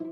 O 0.00 0.04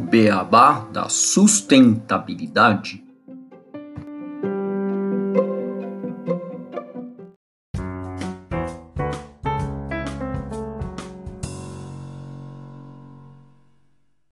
beabá 0.00 0.80
da 0.92 1.08
sustentabilidade. 1.08 3.04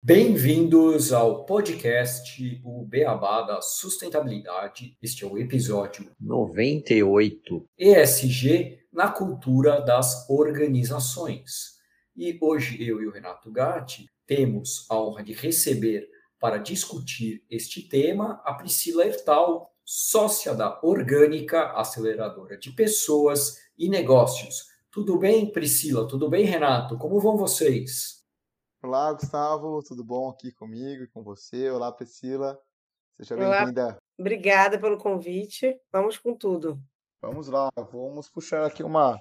Bem-vindos 0.01 1.13
ao 1.13 1.45
podcast 1.45 2.61
O 2.63 2.83
Beabá 2.83 3.41
da 3.41 3.61
Sustentabilidade. 3.61 4.97
Este 5.03 5.25
é 5.25 5.27
o 5.27 5.37
episódio 5.37 6.09
98. 6.19 7.63
ESG 7.77 8.86
na 8.97 9.11
cultura 9.11 9.79
das 9.79 10.27
organizações. 10.27 11.77
E 12.15 12.35
hoje 12.41 12.83
eu 12.83 12.99
e 12.99 13.05
o 13.05 13.11
Renato 13.11 13.51
Gatti 13.51 14.09
temos 14.25 14.87
a 14.89 14.99
honra 14.99 15.23
de 15.23 15.33
receber 15.33 16.09
para 16.39 16.57
discutir 16.57 17.45
este 17.47 17.87
tema 17.87 18.41
a 18.43 18.55
Priscila 18.55 19.05
Ertal, 19.05 19.71
sócia 19.85 20.55
da 20.55 20.79
Orgânica, 20.81 21.73
aceleradora 21.73 22.57
de 22.57 22.71
pessoas 22.71 23.59
e 23.77 23.87
negócios. 23.87 24.65
Tudo 24.89 25.19
bem, 25.19 25.51
Priscila? 25.51 26.07
Tudo 26.07 26.27
bem, 26.27 26.43
Renato? 26.43 26.97
Como 26.97 27.19
vão 27.19 27.37
vocês? 27.37 28.25
Olá, 28.81 29.13
Gustavo, 29.13 29.83
tudo 29.83 30.03
bom 30.03 30.27
aqui 30.27 30.51
comigo 30.51 31.03
e 31.03 31.07
com 31.07 31.21
você? 31.21 31.69
Olá, 31.69 31.91
Priscila. 31.91 32.59
Seja 33.15 33.37
bem-vinda. 33.37 33.99
Obrigada 34.17 34.79
pelo 34.79 34.97
convite. 34.97 35.79
Vamos 35.91 36.17
com 36.17 36.33
tudo. 36.35 36.81
Vamos 37.21 37.47
lá, 37.47 37.69
vamos 37.91 38.29
puxar 38.29 38.65
aqui 38.65 38.83
uma 38.83 39.19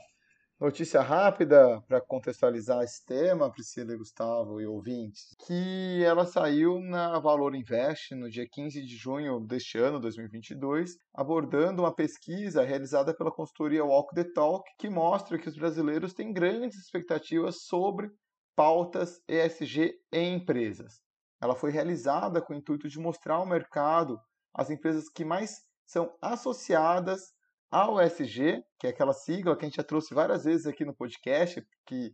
Notícia 0.59 1.03
rápida 1.03 1.83
para 1.83 2.01
contextualizar 2.01 2.83
esse 2.83 3.05
tema, 3.05 3.53
Priscila 3.53 3.93
e 3.93 3.99
Gustavo 3.99 4.59
e 4.59 4.67
ouvintes, 4.67 5.37
que 5.47 6.03
ela 6.03 6.25
saiu 6.25 6.81
na 6.81 7.19
Valor 7.19 7.55
Invest 7.55 8.15
no 8.15 8.31
dia 8.31 8.49
15 8.51 8.83
de 8.83 8.97
junho 8.97 9.39
deste 9.41 9.77
ano, 9.77 10.01
2022, 10.01 10.97
abordando 11.13 11.83
uma 11.83 11.95
pesquisa 11.95 12.63
realizada 12.63 13.15
pela 13.15 13.31
consultoria 13.31 13.85
Walk 13.85 14.15
the 14.15 14.25
Talk, 14.33 14.65
que 14.79 14.89
mostra 14.89 15.39
que 15.39 15.47
os 15.47 15.59
brasileiros 15.59 16.15
têm 16.15 16.33
grandes 16.33 16.79
expectativas 16.79 17.65
sobre 17.65 18.11
pautas 18.57 19.21
ESG 19.29 19.93
em 20.11 20.37
empresas. 20.37 21.03
Ela 21.39 21.55
foi 21.55 21.71
realizada 21.71 22.41
com 22.41 22.55
o 22.55 22.57
intuito 22.57 22.89
de 22.89 22.99
mostrar 22.99 23.35
ao 23.35 23.47
mercado 23.47 24.19
as 24.55 24.71
empresas 24.71 25.11
que 25.11 25.23
mais 25.23 25.61
são 25.85 26.11
associadas 26.23 27.36
a 27.71 27.91
OSG, 27.91 28.63
que 28.79 28.87
é 28.87 28.91
aquela 28.91 29.13
sigla 29.13 29.57
que 29.57 29.65
a 29.65 29.69
gente 29.69 29.77
já 29.77 29.85
trouxe 29.85 30.15
várias 30.15 30.45
vezes 30.45 30.67
aqui 30.67 30.85
no 30.85 30.95
podcast, 30.95 31.65
que 31.87 32.13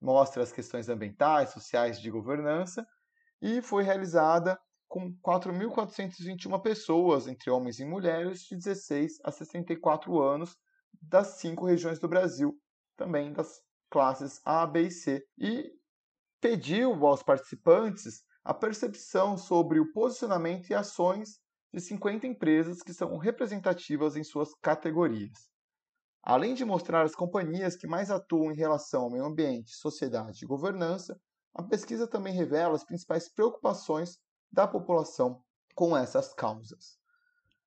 mostra 0.00 0.42
as 0.42 0.52
questões 0.52 0.88
ambientais, 0.88 1.50
sociais 1.50 2.00
de 2.00 2.10
governança, 2.10 2.86
e 3.40 3.60
foi 3.60 3.82
realizada 3.82 4.58
com 4.88 5.12
4.421 5.26 6.60
pessoas, 6.62 7.26
entre 7.26 7.50
homens 7.50 7.80
e 7.80 7.84
mulheres, 7.84 8.42
de 8.42 8.56
16 8.56 9.18
a 9.24 9.32
64 9.32 10.20
anos, 10.20 10.56
das 11.02 11.38
cinco 11.38 11.66
regiões 11.66 11.98
do 11.98 12.08
Brasil, 12.08 12.56
também 12.96 13.32
das 13.32 13.60
classes 13.90 14.40
A, 14.44 14.66
B 14.66 14.82
e 14.82 14.90
C, 14.90 15.24
e 15.38 15.70
pediu 16.40 17.06
aos 17.06 17.22
participantes 17.22 18.22
a 18.44 18.52
percepção 18.52 19.36
sobre 19.36 19.80
o 19.80 19.92
posicionamento 19.92 20.68
e 20.68 20.74
ações 20.74 21.40
de 21.74 21.80
50 21.80 22.24
empresas 22.24 22.82
que 22.82 22.94
são 22.94 23.18
representativas 23.18 24.14
em 24.14 24.22
suas 24.22 24.54
categorias. 24.62 25.50
Além 26.22 26.54
de 26.54 26.64
mostrar 26.64 27.02
as 27.02 27.16
companhias 27.16 27.74
que 27.74 27.88
mais 27.88 28.12
atuam 28.12 28.52
em 28.52 28.56
relação 28.56 29.02
ao 29.02 29.10
meio 29.10 29.24
ambiente, 29.24 29.74
sociedade 29.74 30.44
e 30.44 30.46
governança, 30.46 31.18
a 31.52 31.64
pesquisa 31.64 32.06
também 32.06 32.32
revela 32.32 32.76
as 32.76 32.84
principais 32.84 33.28
preocupações 33.28 34.18
da 34.52 34.68
população 34.68 35.42
com 35.74 35.96
essas 35.96 36.32
causas. 36.32 36.96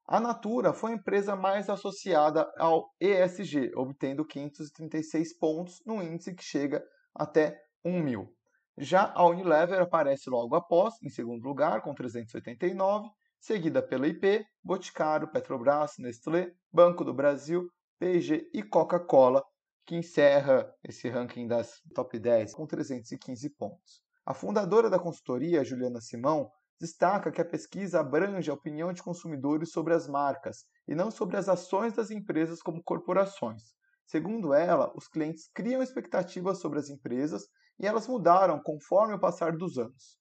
A 0.07 0.22
Natura 0.22 0.72
foi 0.72 0.94
a 0.94 0.96
empresa 0.96 1.35
mais 1.35 1.69
associada 1.69 2.50
ao 2.57 2.90
ESG, 3.01 3.73
obtendo 3.75 4.25
536 4.25 5.38
pontos 5.38 5.81
no 5.85 6.01
índice 6.01 6.34
que 6.34 6.44
chega 6.44 6.81
até 7.13 7.59
1 7.84 8.01
mil. 8.01 8.34
Já 8.78 9.12
a 9.13 9.25
Unilever 9.25 9.81
aparece 9.81 10.29
logo 10.29 10.56
após, 10.56 10.94
em 11.03 11.09
segundo 11.09 11.44
lugar, 11.44 11.81
com 11.81 11.94
389, 11.94 13.09
seguida 13.40 13.81
pela 13.81 14.08
IP, 14.08 14.46
Boticário, 14.64 15.31
Petrobras, 15.31 15.94
Nestlé, 15.98 16.52
Banco 16.72 17.03
do 17.03 17.14
Brasil, 17.14 17.70
P&G 18.00 18.50
e 18.53 18.64
Coca-Cola, 18.64 19.44
que 19.86 19.96
encerra 19.96 20.72
esse 20.84 21.09
ranking 21.09 21.47
das 21.47 21.81
top 21.96 22.20
10 22.20 22.53
com 22.53 22.68
315 22.68 23.50
pontos. 23.52 24.03
A 24.26 24.34
fundadora 24.34 24.90
da 24.90 25.00
consultoria, 25.00 25.64
Juliana 25.64 26.02
Simão, 26.02 26.52
destaca 26.80 27.31
que 27.31 27.42
a 27.42 27.46
pesquisa 27.46 28.00
abrange 28.00 28.52
a 28.52 28.53
opinião 28.53 28.92
de 28.94 29.02
consumidores 29.02 29.72
sobre 29.72 29.94
as 29.94 30.08
marcas 30.08 30.66
e 30.88 30.94
não 30.94 31.09
sobre 31.09 31.38
as 31.38 31.50
ações 31.50 31.94
das 31.94 32.12
empresas 32.12 32.62
como 32.62 32.84
corporações. 32.84 33.64
Segundo 34.06 34.53
ela, 34.53 34.92
os 34.96 35.08
clientes 35.08 35.50
criam 35.53 35.81
expectativas 35.81 36.59
sobre 36.59 36.80
as 36.80 36.90
empresas 36.90 37.47
e 37.80 37.86
elas 37.86 38.08
mudaram 38.08 38.62
conforme 38.62 39.14
o 39.14 39.20
passar 39.20 39.56
dos 39.56 39.78
anos. 39.78 40.18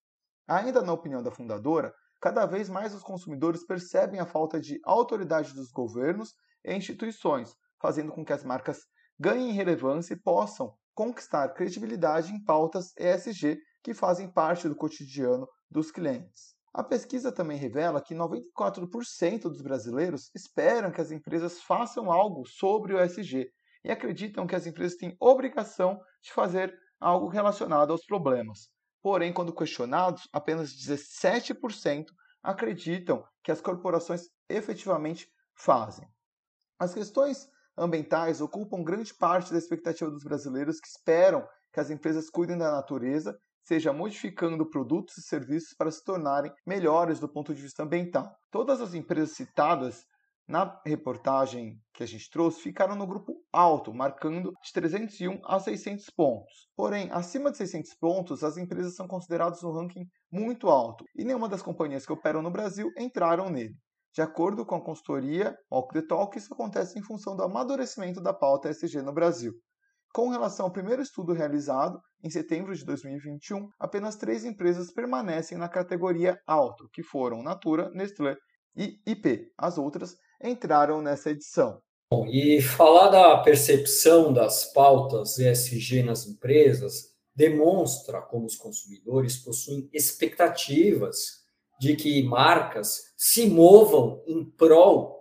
Ainda 0.46 0.82
na 0.82 0.92
opinião 0.92 1.22
da 1.22 1.30
fundadora, 1.30 1.92
cada 2.26 2.44
vez 2.44 2.68
mais 2.68 2.92
os 2.92 3.04
consumidores 3.04 3.64
percebem 3.64 4.18
a 4.18 4.26
falta 4.26 4.60
de 4.60 4.80
autoridade 4.82 5.54
dos 5.54 5.70
governos 5.70 6.34
e 6.64 6.74
instituições, 6.74 7.54
fazendo 7.80 8.10
com 8.10 8.24
que 8.24 8.32
as 8.32 8.42
marcas 8.42 8.80
ganhem 9.16 9.52
relevância 9.52 10.14
e 10.14 10.20
possam 10.20 10.74
conquistar 10.92 11.50
credibilidade 11.50 12.32
em 12.32 12.42
pautas 12.42 12.92
ESG 12.98 13.60
que 13.80 13.94
fazem 13.94 14.28
parte 14.28 14.68
do 14.68 14.74
cotidiano 14.74 15.46
dos 15.70 15.92
clientes. 15.92 16.56
A 16.74 16.82
pesquisa 16.82 17.30
também 17.30 17.56
revela 17.56 18.02
que 18.02 18.12
94% 18.12 19.42
dos 19.42 19.62
brasileiros 19.62 20.28
esperam 20.34 20.90
que 20.90 21.00
as 21.00 21.12
empresas 21.12 21.62
façam 21.62 22.10
algo 22.10 22.44
sobre 22.44 22.92
o 22.92 23.00
ESG 23.00 23.48
e 23.84 23.90
acreditam 23.92 24.48
que 24.48 24.56
as 24.56 24.66
empresas 24.66 24.98
têm 24.98 25.16
obrigação 25.20 26.00
de 26.20 26.32
fazer 26.32 26.76
algo 26.98 27.28
relacionado 27.28 27.92
aos 27.92 28.04
problemas. 28.04 28.68
Porém, 29.06 29.32
quando 29.32 29.54
questionados, 29.54 30.28
apenas 30.32 30.74
17% 30.74 32.06
acreditam 32.42 33.24
que 33.40 33.52
as 33.52 33.60
corporações 33.60 34.28
efetivamente 34.48 35.30
fazem. 35.54 36.08
As 36.76 36.92
questões 36.92 37.48
ambientais 37.78 38.40
ocupam 38.40 38.82
grande 38.82 39.14
parte 39.14 39.52
da 39.52 39.58
expectativa 39.58 40.10
dos 40.10 40.24
brasileiros 40.24 40.80
que 40.80 40.88
esperam 40.88 41.46
que 41.72 41.78
as 41.78 41.88
empresas 41.88 42.28
cuidem 42.28 42.58
da 42.58 42.72
natureza, 42.72 43.38
seja 43.62 43.92
modificando 43.92 44.68
produtos 44.68 45.16
e 45.18 45.22
serviços 45.22 45.72
para 45.72 45.92
se 45.92 46.02
tornarem 46.02 46.52
melhores 46.66 47.20
do 47.20 47.28
ponto 47.28 47.54
de 47.54 47.62
vista 47.62 47.84
ambiental. 47.84 48.36
Todas 48.50 48.80
as 48.80 48.92
empresas 48.92 49.36
citadas 49.36 50.04
na 50.48 50.80
reportagem 50.86 51.78
que 51.92 52.02
a 52.02 52.06
gente 52.06 52.30
trouxe, 52.30 52.60
ficaram 52.60 52.94
no 52.94 53.06
grupo 53.06 53.34
alto, 53.52 53.92
marcando 53.92 54.52
de 54.62 54.72
301 54.72 55.40
a 55.44 55.58
600 55.58 56.08
pontos. 56.10 56.68
Porém, 56.76 57.08
acima 57.10 57.50
de 57.50 57.56
600 57.56 57.94
pontos, 57.94 58.44
as 58.44 58.56
empresas 58.56 58.94
são 58.94 59.08
consideradas 59.08 59.62
no 59.62 59.72
ranking 59.72 60.06
muito 60.30 60.68
alto 60.68 61.04
e 61.16 61.24
nenhuma 61.24 61.48
das 61.48 61.62
companhias 61.62 62.06
que 62.06 62.12
operam 62.12 62.42
no 62.42 62.50
Brasil 62.50 62.90
entraram 62.98 63.50
nele. 63.50 63.74
De 64.14 64.22
acordo 64.22 64.64
com 64.64 64.76
a 64.76 64.84
consultoria 64.84 65.54
Walk 65.70 65.92
the 65.92 66.06
Talk, 66.06 66.38
isso 66.38 66.54
acontece 66.54 66.98
em 66.98 67.02
função 67.02 67.36
do 67.36 67.42
amadurecimento 67.42 68.20
da 68.20 68.32
pauta 68.32 68.70
ESG 68.70 69.02
no 69.02 69.12
Brasil. 69.12 69.52
Com 70.14 70.30
relação 70.30 70.64
ao 70.64 70.72
primeiro 70.72 71.02
estudo 71.02 71.34
realizado, 71.34 72.00
em 72.24 72.30
setembro 72.30 72.74
de 72.74 72.82
2021, 72.86 73.68
apenas 73.78 74.16
três 74.16 74.44
empresas 74.44 74.90
permanecem 74.90 75.58
na 75.58 75.68
categoria 75.68 76.38
alto, 76.46 76.88
que 76.92 77.02
foram 77.02 77.42
Natura, 77.42 77.90
Nestlé 77.90 78.34
e 78.74 78.98
IP. 79.06 79.52
As 79.58 79.76
outras 79.76 80.16
entraram 80.42 81.00
nessa 81.02 81.30
edição. 81.30 81.80
Bom, 82.10 82.26
e 82.26 82.60
falar 82.62 83.08
da 83.08 83.36
percepção 83.38 84.32
das 84.32 84.72
pautas 84.72 85.38
ESG 85.38 86.02
nas 86.02 86.26
empresas 86.26 87.12
demonstra 87.34 88.22
como 88.22 88.46
os 88.46 88.56
consumidores 88.56 89.36
possuem 89.36 89.88
expectativas 89.92 91.44
de 91.78 91.94
que 91.96 92.22
marcas 92.22 93.12
se 93.16 93.46
movam 93.48 94.22
em 94.26 94.44
prol 94.44 95.16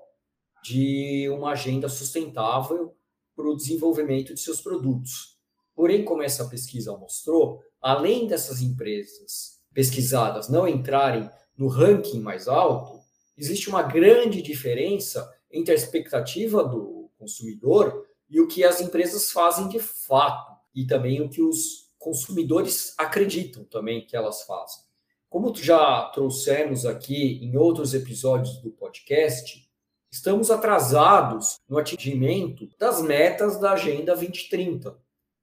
de 0.63 1.27
uma 1.29 1.51
agenda 1.51 1.89
sustentável 1.89 2.95
para 3.35 3.49
o 3.49 3.55
desenvolvimento 3.55 4.33
de 4.33 4.39
seus 4.39 4.61
produtos. 4.61 5.35
Porém, 5.75 6.05
como 6.05 6.23
essa 6.23 6.45
pesquisa 6.47 6.95
mostrou, 6.95 7.59
além 7.81 8.27
dessas 8.27 8.61
empresas 8.61 9.59
pesquisadas 9.73 10.47
não 10.47 10.67
entrarem 10.67 11.29
no 11.57 11.67
ranking 11.67 12.21
mais 12.21 12.47
alto, 12.47 12.94
existe 13.37 13.69
uma 13.69 13.83
grande 13.83 14.41
diferença 14.41 15.31
entre 15.51 15.73
a 15.73 15.75
expectativa 15.75 16.63
do 16.63 17.09
consumidor 17.17 18.05
e 18.29 18.39
o 18.39 18.47
que 18.47 18.63
as 18.63 18.81
empresas 18.81 19.31
fazem 19.31 19.67
de 19.69 19.79
fato, 19.79 20.53
e 20.73 20.85
também 20.85 21.21
o 21.21 21.29
que 21.29 21.41
os 21.41 21.91
consumidores 21.97 22.93
acreditam 22.97 23.63
também 23.63 24.05
que 24.05 24.15
elas 24.15 24.43
fazem. 24.43 24.83
Como 25.29 25.53
já 25.55 26.09
trouxemos 26.13 26.85
aqui 26.85 27.39
em 27.43 27.57
outros 27.57 27.93
episódios 27.93 28.57
do 28.57 28.71
podcast, 28.71 29.69
estamos 30.11 30.49
atrasados 30.49 31.59
no 31.67 31.77
atingimento 31.77 32.69
das 32.79 33.01
metas 33.01 33.59
da 33.59 33.71
Agenda 33.71 34.13
2030. 34.13 34.97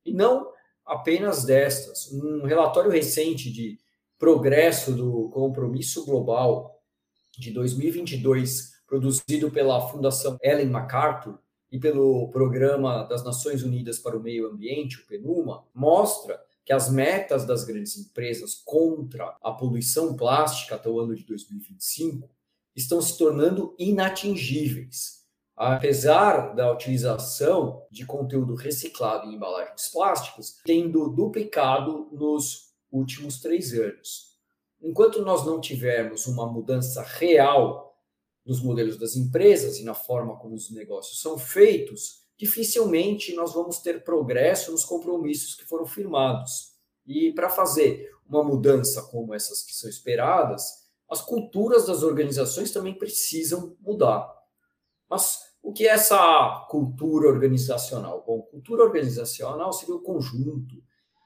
E 0.05 0.13
não 0.13 0.51
apenas 0.85 1.45
destas. 1.45 2.11
Um 2.13 2.45
relatório 2.45 2.91
recente 2.91 3.51
de 3.51 3.79
progresso 4.19 4.93
do 4.93 5.29
compromisso 5.31 6.05
global 6.05 6.82
de 7.39 7.51
2022, 7.51 8.73
produzido 8.87 9.51
pela 9.51 9.89
Fundação 9.89 10.39
Ellen 10.43 10.69
MacArthur 10.69 11.39
e 11.71 11.79
pelo 11.79 12.29
Programa 12.29 13.05
das 13.05 13.25
Nações 13.25 13.63
Unidas 13.63 13.99
para 13.99 14.17
o 14.17 14.23
Meio 14.23 14.47
Ambiente, 14.49 15.01
o 15.01 15.07
PNUMA, 15.07 15.65
mostra 15.75 16.39
que 16.65 16.73
as 16.73 16.91
metas 16.91 17.45
das 17.47 17.65
grandes 17.65 17.97
empresas 17.97 18.55
contra 18.65 19.37
a 19.43 19.51
poluição 19.53 20.15
plástica 20.15 20.75
até 20.75 20.89
o 20.89 21.01
ano 21.01 21.15
de 21.15 21.25
2025 21.25 22.29
estão 22.77 23.01
se 23.01 23.17
tornando 23.19 23.75
inatingíveis. 23.79 25.23
Apesar 25.57 26.55
da 26.55 26.73
utilização 26.73 27.87
de 27.91 28.07
conteúdo 28.07 28.55
reciclado 28.55 29.29
em 29.29 29.35
embalagens 29.35 29.91
plásticas, 29.91 30.61
tendo 30.65 31.09
duplicado 31.11 32.09
nos 32.13 32.73
últimos 32.91 33.41
três 33.41 33.73
anos. 33.73 34.32
Enquanto 34.83 35.23
nós 35.23 35.47
não 35.47 35.61
tivermos 35.61 36.27
uma 36.27 36.45
mudança 36.45 37.03
real 37.03 37.97
nos 38.45 38.61
modelos 38.61 38.99
das 38.99 39.15
empresas 39.15 39.79
e 39.79 39.85
na 39.85 39.95
forma 39.95 40.37
como 40.37 40.55
os 40.55 40.71
negócios 40.73 41.21
são 41.21 41.39
feitos, 41.39 42.23
dificilmente 42.37 43.33
nós 43.35 43.55
vamos 43.55 43.79
ter 43.79 44.03
progresso 44.03 44.73
nos 44.73 44.85
compromissos 44.85 45.55
que 45.55 45.65
foram 45.65 45.87
firmados. 45.87 46.73
E 47.07 47.33
para 47.33 47.49
fazer 47.49 48.11
uma 48.29 48.43
mudança 48.43 49.03
como 49.03 49.33
essas 49.33 49.63
que 49.63 49.73
são 49.73 49.89
esperadas, 49.89 50.83
as 51.09 51.21
culturas 51.21 51.87
das 51.87 52.03
organizações 52.03 52.73
também 52.73 52.95
precisam 52.95 53.77
mudar. 53.81 54.29
Mas 55.09 55.41
o 55.63 55.73
que 55.73 55.87
é 55.87 55.93
essa 55.93 56.67
cultura 56.69 57.29
organizacional? 57.29 58.25
Bom, 58.27 58.43
cultura 58.43 58.83
organizacional 58.83 59.73
seria 59.73 59.95
o 59.95 60.03
conjunto 60.03 60.83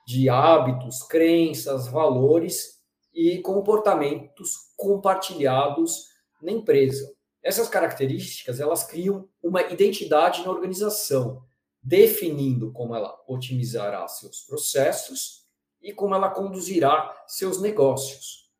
de 0.06 0.29
hábitos, 0.29 1.02
crenças, 1.02 1.88
valores 1.88 2.75
e 3.17 3.41
comportamentos 3.41 4.75
compartilhados 4.77 6.09
na 6.43 6.53
empresa. 6.53 7.11
Essas 7.43 7.67
características, 7.67 8.61
elas 8.61 8.85
criam 8.85 9.27
uma 9.43 9.63
identidade 9.63 10.45
na 10.45 10.51
organização, 10.51 11.43
definindo 11.83 12.71
como 12.73 12.95
ela 12.95 13.17
otimizará 13.27 14.07
seus 14.07 14.41
processos 14.41 15.47
e 15.81 15.95
como 15.95 16.15
ela 16.15 16.29
conduzirá 16.29 17.25
seus 17.27 17.59
negócios. 17.59 18.51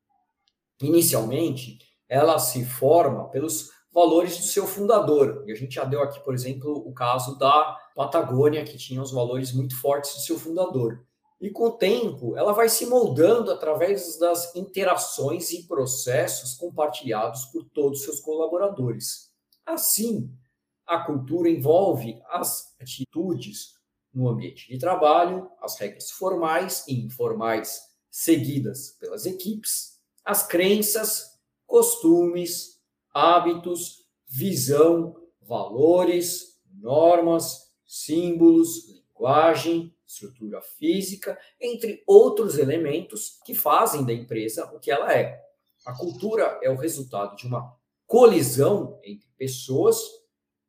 Inicialmente, 0.81 1.79
ela 2.09 2.39
se 2.39 2.65
forma 2.65 3.29
pelos 3.29 3.71
valores 3.93 4.39
do 4.39 4.45
seu 4.45 4.67
fundador. 4.67 5.45
E 5.47 5.53
a 5.53 5.55
gente 5.55 5.75
já 5.75 5.85
deu 5.85 6.03
aqui, 6.03 6.21
por 6.21 6.33
exemplo, 6.33 6.73
o 6.87 6.95
caso 6.95 7.39
da 7.39 7.77
Patagônia, 7.95 8.65
que 8.65 8.79
tinha 8.79 9.03
os 9.03 9.11
valores 9.11 9.53
muito 9.53 9.79
fortes 9.79 10.15
do 10.15 10.21
seu 10.21 10.39
fundador. 10.39 11.05
E 11.41 11.51
com 11.51 11.65
o 11.65 11.77
tempo, 11.77 12.37
ela 12.37 12.53
vai 12.53 12.69
se 12.69 12.87
moldando 12.87 13.51
através 13.51 14.19
das 14.19 14.55
interações 14.57 15.53
e 15.53 15.65
processos 15.65 16.55
compartilhados 16.55 17.45
por 17.47 17.65
todos 17.65 17.99
os 17.99 18.05
seus 18.05 18.21
colaboradores. 18.21 19.31
Assim, 19.65 20.31
a 20.87 20.99
cultura 21.01 21.51
envolve 21.51 22.21
as 22.31 22.75
atitudes 22.81 23.75
no 24.15 24.29
ambiente 24.29 24.69
de 24.69 24.79
trabalho, 24.79 25.51
as 25.61 25.77
regras 25.79 26.11
formais 26.11 26.87
e 26.89 26.95
informais 27.05 27.83
seguidas 28.11 28.97
pelas 28.99 29.27
equipes, 29.27 30.01
as 30.25 30.47
crenças, 30.47 31.39
costumes, 31.67 32.81
hábitos, 33.13 34.07
visão, 34.27 35.15
valores, 35.43 36.61
normas, 36.81 37.73
símbolos, 37.85 38.89
linguagem, 38.89 39.96
estrutura 40.07 40.61
física, 40.63 41.39
entre 41.61 42.03
outros 42.07 42.59
elementos 42.59 43.39
que 43.45 43.55
fazem 43.55 44.05
da 44.05 44.13
empresa 44.13 44.71
o 44.73 44.79
que 44.79 44.91
ela 44.91 45.13
é. 45.13 45.43
A 45.85 45.97
cultura 45.97 46.59
é 46.63 46.71
o 46.71 46.77
resultado 46.77 47.37
de 47.37 47.47
uma 47.47 47.77
colisão 48.07 49.01
entre 49.03 49.29
pessoas, 49.37 50.01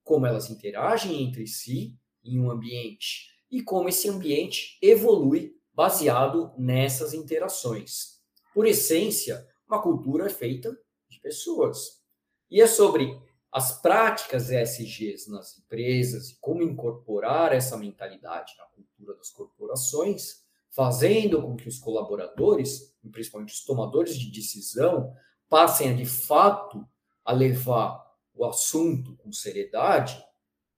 como 0.03 0.25
elas 0.25 0.49
interagem 0.49 1.23
entre 1.23 1.45
si 1.45 1.95
em 2.23 2.39
um 2.39 2.49
ambiente 2.49 3.31
e 3.49 3.61
como 3.61 3.89
esse 3.89 4.09
ambiente 4.09 4.77
evolui 4.81 5.55
baseado 5.73 6.51
nessas 6.57 7.13
interações. 7.13 8.19
Por 8.53 8.65
essência, 8.65 9.47
uma 9.67 9.81
cultura 9.81 10.25
é 10.25 10.29
feita 10.29 10.77
de 11.09 11.19
pessoas. 11.19 12.01
E 12.49 12.61
é 12.61 12.67
sobre 12.67 13.15
as 13.51 13.81
práticas 13.81 14.49
ESGs 14.49 15.29
nas 15.29 15.57
empresas 15.57 16.29
e 16.29 16.39
como 16.39 16.61
incorporar 16.61 17.53
essa 17.53 17.77
mentalidade 17.77 18.53
na 18.57 18.65
cultura 18.65 19.15
das 19.15 19.29
corporações, 19.29 20.43
fazendo 20.69 21.41
com 21.41 21.55
que 21.55 21.67
os 21.67 21.79
colaboradores, 21.79 22.95
principalmente 23.11 23.53
os 23.53 23.63
tomadores 23.63 24.17
de 24.17 24.29
decisão, 24.31 25.13
passem 25.49 25.89
a 25.89 25.93
de 25.93 26.05
fato 26.05 26.85
a 27.23 27.31
levar 27.31 28.05
o 28.33 28.45
assunto 28.45 29.15
com 29.17 29.31
seriedade, 29.31 30.23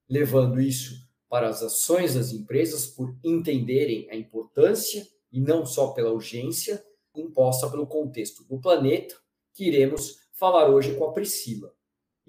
levando 0.08 0.62
isso 0.62 1.08
para 1.28 1.50
as 1.50 1.62
ações 1.62 2.16
das 2.16 2.32
empresas 2.32 2.88
por 2.88 3.16
entenderem 3.24 4.10
a 4.10 4.16
importância 4.16 5.08
e 5.32 5.40
não 5.40 5.66
só 5.66 5.92
pela 5.92 6.12
urgência 6.12 6.84
imposta 7.16 7.70
pelo 7.70 7.86
contexto 7.86 8.44
do 8.46 8.60
planeta, 8.60 9.16
que 9.54 9.66
iremos 9.66 10.18
falar 10.34 10.70
hoje 10.70 10.96
com 10.96 11.06
a 11.06 11.12
Priscila. 11.12 11.74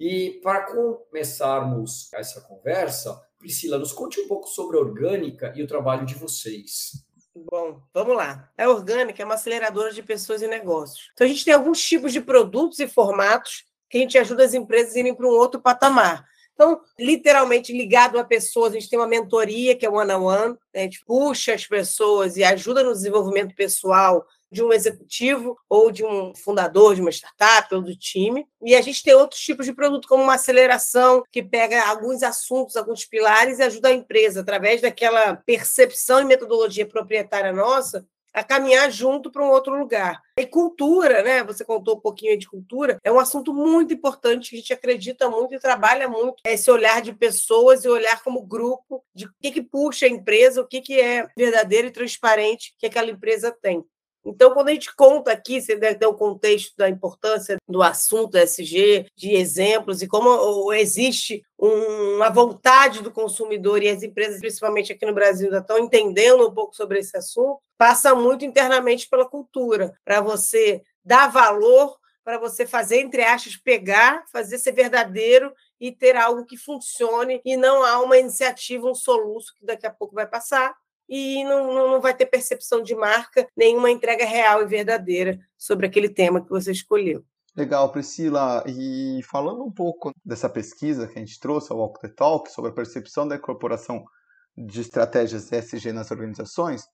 E 0.03 0.39
para 0.41 0.63
começarmos 0.63 2.11
essa 2.15 2.41
conversa, 2.41 3.21
Priscila, 3.37 3.77
nos 3.77 3.91
conte 3.93 4.19
um 4.19 4.27
pouco 4.27 4.47
sobre 4.47 4.75
a 4.75 4.79
orgânica 4.79 5.53
e 5.55 5.61
o 5.61 5.67
trabalho 5.67 6.07
de 6.07 6.15
vocês. 6.15 7.05
Bom, 7.35 7.79
vamos 7.93 8.17
lá. 8.17 8.49
A 8.57 8.67
orgânica 8.67 9.21
é 9.21 9.25
uma 9.25 9.35
aceleradora 9.35 9.93
de 9.93 10.01
pessoas 10.01 10.41
e 10.41 10.47
negócios. 10.47 11.11
Então, 11.13 11.27
a 11.27 11.29
gente 11.29 11.45
tem 11.45 11.53
alguns 11.53 11.79
tipos 11.79 12.11
de 12.11 12.19
produtos 12.19 12.79
e 12.79 12.87
formatos 12.87 13.65
que 13.87 13.99
a 13.99 14.01
gente 14.01 14.17
ajuda 14.17 14.43
as 14.43 14.55
empresas 14.55 14.95
a 14.95 14.99
irem 14.99 15.13
para 15.13 15.27
um 15.27 15.37
outro 15.37 15.61
patamar. 15.61 16.25
Então, 16.55 16.81
literalmente 16.99 17.71
ligado 17.71 18.17
a 18.17 18.23
pessoas, 18.23 18.71
a 18.71 18.79
gente 18.79 18.89
tem 18.89 18.97
uma 18.97 19.07
mentoria 19.07 19.75
que 19.75 19.85
é 19.85 19.89
one-on-one, 19.89 20.19
-on 20.19 20.47
-one, 20.47 20.57
né? 20.73 20.79
a 20.79 20.83
gente 20.83 21.05
puxa 21.05 21.53
as 21.53 21.67
pessoas 21.67 22.37
e 22.37 22.43
ajuda 22.43 22.83
no 22.83 22.91
desenvolvimento 22.91 23.53
pessoal 23.53 24.25
de 24.51 24.63
um 24.63 24.73
executivo 24.73 25.57
ou 25.69 25.91
de 25.91 26.03
um 26.03 26.35
fundador 26.35 26.95
de 26.95 27.01
uma 27.01 27.09
startup 27.09 27.73
ou 27.73 27.81
do 27.81 27.95
time. 27.95 28.45
E 28.61 28.75
a 28.75 28.81
gente 28.81 29.01
tem 29.01 29.13
outros 29.13 29.39
tipos 29.39 29.65
de 29.65 29.73
produto, 29.73 30.07
como 30.07 30.23
uma 30.23 30.35
aceleração, 30.35 31.23
que 31.31 31.41
pega 31.41 31.87
alguns 31.87 32.21
assuntos, 32.21 32.75
alguns 32.75 33.05
pilares 33.05 33.59
e 33.59 33.63
ajuda 33.63 33.89
a 33.89 33.93
empresa, 33.93 34.41
através 34.41 34.81
daquela 34.81 35.35
percepção 35.35 36.19
e 36.19 36.25
metodologia 36.25 36.85
proprietária 36.85 37.53
nossa, 37.53 38.05
a 38.33 38.43
caminhar 38.43 38.89
junto 38.89 39.29
para 39.29 39.43
um 39.43 39.49
outro 39.49 39.77
lugar. 39.77 40.21
E 40.37 40.45
cultura, 40.45 41.21
né? 41.21 41.43
Você 41.43 41.65
contou 41.65 41.97
um 41.97 41.99
pouquinho 41.99 42.37
de 42.37 42.47
cultura, 42.47 42.97
é 43.03 43.11
um 43.11 43.19
assunto 43.19 43.53
muito 43.53 43.93
importante 43.93 44.49
que 44.49 44.55
a 44.55 44.59
gente 44.59 44.73
acredita 44.73 45.29
muito 45.29 45.53
e 45.53 45.59
trabalha 45.59 46.07
muito. 46.07 46.35
É 46.45 46.53
esse 46.53 46.69
olhar 46.71 47.01
de 47.01 47.13
pessoas 47.13 47.83
e 47.83 47.89
olhar 47.89 48.23
como 48.23 48.45
grupo 48.45 49.03
de 49.13 49.25
o 49.25 49.31
que, 49.41 49.51
que 49.51 49.61
puxa 49.61 50.05
a 50.05 50.09
empresa, 50.09 50.61
o 50.61 50.67
que, 50.67 50.81
que 50.81 50.99
é 50.99 51.27
verdadeiro 51.37 51.87
e 51.87 51.91
transparente 51.91 52.73
que 52.77 52.85
aquela 52.85 53.09
empresa 53.09 53.55
tem. 53.61 53.83
Então, 54.23 54.53
quando 54.53 54.69
a 54.69 54.71
gente 54.71 54.95
conta 54.95 55.31
aqui, 55.31 55.59
você 55.59 55.75
deve 55.75 55.95
ter 55.97 56.05
o 56.05 56.13
contexto 56.13 56.75
da 56.77 56.87
importância 56.87 57.57
do 57.67 57.81
assunto 57.81 58.37
SG, 58.37 59.07
de 59.15 59.33
exemplos, 59.33 60.01
e 60.01 60.07
como 60.07 60.71
existe 60.73 61.43
uma 61.57 62.29
vontade 62.29 63.01
do 63.01 63.11
consumidor 63.11 63.81
e 63.81 63.89
as 63.89 64.03
empresas, 64.03 64.39
principalmente 64.39 64.93
aqui 64.93 65.05
no 65.05 65.13
Brasil, 65.13 65.47
ainda 65.47 65.59
estão 65.59 65.79
entendendo 65.79 66.47
um 66.47 66.53
pouco 66.53 66.75
sobre 66.75 66.99
esse 66.99 67.17
assunto, 67.17 67.59
passa 67.77 68.13
muito 68.13 68.45
internamente 68.45 69.09
pela 69.09 69.27
cultura, 69.27 69.93
para 70.05 70.21
você 70.21 70.83
dar 71.03 71.27
valor, 71.27 71.97
para 72.23 72.37
você 72.37 72.67
fazer, 72.67 72.99
entre 72.99 73.23
aspas, 73.23 73.57
pegar, 73.57 74.23
fazer 74.31 74.59
ser 74.59 74.73
verdadeiro 74.73 75.51
e 75.79 75.91
ter 75.91 76.15
algo 76.15 76.45
que 76.45 76.55
funcione 76.55 77.41
e 77.43 77.57
não 77.57 77.83
há 77.83 77.99
uma 77.99 78.17
iniciativa, 78.17 78.87
um 78.87 78.93
soluço 78.93 79.55
que 79.57 79.65
daqui 79.65 79.87
a 79.87 79.91
pouco 79.91 80.13
vai 80.13 80.27
passar 80.27 80.75
e 81.11 81.43
não, 81.43 81.89
não 81.89 81.99
vai 81.99 82.15
ter 82.15 82.25
percepção 82.25 82.81
de 82.81 82.95
marca, 82.95 83.45
nenhuma 83.55 83.91
entrega 83.91 84.23
real 84.23 84.61
e 84.61 84.65
verdadeira 84.65 85.37
sobre 85.57 85.85
aquele 85.85 86.07
tema 86.07 86.41
que 86.41 86.49
você 86.49 86.71
escolheu. 86.71 87.21
Legal, 87.53 87.91
Priscila. 87.91 88.63
E 88.65 89.19
falando 89.29 89.61
um 89.61 89.71
pouco 89.71 90.13
dessa 90.23 90.49
pesquisa 90.49 91.05
que 91.05 91.19
a 91.19 91.21
gente 91.21 91.37
trouxe, 91.37 91.69
ao 91.69 91.79
Walk 91.79 91.99
the 91.99 92.07
Talk, 92.07 92.49
sobre 92.49 92.71
a 92.71 92.73
percepção 92.73 93.27
da 93.27 93.35
incorporação 93.35 94.05
de 94.57 94.79
estratégias 94.79 95.51
ESG 95.51 95.91
nas 95.91 96.11
organizações, 96.11 96.85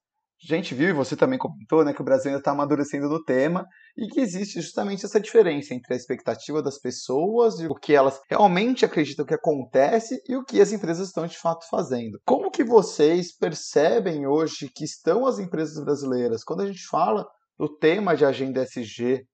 a 0.44 0.56
gente 0.56 0.76
viu, 0.76 0.90
e 0.90 0.94
você 0.94 1.16
também 1.16 1.40
comentou, 1.40 1.84
né, 1.84 1.94
que 1.94 2.02
o 2.02 2.06
Brasil 2.06 2.30
ainda 2.30 2.40
está 2.40 2.52
amadurecendo 2.52 3.10
no 3.10 3.24
tema 3.24 3.66
e 3.98 4.08
que 4.08 4.20
existe 4.20 4.62
justamente 4.62 5.04
essa 5.04 5.20
diferença 5.20 5.74
entre 5.74 5.94
a 5.94 5.98
expectativa 5.98 6.62
das 6.62 6.80
pessoas 6.80 7.60
e 7.60 7.66
o 7.66 7.74
que 7.74 7.96
elas 7.96 8.20
realmente 8.30 8.86
acreditam 8.86 9.26
que 9.26 9.34
acontece 9.34 10.22
e 10.30 10.36
o 10.36 10.44
que 10.44 10.62
as 10.62 10.72
empresas 10.72 11.08
estão 11.08 11.26
de 11.26 11.38
fato 11.38 11.68
fazendo. 11.68 12.20
Como 12.24 12.52
que 12.52 12.64
vocês 12.64 13.36
percebem 13.36 14.28
hoje 14.28 14.70
que 14.74 14.86
estão 14.86 15.26
as 15.26 15.40
empresas 15.40 15.84
brasileiras 15.84 16.44
quando 16.44 16.62
a 16.62 16.68
gente 16.68 16.86
fala 16.88 17.26
do 17.58 17.68
tema 17.78 18.16
de 18.16 18.24
agenda 18.24 18.62
SG 18.62 19.26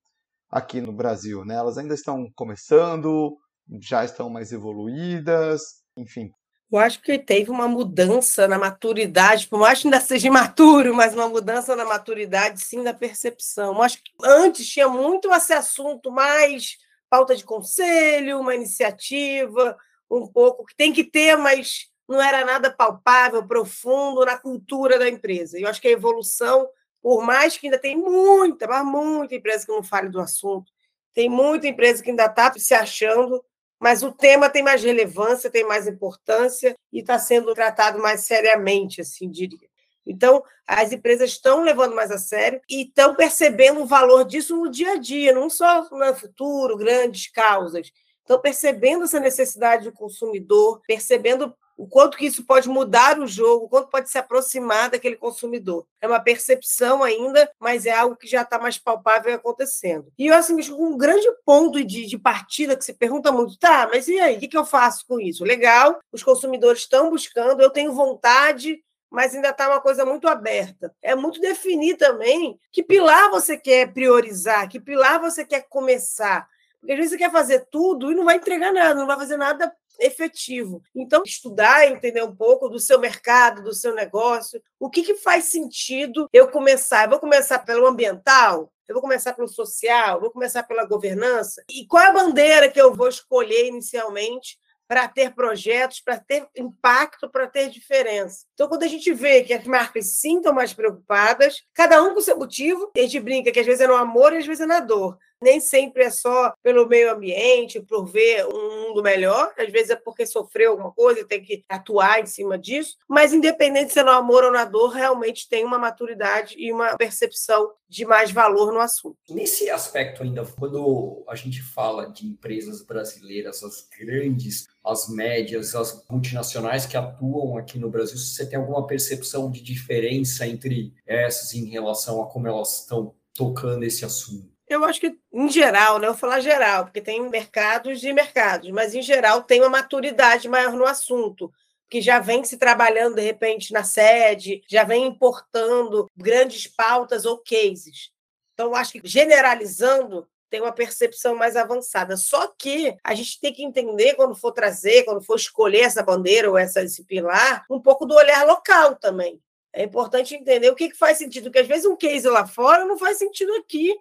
aqui 0.50 0.80
no 0.80 0.94
Brasil? 0.94 1.44
Né? 1.44 1.56
Elas 1.56 1.78
ainda 1.78 1.96
estão 1.96 2.26
começando, 2.34 3.36
já 3.82 4.06
estão 4.06 4.30
mais 4.30 4.54
evoluídas? 4.54 5.62
Enfim. 5.98 6.30
Eu 6.74 6.80
acho 6.80 7.04
que 7.04 7.20
teve 7.20 7.52
uma 7.52 7.68
mudança 7.68 8.48
na 8.48 8.58
maturidade, 8.58 9.48
por 9.48 9.60
mais 9.60 9.80
que 9.80 9.88
ainda 9.88 10.00
seja 10.02 10.26
imaturo, 10.26 10.96
mas 10.96 11.14
uma 11.14 11.30
mudança 11.30 11.76
na 11.76 11.86
maturidade, 11.86 12.60
sim, 12.60 12.82
da 12.82 12.92
percepção. 12.92 13.76
Eu 13.76 13.84
acho 13.84 13.98
que 13.98 14.12
antes 14.24 14.68
tinha 14.68 14.90
muito 14.90 15.32
esse 15.32 15.54
assunto 15.54 16.10
mais 16.10 16.80
pauta 17.08 17.36
de 17.36 17.44
conselho, 17.44 18.40
uma 18.40 18.56
iniciativa, 18.56 19.78
um 20.10 20.26
pouco 20.26 20.66
que 20.66 20.76
tem 20.76 20.92
que 20.92 21.04
ter, 21.04 21.38
mas 21.38 21.92
não 22.10 22.20
era 22.20 22.44
nada 22.44 22.72
palpável, 22.72 23.46
profundo 23.46 24.26
na 24.26 24.36
cultura 24.36 24.98
da 24.98 25.08
empresa. 25.08 25.60
Eu 25.60 25.68
acho 25.68 25.80
que 25.80 25.90
a 25.90 25.92
evolução, 25.92 26.68
por 27.04 27.24
mais 27.24 27.56
que 27.56 27.68
ainda 27.68 27.78
tem 27.78 27.96
muita, 27.96 28.66
mas 28.66 28.84
muita 28.84 29.36
empresa 29.36 29.64
que 29.64 29.72
não 29.72 29.84
fale 29.84 30.10
do 30.10 30.20
assunto, 30.20 30.72
tem 31.14 31.30
muita 31.30 31.68
empresa 31.68 32.02
que 32.02 32.10
ainda 32.10 32.26
está 32.26 32.52
se 32.58 32.74
achando, 32.74 33.46
mas 33.84 34.02
o 34.02 34.14
tema 34.14 34.50
tem 34.50 34.64
mais 34.64 34.82
relevância, 34.82 35.50
tem 35.50 35.66
mais 35.66 35.88
importância 35.88 36.74
e 36.90 37.02
está 37.02 37.20
sendo 37.20 37.54
tratado 37.54 38.00
mais 38.00 38.22
seriamente, 38.22 39.02
assim 39.02 39.30
diria. 39.30 39.68
Então, 40.08 40.42
as 40.66 40.94
empresas 40.94 41.32
estão 41.32 41.62
levando 41.62 41.94
mais 41.94 42.10
a 42.10 42.18
sério 42.18 42.62
e 42.70 42.84
estão 42.84 43.14
percebendo 43.14 43.82
o 43.82 43.86
valor 43.86 44.24
disso 44.24 44.56
no 44.56 44.72
dia 44.72 44.94
a 44.94 44.96
dia, 44.96 45.34
não 45.34 45.50
só 45.50 45.86
no 45.92 46.16
futuro, 46.16 46.78
grandes 46.78 47.30
causas. 47.30 47.92
Estão 48.22 48.40
percebendo 48.40 49.04
essa 49.04 49.20
necessidade 49.20 49.84
do 49.84 49.92
consumidor, 49.92 50.82
percebendo 50.88 51.54
o 51.78 51.88
quanto 51.88 52.18
que 52.18 52.26
isso 52.26 52.46
pode 52.46 52.70
mudar 52.70 53.20
o 53.20 53.28
jogo, 53.28 53.66
o 53.66 53.70
quanto 53.70 53.90
pode 53.90 54.10
se 54.10 54.18
aproximar 54.18 54.90
daquele 54.90 55.16
consumidor. 55.16 55.86
É 56.02 56.08
uma 56.08 56.20
percepção 56.20 57.04
ainda, 57.04 57.50
mas 57.60 57.86
é 57.86 57.92
algo 57.92 58.16
que 58.16 58.28
já 58.28 58.42
está 58.42 58.60
mais 58.60 58.78
palpável 58.78 59.34
acontecendo. 59.34 60.12
E 60.18 60.28
eu, 60.28 60.36
assim, 60.36 60.56
um 60.74 60.98
grande 60.98 61.28
ponto 61.46 61.84
de, 61.84 62.06
de 62.06 62.18
partida 62.18 62.76
que 62.76 62.86
se 62.86 62.94
pergunta 62.94 63.32
muito, 63.32 63.58
tá, 63.58 63.90
mas 63.92 64.08
e 64.08 64.20
aí, 64.20 64.38
o 64.38 64.40
que, 64.40 64.48
que 64.48 64.58
eu 64.58 64.66
faço 64.66 65.06
com 65.08 65.20
isso? 65.20 65.44
Legal, 65.44 66.00
os 66.12 66.24
consumidores 66.24 66.82
estão 66.82 67.10
buscando, 67.10 67.62
eu 67.62 67.70
tenho 67.70 67.94
vontade, 67.94 68.80
mas 69.10 69.36
ainda 69.36 69.50
está 69.50 69.70
uma 69.70 69.80
coisa 69.80 70.04
muito 70.04 70.28
aberta. 70.28 70.92
É 71.00 71.16
muito 71.16 71.40
definir 71.40 71.98
também 71.98 72.60
que 72.72 72.82
pilar 72.82 73.30
você 73.30 73.56
quer 73.56 73.94
priorizar, 73.94 74.68
que 74.68 74.80
pilar 74.80 75.20
você 75.20 75.46
quer 75.46 75.68
começar. 75.70 76.48
Porque 76.80 76.94
às 76.94 76.98
vezes 76.98 77.12
você 77.12 77.18
quer 77.18 77.32
fazer 77.32 77.68
tudo 77.72 78.12
e 78.12 78.16
não 78.16 78.26
vai 78.26 78.38
entregar 78.38 78.74
nada, 78.74 78.96
não 78.96 79.08
vai 79.08 79.16
fazer 79.16 79.38
nada 79.38 79.72
efetivo. 80.00 80.82
Então, 80.96 81.24
estudar, 81.26 81.88
entender 81.88 82.24
um 82.24 82.36
pouco 82.36 82.70
do 82.70 82.80
seu 82.80 83.00
mercado, 83.00 83.64
do 83.64 83.74
seu 83.74 83.94
negócio, 83.94 84.62
o 84.80 84.90
que, 84.90 85.04
que 85.04 85.16
faz 85.16 85.46
sentido 85.46 86.28
eu 86.32 86.50
começar? 86.50 87.06
Eu 87.06 87.12
vou 87.12 87.20
começar 87.20 87.60
pelo 87.60 87.88
ambiental? 87.88 88.72
Eu 88.88 88.96
vou 88.96 89.02
começar 89.02 89.34
pelo 89.34 89.48
social? 89.48 90.20
Vou 90.20 90.32
começar 90.32 90.64
pela 90.64 90.86
governança? 90.86 91.64
E 91.70 91.86
qual 91.88 92.04
é 92.04 92.08
a 92.08 92.14
bandeira 92.14 92.70
que 92.70 92.82
eu 92.82 92.94
vou 92.94 93.08
escolher 93.08 93.68
inicialmente 93.68 94.58
para 94.88 95.08
ter 95.08 95.34
projetos, 95.34 96.02
para 96.02 96.20
ter 96.20 96.48
impacto, 96.56 97.30
para 97.30 97.48
ter 97.48 97.70
diferença. 97.70 98.46
Então, 98.54 98.68
quando 98.68 98.84
a 98.84 98.88
gente 98.88 99.12
vê 99.14 99.42
que 99.42 99.54
as 99.54 99.66
marcas 99.66 100.20
sim 100.20 100.38
estão 100.38 100.54
mais 100.54 100.74
preocupadas, 100.74 101.64
cada 101.74 102.04
um 102.04 102.14
com 102.14 102.22
seu 102.22 102.38
motivo, 102.38 102.92
a 102.96 103.00
gente 103.00 103.20
brinca 103.20 103.52
que 103.52 103.60
às 103.60 103.66
vezes 103.66 103.82
é 103.82 103.88
no 103.88 103.96
amor 103.96 104.34
e 104.34 104.38
às 104.38 104.46
vezes 104.46 104.62
é 104.62 104.66
na 104.66 104.80
dor. 104.80 105.18
Nem 105.44 105.60
sempre 105.60 106.04
é 106.04 106.10
só 106.10 106.54
pelo 106.64 106.88
meio 106.88 107.12
ambiente, 107.12 107.82
por 107.82 108.06
ver 108.06 108.46
um 108.48 108.88
mundo 108.88 109.04
melhor, 109.04 109.54
às 109.58 109.72
vezes 109.72 109.92
é 109.92 109.96
porque 109.96 110.26
sofreu 110.26 110.72
alguma 110.72 110.92
coisa 110.92 111.20
e 111.20 111.26
tem 111.26 111.44
que 111.44 111.64
atuar 111.68 112.22
em 112.22 112.26
cima 112.26 112.58
disso, 112.58 112.96
mas 113.08 113.34
independente 113.34 113.94
se 113.94 114.00
é 114.00 114.04
no 114.04 114.12
amor 114.12 114.44
ou 114.44 114.52
na 114.52 114.66
dor, 114.66 114.90
realmente 114.90 115.50
tem 115.50 115.66
uma 115.66 115.78
maturidade 115.78 116.56
e 116.58 116.72
uma 116.72 116.96
percepção 116.96 117.72
de 117.88 118.06
mais 118.06 118.32
valor 118.32 118.74
no 118.74 118.80
assunto. 118.80 119.18
Nesse 119.30 119.70
aspecto 119.70 120.24
ainda, 120.24 120.44
quando 120.46 121.24
a 121.28 121.36
gente 121.36 121.62
fala 121.62 122.12
de 122.12 122.26
empresas 122.26 122.84
brasileiras, 122.84 123.64
as 123.64 123.88
grandes, 124.00 124.68
as 124.84 125.08
médias, 125.10 125.76
as 125.76 126.04
multinacionais 126.10 126.86
que 126.86 126.98
atuam 126.98 127.58
aqui 127.58 127.78
no 127.78 127.90
Brasil, 127.90 128.18
você 128.18 128.46
tem 128.48 128.58
alguma 128.58 128.88
percepção 128.88 129.52
de 129.52 129.62
diferença 129.62 130.48
entre 130.48 130.94
essas 131.06 131.54
em 131.54 131.66
relação 131.66 132.22
a 132.22 132.28
como 132.28 132.48
elas 132.48 132.80
estão 132.80 133.14
tocando 133.34 133.84
esse 133.84 134.04
assunto? 134.06 134.53
Eu 134.74 134.86
acho 134.86 135.00
que, 135.00 135.18
em 135.32 135.50
geral, 135.50 136.00
né? 136.00 136.08
Eu 136.08 136.12
vou 136.12 136.20
falar 136.20 136.40
geral, 136.40 136.86
porque 136.86 137.02
tem 137.02 137.22
mercados 137.30 138.04
e 138.04 138.14
mercados, 138.14 138.70
mas, 138.72 138.94
em 138.96 139.02
geral, 139.02 139.44
tem 139.44 139.62
uma 139.62 139.70
maturidade 139.70 140.48
maior 140.50 140.74
no 140.74 140.86
assunto, 140.86 141.52
que 141.90 142.02
já 142.02 142.20
vem 142.20 142.44
se 142.44 142.58
trabalhando, 142.58 143.16
de 143.16 143.22
repente, 143.22 143.72
na 143.72 143.84
sede, 143.84 144.64
já 144.68 144.84
vem 144.84 145.06
importando 145.06 146.10
grandes 146.16 146.68
pautas 146.68 147.26
ou 147.26 147.38
cases. 147.38 148.12
Então, 148.54 148.76
acho 148.76 148.94
que, 148.94 149.02
generalizando, 149.04 150.28
tem 150.50 150.62
uma 150.62 150.72
percepção 150.72 151.36
mais 151.36 151.56
avançada. 151.56 152.16
Só 152.16 152.46
que 152.46 152.96
a 153.04 153.16
gente 153.16 153.40
tem 153.40 153.52
que 153.52 153.64
entender, 153.64 154.14
quando 154.14 154.36
for 154.36 154.52
trazer, 154.52 155.04
quando 155.04 155.20
for 155.20 155.36
escolher 155.36 155.82
essa 155.82 156.04
bandeira 156.04 156.48
ou 156.48 156.56
essa, 156.56 156.84
esse 156.84 157.04
pilar, 157.04 157.66
um 157.68 157.82
pouco 157.82 158.06
do 158.06 158.14
olhar 158.14 158.46
local 158.46 158.96
também. 158.96 159.42
É 159.74 159.84
importante 159.84 160.36
entender 160.36 160.70
o 160.70 160.76
que, 160.76 160.90
que 160.90 160.96
faz 160.96 161.18
sentido, 161.18 161.46
porque 161.46 161.58
às 161.58 161.68
vezes 161.68 161.86
um 161.86 161.96
case 161.96 162.30
lá 162.30 162.46
fora 162.46 162.86
não 162.86 163.00
faz 163.00 163.18
sentido 163.18 163.52
aqui. 163.56 163.96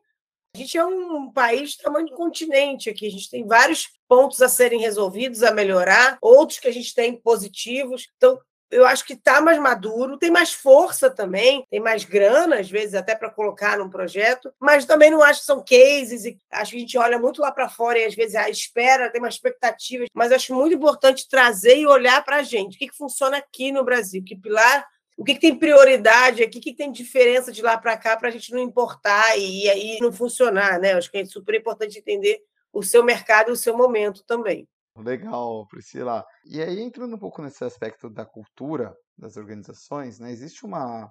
A 0.55 0.59
gente 0.59 0.77
é 0.77 0.85
um 0.85 1.33
país 1.33 1.71
de 1.71 1.79
tamanho 1.79 2.05
de 2.05 2.13
continente 2.13 2.91
aqui, 2.91 3.07
a 3.07 3.11
gente 3.11 3.31
tem 3.31 3.47
vários 3.47 3.89
pontos 4.07 4.43
a 4.43 4.51
serem 4.51 4.79
resolvidos, 4.79 5.43
a 5.43 5.51
melhorar, 5.51 6.19
outros 6.21 6.59
que 6.59 6.69
a 6.69 6.73
gente 6.73 6.95
tem 6.95 7.17
positivos. 7.17 8.07
Então, 8.19 8.39
eu 8.71 8.85
acho 8.85 9.03
que 9.07 9.15
está 9.15 9.41
mais 9.41 9.59
maduro, 9.59 10.19
tem 10.19 10.31
mais 10.31 10.53
força 10.53 11.09
também, 11.09 11.65
tem 11.71 11.81
mais 11.81 12.05
grana, 12.05 12.59
às 12.59 12.71
vezes, 12.71 12.95
até 12.95 13.15
para 13.15 13.31
colocar 13.31 13.79
num 13.79 13.89
projeto, 13.89 14.53
mas 14.61 14.85
também 14.85 15.11
não 15.11 15.23
acho 15.23 15.41
que 15.41 15.47
são 15.47 15.65
cases, 15.65 16.27
e 16.27 16.39
acho 16.51 16.73
que 16.73 16.77
a 16.77 16.81
gente 16.81 16.99
olha 16.99 17.19
muito 17.19 17.41
lá 17.41 17.51
para 17.51 17.71
fora 17.71 17.99
e 17.99 18.05
às 18.05 18.15
vezes 18.15 18.35
a 18.35 18.51
espera, 18.51 19.11
tem 19.11 19.23
uma 19.23 19.29
expectativa, 19.31 20.05
mas 20.13 20.33
acho 20.33 20.55
muito 20.55 20.75
importante 20.75 21.29
trazer 21.31 21.79
e 21.79 21.87
olhar 21.87 22.23
para 22.27 22.37
a 22.37 22.43
gente. 22.43 22.77
O 22.77 22.79
que, 22.79 22.89
que 22.89 22.97
funciona 22.97 23.39
aqui 23.39 23.73
no 23.73 23.85
Brasil? 23.85 24.23
Que 24.23 24.37
pilar 24.37 24.87
o 25.23 25.25
que, 25.25 25.35
que, 25.35 25.41
tem 25.41 25.57
prioridade 25.57 26.43
aqui, 26.43 26.59
o 26.59 26.61
que, 26.61 26.73
que 26.73 26.77
tem 26.77 26.91
diferença 26.91 27.53
de 27.53 27.63
lá 27.63 27.79
para 27.79 27.97
cá 27.97 28.17
para 28.17 28.27
a 28.27 28.31
gente 28.33 28.51
não 28.51 28.59
importar 28.59 29.39
e 29.39 29.71
aí 29.71 29.99
não 30.01 30.13
funcionar, 30.13 30.81
né? 30.81 30.95
Acho 30.95 31.09
que 31.09 31.19
é 31.19 31.25
super 31.25 31.55
importante 31.55 31.97
entender 31.97 32.43
o 32.73 32.83
seu 32.83 33.05
mercado 33.05 33.51
e 33.51 33.53
o 33.53 33.57
seu 33.57 33.77
momento 33.77 34.25
também. 34.25 34.69
Legal, 34.97 35.65
Priscila. 35.69 36.27
E 36.45 36.61
aí, 36.61 36.81
entrando 36.81 37.15
um 37.15 37.19
pouco 37.21 37.41
nesse 37.41 37.63
aspecto 37.63 38.11
da 38.11 38.27
cultura 38.27 38.97
das 39.17 39.37
organizações, 39.37 40.19
né, 40.19 40.33
existe 40.33 40.67
uma 40.67 41.09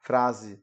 frase 0.00 0.60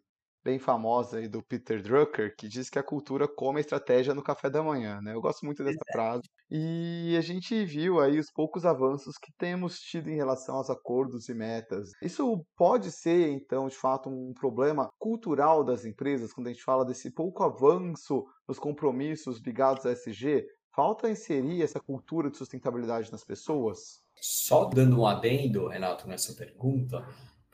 bem 0.47 0.59
famosa 0.59 1.17
aí 1.17 1.27
do 1.27 1.43
Peter 1.43 1.83
Drucker, 1.83 2.33
que 2.37 2.47
diz 2.47 2.69
que 2.69 2.79
a 2.79 2.83
cultura 2.83 3.27
come 3.27 3.57
a 3.57 3.59
estratégia 3.59 4.13
no 4.13 4.23
café 4.23 4.49
da 4.49 4.63
manhã, 4.63 5.01
né? 5.01 5.13
Eu 5.13 5.19
gosto 5.19 5.45
muito 5.45 5.61
dessa 5.61 5.75
Exato. 5.75 5.91
frase. 5.91 6.23
E 6.49 7.17
a 7.17 7.21
gente 7.21 7.65
viu 7.65 7.99
aí 7.99 8.17
os 8.17 8.31
poucos 8.31 8.63
avanços 8.65 9.17
que 9.17 9.29
temos 9.37 9.77
tido 9.77 10.09
em 10.09 10.15
relação 10.15 10.55
aos 10.55 10.69
acordos 10.69 11.27
e 11.27 11.33
metas. 11.33 11.89
Isso 12.01 12.45
pode 12.55 12.93
ser, 12.93 13.27
então, 13.27 13.67
de 13.67 13.75
fato, 13.75 14.09
um 14.09 14.33
problema 14.33 14.89
cultural 14.97 15.65
das 15.65 15.83
empresas, 15.83 16.31
quando 16.31 16.47
a 16.47 16.53
gente 16.53 16.63
fala 16.63 16.85
desse 16.85 17.11
pouco 17.11 17.43
avanço 17.43 18.23
nos 18.47 18.57
compromissos 18.57 19.41
ligados 19.45 19.85
à 19.85 19.91
SG? 19.91 20.45
Falta 20.73 21.09
inserir 21.09 21.61
essa 21.61 21.81
cultura 21.81 22.29
de 22.31 22.37
sustentabilidade 22.37 23.11
nas 23.11 23.25
pessoas? 23.25 24.01
Só 24.15 24.63
dando 24.63 25.01
um 25.01 25.05
adendo, 25.05 25.67
Renato, 25.67 26.07
nessa 26.07 26.33
pergunta, 26.33 27.05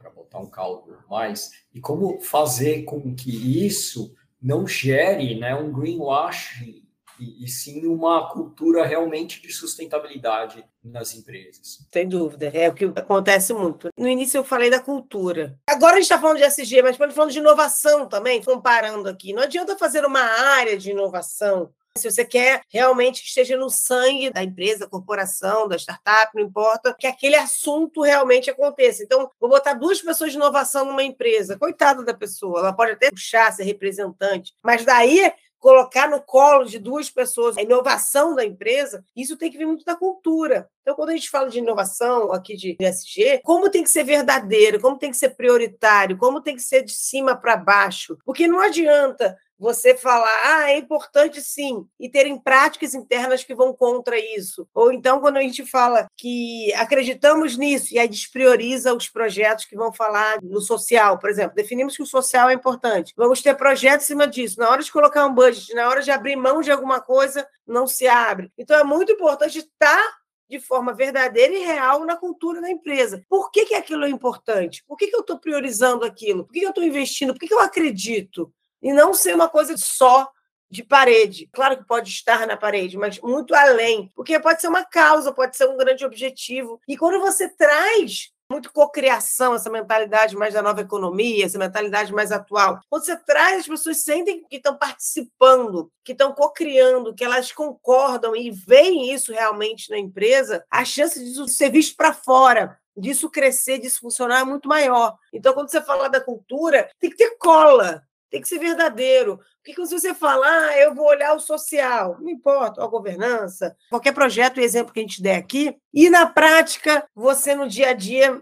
para 0.03 0.11
botar 0.11 0.39
um 0.39 0.49
cálculo 0.49 0.97
mais, 1.09 1.51
e 1.73 1.79
como 1.79 2.19
fazer 2.19 2.83
com 2.83 3.15
que 3.15 3.65
isso 3.65 4.13
não 4.41 4.67
gere 4.67 5.39
né, 5.39 5.55
um 5.55 5.71
greenwashing 5.71 6.83
e, 7.17 7.45
e, 7.45 7.47
sim 7.47 7.87
uma 7.87 8.29
cultura 8.29 8.85
realmente 8.85 9.41
de 9.41 9.53
sustentabilidade 9.53 10.65
nas 10.83 11.15
empresas. 11.15 11.87
Sem 11.93 12.09
dúvida, 12.09 12.51
é 12.53 12.67
o 12.67 12.73
que 12.73 12.85
acontece 12.85 13.53
muito. 13.53 13.89
No 13.97 14.09
início 14.09 14.39
eu 14.39 14.43
falei 14.43 14.69
da 14.69 14.81
cultura. 14.81 15.57
Agora 15.69 15.93
a 15.93 15.95
gente 15.95 16.03
está 16.03 16.19
falando 16.19 16.37
de 16.37 16.43
SG, 16.43 16.81
mas 16.81 16.97
falando 16.97 17.31
de 17.31 17.39
inovação 17.39 18.09
também, 18.09 18.43
comparando 18.43 19.07
aqui. 19.07 19.31
Não 19.31 19.43
adianta 19.43 19.77
fazer 19.77 20.03
uma 20.03 20.19
área 20.21 20.77
de 20.77 20.91
inovação 20.91 21.71
se 21.95 22.09
você 22.09 22.25
quer 22.25 22.63
realmente 22.69 23.21
que 23.21 23.27
esteja 23.27 23.55
no 23.55 23.69
sangue 23.69 24.31
da 24.31 24.43
empresa, 24.43 24.79
da 24.79 24.89
corporação, 24.89 25.67
da 25.67 25.75
startup, 25.77 26.31
não 26.33 26.41
importa, 26.41 26.95
que 26.97 27.05
aquele 27.05 27.35
assunto 27.35 28.01
realmente 28.01 28.49
aconteça. 28.49 29.03
Então, 29.03 29.29
vou 29.39 29.49
botar 29.49 29.73
duas 29.73 30.01
pessoas 30.01 30.31
de 30.31 30.37
inovação 30.37 30.85
numa 30.85 31.03
empresa. 31.03 31.57
Coitada 31.57 32.03
da 32.03 32.13
pessoa, 32.13 32.59
ela 32.59 32.73
pode 32.73 32.93
até 32.93 33.11
puxar, 33.11 33.51
ser 33.51 33.63
representante, 33.63 34.53
mas 34.63 34.83
daí 34.83 35.31
colocar 35.59 36.09
no 36.09 36.19
colo 36.19 36.65
de 36.65 36.77
duas 36.77 37.09
pessoas 37.09 37.57
a 37.57 37.61
inovação 37.61 38.35
da 38.35 38.43
empresa, 38.43 39.01
isso 39.15 39.37
tem 39.37 39.49
que 39.49 39.57
vir 39.57 39.65
muito 39.65 39.85
da 39.85 39.95
cultura. 39.95 40.67
Então, 40.81 40.93
quando 40.93 41.11
a 41.11 41.13
gente 41.13 41.29
fala 41.29 41.47
de 41.47 41.59
inovação 41.59 42.33
aqui 42.33 42.57
de 42.57 42.75
ESG, 42.77 43.39
como 43.45 43.69
tem 43.69 43.81
que 43.81 43.89
ser 43.89 44.03
verdadeiro, 44.03 44.81
como 44.81 44.97
tem 44.97 45.09
que 45.09 45.15
ser 45.15 45.29
prioritário, 45.29 46.17
como 46.17 46.41
tem 46.41 46.55
que 46.55 46.61
ser 46.61 46.83
de 46.83 46.91
cima 46.91 47.33
para 47.33 47.55
baixo? 47.55 48.17
Porque 48.25 48.45
não 48.45 48.59
adianta 48.59 49.37
você 49.57 49.95
falar, 49.95 50.41
ah, 50.43 50.71
é 50.71 50.77
importante 50.77 51.41
sim, 51.41 51.85
e 51.99 52.09
terem 52.09 52.39
práticas 52.39 52.93
internas 52.93 53.43
que 53.43 53.55
vão 53.55 53.73
contra 53.73 54.17
isso. 54.17 54.67
Ou 54.73 54.91
então, 54.91 55.19
quando 55.19 55.37
a 55.37 55.41
gente 55.41 55.65
fala 55.65 56.07
que 56.17 56.73
acreditamos 56.73 57.57
nisso 57.57 57.93
e 57.93 57.99
aí 57.99 58.07
desprioriza 58.07 58.93
os 58.93 59.09
projetos 59.09 59.65
que 59.65 59.75
vão 59.75 59.93
falar 59.93 60.39
no 60.41 60.61
social, 60.61 61.17
por 61.19 61.29
exemplo, 61.29 61.55
definimos 61.55 61.95
que 61.95 62.03
o 62.03 62.07
social 62.07 62.49
é 62.49 62.53
importante, 62.53 63.13
vamos 63.15 63.41
ter 63.41 63.55
projetos 63.55 64.05
em 64.05 64.07
cima 64.07 64.27
disso. 64.27 64.59
Na 64.59 64.69
hora 64.69 64.81
de 64.81 64.91
colocar 64.91 65.25
um 65.25 65.33
budget, 65.33 65.73
na 65.73 65.87
hora 65.87 66.01
de 66.01 66.11
abrir 66.11 66.35
mão 66.35 66.61
de 66.61 66.71
alguma 66.71 66.99
coisa, 66.99 67.47
não 67.65 67.87
se 67.87 68.07
abre. 68.07 68.51
Então, 68.57 68.77
é 68.77 68.83
muito 68.83 69.11
importante 69.11 69.59
estar 69.59 70.23
de 70.49 70.59
forma 70.59 70.93
verdadeira 70.93 71.53
e 71.53 71.63
real 71.63 72.05
na 72.05 72.15
cultura 72.15 72.61
da 72.61 72.69
empresa. 72.69 73.23
Por 73.27 73.49
que, 73.49 73.65
que 73.65 73.75
aquilo 73.75 74.05
é 74.05 74.09
importante? 74.09 74.83
Por 74.85 74.97
que, 74.97 75.07
que 75.07 75.15
eu 75.15 75.21
estou 75.21 75.39
priorizando 75.39 76.05
aquilo? 76.05 76.45
Por 76.45 76.53
que, 76.53 76.59
que 76.59 76.65
eu 76.65 76.69
estou 76.69 76.83
investindo? 76.83 77.33
Por 77.33 77.39
que, 77.39 77.47
que 77.47 77.53
eu 77.53 77.59
acredito? 77.59 78.53
E 78.83 78.91
não 78.91 79.13
ser 79.13 79.33
uma 79.33 79.47
coisa 79.47 79.75
só 79.77 80.29
de 80.69 80.83
parede. 80.83 81.49
Claro 81.53 81.77
que 81.77 81.85
pode 81.85 82.09
estar 82.09 82.45
na 82.45 82.57
parede, 82.57 82.97
mas 82.97 83.19
muito 83.21 83.55
além, 83.55 84.11
porque 84.15 84.39
pode 84.39 84.59
ser 84.59 84.67
uma 84.67 84.83
causa, 84.83 85.31
pode 85.31 85.55
ser 85.55 85.69
um 85.69 85.77
grande 85.77 86.05
objetivo. 86.05 86.81
E 86.87 86.97
quando 86.97 87.19
você 87.19 87.47
traz 87.47 88.33
muito 88.49 88.71
cocriação, 88.71 89.55
essa 89.55 89.69
mentalidade 89.69 90.35
mais 90.35 90.53
da 90.53 90.61
nova 90.61 90.81
economia, 90.81 91.45
essa 91.45 91.57
mentalidade 91.57 92.13
mais 92.13 92.31
atual. 92.31 92.79
Quando 92.89 93.03
você 93.03 93.15
traz, 93.17 93.61
as 93.61 93.67
pessoas 93.67 94.03
sentem 94.03 94.43
que 94.47 94.57
estão 94.57 94.77
participando, 94.77 95.91
que 96.03 96.11
estão 96.11 96.33
cocriando, 96.33 97.13
que 97.15 97.23
elas 97.23 97.51
concordam 97.51 98.35
e 98.35 98.51
veem 98.51 99.11
isso 99.11 99.31
realmente 99.31 99.89
na 99.89 99.97
empresa, 99.97 100.63
a 100.69 100.83
chance 100.83 101.23
disso 101.23 101.47
ser 101.47 101.71
visto 101.71 101.95
para 101.95 102.13
fora, 102.13 102.77
disso 102.95 103.29
crescer, 103.29 103.79
disso 103.79 104.01
funcionar 104.01 104.41
é 104.41 104.43
muito 104.43 104.67
maior. 104.67 105.17
Então, 105.31 105.53
quando 105.53 105.69
você 105.69 105.81
fala 105.81 106.07
da 106.07 106.21
cultura, 106.21 106.89
tem 106.99 107.09
que 107.09 107.17
ter 107.17 107.35
cola 107.37 108.03
tem 108.33 108.41
que 108.41 108.47
ser 108.47 108.57
verdadeiro. 108.57 109.39
Porque 109.57 109.75
quando 109.75 109.91
você 109.91 110.11
fala, 110.11 110.43
ah, 110.47 110.79
eu 110.79 110.95
vou 110.95 111.05
olhar 111.05 111.35
o 111.35 111.39
social, 111.39 112.17
não 112.19 112.31
importa, 112.31 112.83
a 112.83 112.87
governança, 112.87 113.77
qualquer 113.91 114.11
projeto 114.11 114.59
e 114.59 114.63
exemplo 114.63 114.91
que 114.91 114.99
a 114.99 115.03
gente 115.03 115.21
der 115.21 115.35
aqui, 115.35 115.77
e 115.93 116.09
na 116.09 116.25
prática, 116.25 117.07
você 117.13 117.53
no 117.53 117.69
dia 117.69 117.89
a 117.89 117.93
dia, 117.93 118.41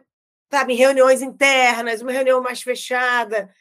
sabe, 0.50 0.76
reuniões 0.76 1.22
internas, 1.22 2.02
uma 2.02 2.14
reunião 2.14 2.42
mais 2.42 2.62
fechada, 2.62 3.54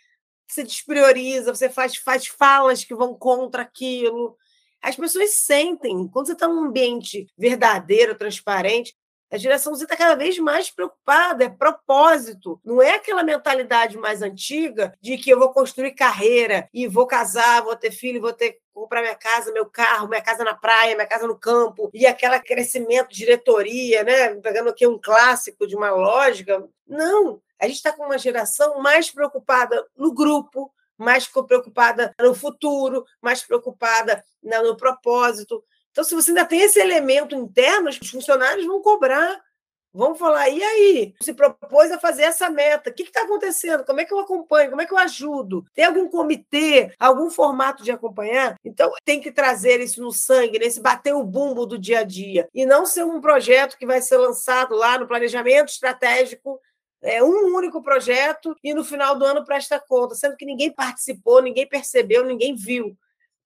você 0.47 0.63
desprioriza, 0.63 1.53
você 1.53 1.69
faz, 1.69 1.97
faz 1.97 2.29
falas 2.29 2.85
que 2.85 2.95
vão 2.95 3.13
contra 3.13 3.63
aquilo. 3.63 4.37
As 4.81 4.95
pessoas 4.95 5.31
sentem, 5.31 6.07
quando 6.07 6.27
você 6.27 6.35
está 6.35 6.47
num 6.47 6.67
ambiente 6.67 7.27
verdadeiro, 7.37 8.15
transparente, 8.15 8.95
a 9.31 9.37
geração 9.37 9.75
Z 9.75 9.85
está 9.85 9.97
cada 9.97 10.15
vez 10.15 10.39
mais 10.39 10.71
preocupada, 10.71 11.45
é 11.45 11.49
propósito. 11.49 12.61
Não 12.65 12.83
é 12.83 12.95
aquela 12.95 13.23
mentalidade 13.23 13.97
mais 13.97 14.23
antiga 14.23 14.93
de 15.01 15.17
que 15.17 15.31
eu 15.31 15.39
vou 15.39 15.53
construir 15.53 15.93
carreira 15.93 16.69
e 16.75 16.89
vou 16.89 17.07
casar, 17.07 17.63
vou 17.63 17.77
ter 17.77 17.91
filho, 17.91 18.21
vou 18.21 18.33
ter 18.33 18.59
comprar 18.73 19.03
minha 19.03 19.15
casa, 19.15 19.53
meu 19.53 19.67
carro, 19.67 20.09
minha 20.09 20.23
casa 20.23 20.43
na 20.43 20.55
praia, 20.55 20.95
minha 20.95 21.07
casa 21.07 21.27
no 21.27 21.39
campo, 21.39 21.91
e 21.93 22.07
aquele 22.07 22.39
crescimento, 22.41 23.11
diretoria, 23.11 24.03
né? 24.03 24.35
Pegando 24.37 24.71
aqui 24.71 24.87
um 24.87 24.99
clássico 24.99 25.67
de 25.67 25.77
uma 25.77 25.91
lógica. 25.91 26.67
Não, 26.87 27.43
a 27.61 27.67
gente 27.67 27.77
está 27.77 27.93
com 27.93 28.05
uma 28.05 28.17
geração 28.17 28.81
mais 28.81 29.11
preocupada 29.11 29.87
no 29.97 30.15
grupo, 30.15 30.73
mais 30.97 31.27
preocupada 31.27 32.15
no 32.21 32.35
futuro, 32.35 33.05
mais 33.21 33.43
preocupada 33.43 34.25
no 34.43 34.77
propósito. 34.77 35.63
Então, 35.91 36.05
se 36.05 36.15
você 36.15 36.31
ainda 36.31 36.45
tem 36.45 36.61
esse 36.61 36.79
elemento 36.79 37.35
interno, 37.35 37.89
os 37.89 37.97
funcionários 38.09 38.67
vão 38.67 38.81
cobrar, 38.81 39.41
vão 39.93 40.15
falar: 40.15 40.49
e 40.49 40.63
aí? 40.63 41.15
Se 41.23 41.35
propôs 41.35 41.91
a 41.91 41.99
fazer 41.99 42.23
essa 42.23 42.49
meta, 42.49 42.91
o 42.91 42.95
que 42.95 43.03
está 43.03 43.23
acontecendo? 43.23 43.85
Como 43.85 44.01
é 44.01 44.05
que 44.05 44.15
eu 44.15 44.19
acompanho? 44.19 44.71
Como 44.71 44.83
é 44.83 44.87
que 44.87 44.93
eu 44.93 44.99
ajudo? 44.99 45.65
Tem 45.75 45.85
algum 45.85 46.09
comitê, 46.09 46.95
algum 46.99 47.31
formato 47.31 47.83
de 47.83 47.91
acompanhar? 47.91 48.55
Então, 48.65 48.93
tem 49.05 49.21
que 49.21 49.33
trazer 49.33 49.81
isso 49.81 50.01
no 50.01 50.13
sangue, 50.13 50.59
nesse 50.59 50.81
bater 50.81 51.15
o 51.15 51.25
bumbo 51.25 51.67
do 51.67 51.79
dia 51.79 52.01
a 52.01 52.05
dia, 52.05 52.49
e 52.55 52.65
não 52.65 52.87
ser 52.87 53.05
um 53.05 53.21
projeto 53.21 53.77
que 53.77 53.87
vai 53.87 54.01
ser 54.01 54.17
lançado 54.17 54.75
lá 54.75 54.99
no 54.99 55.09
planejamento 55.09 55.69
estratégico 55.69 56.61
é 57.03 57.23
um 57.23 57.55
único 57.55 57.83
projeto 57.83 58.55
e 58.63 58.75
no 58.75 58.85
final 58.85 59.19
do 59.19 59.25
ano 59.25 59.45
presta 59.45 59.81
conta, 59.81 60.15
sendo 60.15 60.37
que 60.37 60.45
ninguém 60.45 60.71
participou, 60.71 61.41
ninguém 61.41 61.67
percebeu, 61.67 62.25
ninguém 62.25 62.55
viu. 62.55 62.97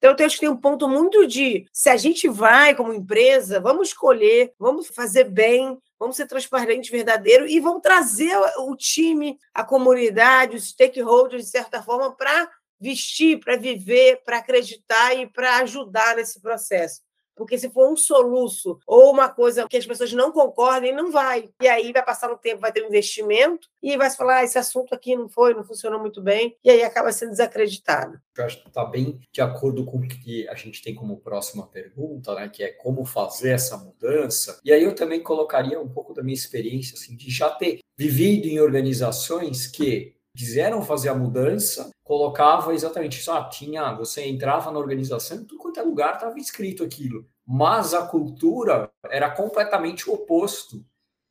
Então, 0.04 0.14
eu 0.18 0.26
acho 0.26 0.34
que 0.34 0.40
tem 0.40 0.50
um 0.50 0.56
ponto 0.56 0.86
muito 0.86 1.26
de 1.26 1.66
se 1.72 1.88
a 1.88 1.96
gente 1.96 2.28
vai 2.28 2.74
como 2.74 2.92
empresa, 2.92 3.58
vamos 3.58 3.88
escolher, 3.88 4.52
vamos 4.58 4.88
fazer 4.88 5.24
bem, 5.24 5.78
vamos 5.98 6.16
ser 6.16 6.26
transparente, 6.26 6.90
verdadeiro 6.90 7.48
e 7.48 7.58
vamos 7.58 7.80
trazer 7.80 8.36
o 8.58 8.76
time, 8.76 9.38
a 9.54 9.64
comunidade, 9.64 10.56
os 10.56 10.68
stakeholders, 10.68 11.44
de 11.46 11.50
certa 11.50 11.82
forma, 11.82 12.14
para 12.14 12.50
vestir, 12.78 13.40
para 13.40 13.56
viver, 13.56 14.22
para 14.26 14.36
acreditar 14.36 15.14
e 15.14 15.26
para 15.26 15.56
ajudar 15.60 16.16
nesse 16.16 16.38
processo. 16.38 17.00
Porque 17.34 17.58
se 17.58 17.70
for 17.70 17.90
um 17.90 17.96
soluço 17.96 18.78
ou 18.86 19.10
uma 19.10 19.28
coisa 19.28 19.66
que 19.68 19.76
as 19.76 19.86
pessoas 19.86 20.12
não 20.12 20.32
concordem, 20.32 20.94
não 20.94 21.10
vai. 21.10 21.50
E 21.60 21.68
aí 21.68 21.92
vai 21.92 22.04
passar 22.04 22.32
um 22.32 22.36
tempo, 22.36 22.60
vai 22.60 22.72
ter 22.72 22.82
um 22.82 22.88
investimento 22.88 23.68
e 23.82 23.96
vai 23.96 24.08
se 24.08 24.16
falar: 24.16 24.38
ah, 24.38 24.44
esse 24.44 24.58
assunto 24.58 24.94
aqui 24.94 25.16
não 25.16 25.28
foi, 25.28 25.54
não 25.54 25.64
funcionou 25.64 26.00
muito 26.00 26.22
bem, 26.22 26.56
e 26.64 26.70
aí 26.70 26.82
acaba 26.82 27.12
sendo 27.12 27.30
desacreditado. 27.30 28.18
Eu 28.36 28.44
acho 28.44 28.62
que 28.62 28.68
está 28.68 28.84
bem 28.84 29.20
de 29.32 29.40
acordo 29.40 29.84
com 29.84 29.98
o 29.98 30.08
que 30.08 30.48
a 30.48 30.54
gente 30.54 30.82
tem 30.82 30.94
como 30.94 31.20
próxima 31.20 31.66
pergunta, 31.66 32.34
né? 32.34 32.48
Que 32.48 32.64
é 32.64 32.68
como 32.68 33.04
fazer 33.04 33.50
essa 33.50 33.76
mudança. 33.76 34.60
E 34.64 34.72
aí 34.72 34.82
eu 34.82 34.94
também 34.94 35.22
colocaria 35.22 35.80
um 35.80 35.88
pouco 35.88 36.12
da 36.12 36.22
minha 36.22 36.34
experiência, 36.34 36.94
assim, 36.94 37.16
de 37.16 37.30
já 37.30 37.50
ter 37.50 37.80
vivido 37.96 38.46
em 38.46 38.60
organizações 38.60 39.66
que 39.66 40.13
quiseram 40.36 40.82
fazer 40.82 41.08
a 41.08 41.14
mudança, 41.14 41.90
colocava 42.02 42.74
exatamente 42.74 43.18
isso. 43.18 43.30
Ah, 43.30 43.44
tinha, 43.44 43.94
você 43.94 44.26
entrava 44.26 44.70
na 44.70 44.78
organização, 44.78 45.38
em 45.38 45.44
tudo 45.44 45.58
quanto 45.58 45.80
é 45.80 45.82
lugar 45.82 46.14
estava 46.14 46.38
escrito 46.38 46.82
aquilo. 46.82 47.26
Mas 47.46 47.94
a 47.94 48.06
cultura 48.06 48.90
era 49.10 49.30
completamente 49.30 50.08
o 50.08 50.14
oposto. 50.14 50.84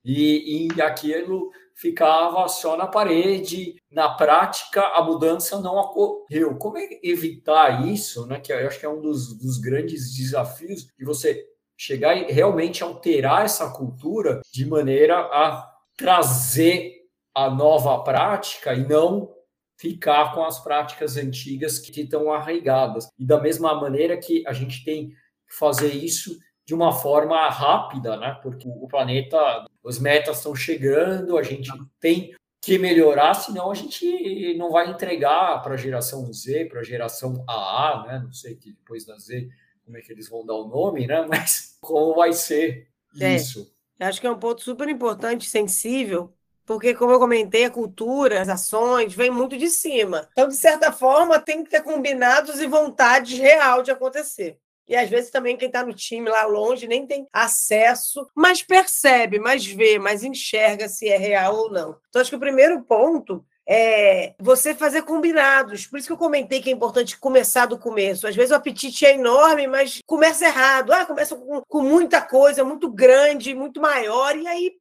E, 0.05 0.67
e 0.75 0.81
aquilo 0.81 1.49
ficava 1.75 2.47
só 2.47 2.75
na 2.75 2.87
parede. 2.87 3.75
Na 3.91 4.09
prática, 4.09 4.81
a 4.81 5.03
mudança 5.03 5.59
não 5.59 5.75
ocorreu. 5.75 6.55
Como 6.57 6.77
é 6.77 6.99
evitar 7.01 7.87
isso, 7.87 8.25
né? 8.27 8.39
Que 8.39 8.51
eu 8.51 8.67
acho 8.67 8.79
que 8.79 8.85
é 8.85 8.89
um 8.89 9.01
dos, 9.01 9.37
dos 9.37 9.57
grandes 9.57 10.13
desafios 10.15 10.87
de 10.97 11.05
você 11.05 11.45
chegar 11.77 12.15
e 12.15 12.31
realmente 12.31 12.83
alterar 12.83 13.45
essa 13.45 13.69
cultura 13.71 14.41
de 14.51 14.65
maneira 14.65 15.19
a 15.19 15.69
trazer 15.97 17.02
a 17.33 17.49
nova 17.49 18.03
prática 18.03 18.73
e 18.73 18.87
não 18.87 19.33
ficar 19.77 20.33
com 20.33 20.43
as 20.43 20.63
práticas 20.63 21.17
antigas 21.17 21.79
que 21.79 21.99
estão 21.99 22.31
arraigadas. 22.31 23.07
E 23.17 23.25
da 23.25 23.39
mesma 23.39 23.73
maneira 23.73 24.17
que 24.17 24.45
a 24.47 24.53
gente 24.53 24.83
tem 24.85 25.09
que 25.09 25.15
fazer 25.57 25.93
isso 25.93 26.37
de 26.65 26.73
uma 26.73 26.93
forma 26.93 27.49
rápida, 27.49 28.15
né? 28.15 28.39
Porque 28.41 28.67
o 28.67 28.87
planeta, 28.87 29.65
os 29.83 29.99
metas 29.99 30.37
estão 30.37 30.55
chegando, 30.55 31.37
a 31.37 31.43
gente 31.43 31.69
tem 31.99 32.33
que 32.61 32.77
melhorar, 32.77 33.33
senão 33.33 33.69
a 33.69 33.75
gente 33.75 34.55
não 34.57 34.71
vai 34.71 34.89
entregar 34.89 35.61
para 35.61 35.73
a 35.73 35.77
geração 35.77 36.31
Z, 36.31 36.65
para 36.65 36.79
a 36.79 36.83
geração 36.83 37.43
AA, 37.45 38.05
né? 38.07 38.21
Não 38.23 38.31
sei 38.31 38.55
que 38.55 38.71
depois 38.71 39.05
da 39.05 39.17
Z 39.17 39.49
como 39.83 39.97
é 39.97 40.01
que 40.01 40.11
eles 40.11 40.29
vão 40.29 40.45
dar 40.45 40.55
o 40.55 40.67
nome, 40.67 41.05
né? 41.05 41.25
Mas 41.27 41.77
como 41.81 42.15
vai 42.15 42.31
ser 42.31 42.87
é, 43.19 43.35
isso? 43.35 43.73
Acho 43.99 44.21
que 44.21 44.27
é 44.27 44.31
um 44.31 44.39
ponto 44.39 44.61
super 44.61 44.87
importante, 44.87 45.49
sensível, 45.49 46.33
porque, 46.65 46.93
como 46.93 47.11
eu 47.11 47.19
comentei, 47.19 47.65
a 47.65 47.71
cultura, 47.71 48.41
as 48.41 48.49
ações, 48.49 49.13
vem 49.13 49.29
muito 49.29 49.57
de 49.57 49.69
cima. 49.69 50.27
Então, 50.31 50.47
de 50.47 50.55
certa 50.55 50.91
forma, 50.91 51.39
tem 51.39 51.63
que 51.63 51.69
ter 51.69 51.81
combinados 51.81 52.59
e 52.59 52.67
vontade 52.67 53.35
real 53.35 53.83
de 53.83 53.91
acontecer. 53.91 54.57
E 54.87 54.95
às 54.95 55.09
vezes 55.09 55.31
também 55.31 55.55
quem 55.55 55.67
está 55.67 55.85
no 55.85 55.93
time 55.93 56.29
lá 56.29 56.45
longe 56.45 56.87
nem 56.87 57.07
tem 57.07 57.25
acesso, 57.31 58.27
mas 58.35 58.61
percebe, 58.61 59.39
mas 59.39 59.65
vê, 59.65 59.97
mas 59.97 60.23
enxerga 60.23 60.89
se 60.89 61.07
é 61.07 61.17
real 61.17 61.55
ou 61.55 61.71
não. 61.71 61.97
Então, 62.09 62.21
acho 62.21 62.29
que 62.29 62.35
o 62.35 62.39
primeiro 62.39 62.81
ponto 62.83 63.45
é 63.67 64.33
você 64.39 64.75
fazer 64.75 65.03
combinados. 65.03 65.87
Por 65.87 65.97
isso 65.97 66.07
que 66.07 66.13
eu 66.13 66.17
comentei 66.17 66.61
que 66.61 66.69
é 66.69 66.73
importante 66.73 67.17
começar 67.17 67.65
do 67.65 67.77
começo. 67.77 68.27
Às 68.27 68.35
vezes 68.35 68.51
o 68.51 68.55
apetite 68.55 69.05
é 69.05 69.15
enorme, 69.15 69.67
mas 69.67 69.99
começa 70.05 70.45
errado. 70.45 70.91
Ah, 70.91 71.05
começa 71.05 71.35
com, 71.35 71.61
com 71.67 71.81
muita 71.81 72.21
coisa, 72.21 72.63
muito 72.63 72.89
grande, 72.89 73.55
muito 73.55 73.81
maior, 73.81 74.35
e 74.35 74.47
aí 74.47 74.73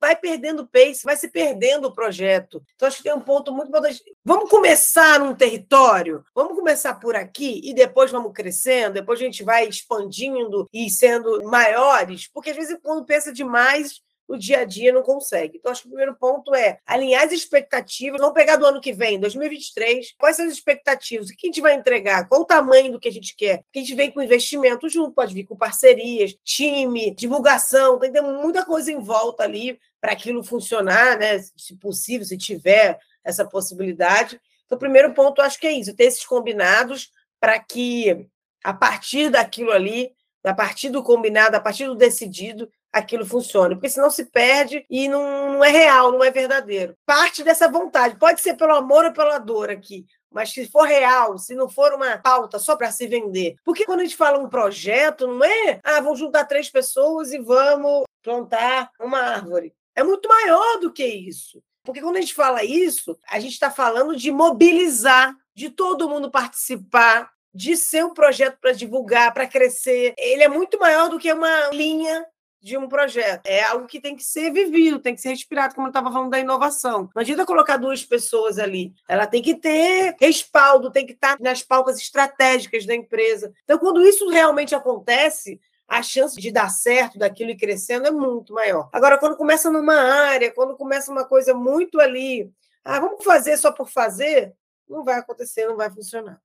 vai 0.00 0.16
perdendo 0.16 0.66
pace, 0.66 1.04
vai 1.04 1.16
se 1.16 1.28
perdendo 1.28 1.88
o 1.88 1.94
projeto. 1.94 2.62
Então, 2.74 2.88
acho 2.88 2.98
que 2.98 3.04
tem 3.04 3.14
um 3.14 3.20
ponto 3.20 3.52
muito 3.52 3.68
importante. 3.68 4.02
Vamos 4.24 4.50
começar 4.50 5.18
num 5.20 5.34
território, 5.34 6.24
vamos 6.34 6.56
começar 6.56 6.94
por 6.94 7.16
aqui 7.16 7.60
e 7.64 7.74
depois 7.74 8.10
vamos 8.10 8.32
crescendo, 8.32 8.94
depois 8.94 9.20
a 9.20 9.24
gente 9.24 9.42
vai 9.42 9.66
expandindo 9.66 10.68
e 10.72 10.88
sendo 10.90 11.42
maiores, 11.44 12.28
porque 12.32 12.50
às 12.50 12.56
vezes 12.56 12.78
quando 12.82 13.04
pensa 13.04 13.32
demais, 13.32 14.00
no 14.28 14.38
dia 14.38 14.60
a 14.60 14.64
dia 14.64 14.92
não 14.92 15.02
consegue. 15.02 15.56
Então, 15.56 15.72
acho 15.72 15.82
que 15.82 15.88
o 15.88 15.90
primeiro 15.90 16.14
ponto 16.16 16.54
é 16.54 16.78
alinhar 16.86 17.24
as 17.24 17.32
expectativas. 17.32 18.20
Vamos 18.20 18.34
pegar 18.34 18.56
do 18.56 18.66
ano 18.66 18.80
que 18.80 18.92
vem, 18.92 19.18
2023. 19.18 20.14
Quais 20.18 20.36
são 20.36 20.46
as 20.46 20.52
expectativas? 20.52 21.28
O 21.28 21.36
que 21.36 21.46
a 21.46 21.48
gente 21.48 21.60
vai 21.60 21.74
entregar? 21.74 22.28
Qual 22.28 22.42
o 22.42 22.44
tamanho 22.44 22.92
do 22.92 23.00
que 23.00 23.08
a 23.08 23.12
gente 23.12 23.34
quer? 23.34 23.62
Porque 23.62 23.78
a 23.78 23.82
gente 23.82 23.94
vem 23.94 24.10
com 24.10 24.22
investimento 24.22 24.88
junto, 24.88 25.14
pode 25.14 25.32
vir 25.32 25.44
com 25.44 25.56
parcerias, 25.56 26.36
time, 26.44 27.14
divulgação, 27.14 27.98
tem 27.98 28.12
que 28.12 28.20
ter 28.20 28.26
muita 28.26 28.64
coisa 28.64 28.92
em 28.92 29.00
volta 29.00 29.44
ali 29.44 29.78
para 30.00 30.12
aquilo 30.12 30.44
funcionar, 30.44 31.18
né? 31.18 31.38
Se 31.56 31.74
possível, 31.76 32.26
se 32.26 32.36
tiver 32.36 32.98
essa 33.24 33.44
possibilidade. 33.44 34.40
Então, 34.66 34.76
o 34.76 34.78
primeiro 34.78 35.14
ponto, 35.14 35.40
acho 35.40 35.58
que 35.58 35.66
é 35.66 35.72
isso, 35.72 35.96
ter 35.96 36.04
esses 36.04 36.26
combinados 36.26 37.10
para 37.40 37.58
que, 37.58 38.26
a 38.62 38.74
partir 38.74 39.30
daquilo 39.30 39.72
ali, 39.72 40.12
a 40.44 40.54
partir 40.54 40.90
do 40.90 41.02
combinado, 41.02 41.56
a 41.56 41.60
partir 41.60 41.86
do 41.86 41.94
decidido, 41.94 42.70
aquilo 42.92 43.24
funcione. 43.26 43.74
Porque 43.74 43.88
senão 43.88 44.10
se 44.10 44.24
perde 44.24 44.84
e 44.88 45.08
não, 45.08 45.54
não 45.54 45.64
é 45.64 45.70
real, 45.70 46.12
não 46.12 46.24
é 46.24 46.30
verdadeiro. 46.30 46.94
Parte 47.06 47.42
dessa 47.42 47.70
vontade, 47.70 48.18
pode 48.18 48.40
ser 48.40 48.54
pelo 48.54 48.74
amor 48.74 49.04
ou 49.04 49.12
pela 49.12 49.38
dor 49.38 49.70
aqui, 49.70 50.06
mas 50.30 50.52
se 50.52 50.68
for 50.68 50.86
real, 50.86 51.38
se 51.38 51.54
não 51.54 51.68
for 51.68 51.92
uma 51.94 52.18
pauta 52.18 52.58
só 52.58 52.76
para 52.76 52.90
se 52.90 53.06
vender. 53.06 53.56
Porque 53.64 53.84
quando 53.84 54.00
a 54.00 54.04
gente 54.04 54.16
fala 54.16 54.38
um 54.38 54.48
projeto, 54.48 55.26
não 55.26 55.44
é, 55.44 55.80
ah, 55.82 56.00
vamos 56.00 56.18
juntar 56.18 56.44
três 56.44 56.70
pessoas 56.70 57.32
e 57.32 57.38
vamos 57.38 58.04
plantar 58.22 58.90
uma 59.00 59.18
árvore. 59.18 59.74
É 59.94 60.02
muito 60.02 60.28
maior 60.28 60.78
do 60.80 60.92
que 60.92 61.04
isso. 61.04 61.62
Porque 61.84 62.02
quando 62.02 62.16
a 62.16 62.20
gente 62.20 62.34
fala 62.34 62.62
isso, 62.62 63.18
a 63.30 63.40
gente 63.40 63.52
está 63.52 63.70
falando 63.70 64.14
de 64.14 64.30
mobilizar, 64.30 65.34
de 65.54 65.70
todo 65.70 66.08
mundo 66.08 66.30
participar, 66.30 67.30
de 67.54 67.76
ser 67.76 68.04
um 68.04 68.12
projeto 68.12 68.58
para 68.60 68.72
divulgar, 68.72 69.32
para 69.32 69.46
crescer. 69.46 70.14
Ele 70.18 70.42
é 70.42 70.48
muito 70.48 70.78
maior 70.78 71.08
do 71.08 71.18
que 71.18 71.32
uma 71.32 71.70
linha 71.70 72.26
de 72.60 72.76
um 72.76 72.88
projeto. 72.88 73.46
É 73.46 73.62
algo 73.64 73.86
que 73.86 74.00
tem 74.00 74.16
que 74.16 74.24
ser 74.24 74.52
vivido, 74.52 74.98
tem 74.98 75.14
que 75.14 75.20
ser 75.20 75.30
respirado, 75.30 75.74
como 75.74 75.86
eu 75.86 75.90
estava 75.90 76.10
falando 76.10 76.30
da 76.30 76.40
inovação. 76.40 77.08
Não 77.14 77.20
adianta 77.20 77.46
colocar 77.46 77.76
duas 77.76 78.04
pessoas 78.04 78.58
ali. 78.58 78.92
Ela 79.08 79.26
tem 79.26 79.42
que 79.42 79.54
ter 79.54 80.16
respaldo, 80.20 80.90
tem 80.90 81.06
que 81.06 81.12
estar 81.12 81.38
nas 81.40 81.62
pautas 81.62 81.98
estratégicas 81.98 82.84
da 82.84 82.94
empresa. 82.94 83.52
Então, 83.64 83.78
quando 83.78 84.02
isso 84.02 84.28
realmente 84.28 84.74
acontece, 84.74 85.60
a 85.86 86.02
chance 86.02 86.38
de 86.38 86.50
dar 86.50 86.68
certo 86.68 87.18
daquilo 87.18 87.50
e 87.50 87.56
crescendo 87.56 88.08
é 88.08 88.10
muito 88.10 88.52
maior. 88.52 88.88
Agora, 88.92 89.18
quando 89.18 89.36
começa 89.36 89.70
numa 89.70 89.94
área, 89.94 90.52
quando 90.52 90.76
começa 90.76 91.10
uma 91.10 91.24
coisa 91.24 91.54
muito 91.54 92.00
ali, 92.00 92.52
ah, 92.84 93.00
vamos 93.00 93.24
fazer 93.24 93.56
só 93.56 93.72
por 93.72 93.88
fazer, 93.88 94.54
não 94.88 95.04
vai 95.04 95.18
acontecer, 95.18 95.66
não 95.66 95.76
vai 95.76 95.90
funcionar. 95.90 96.40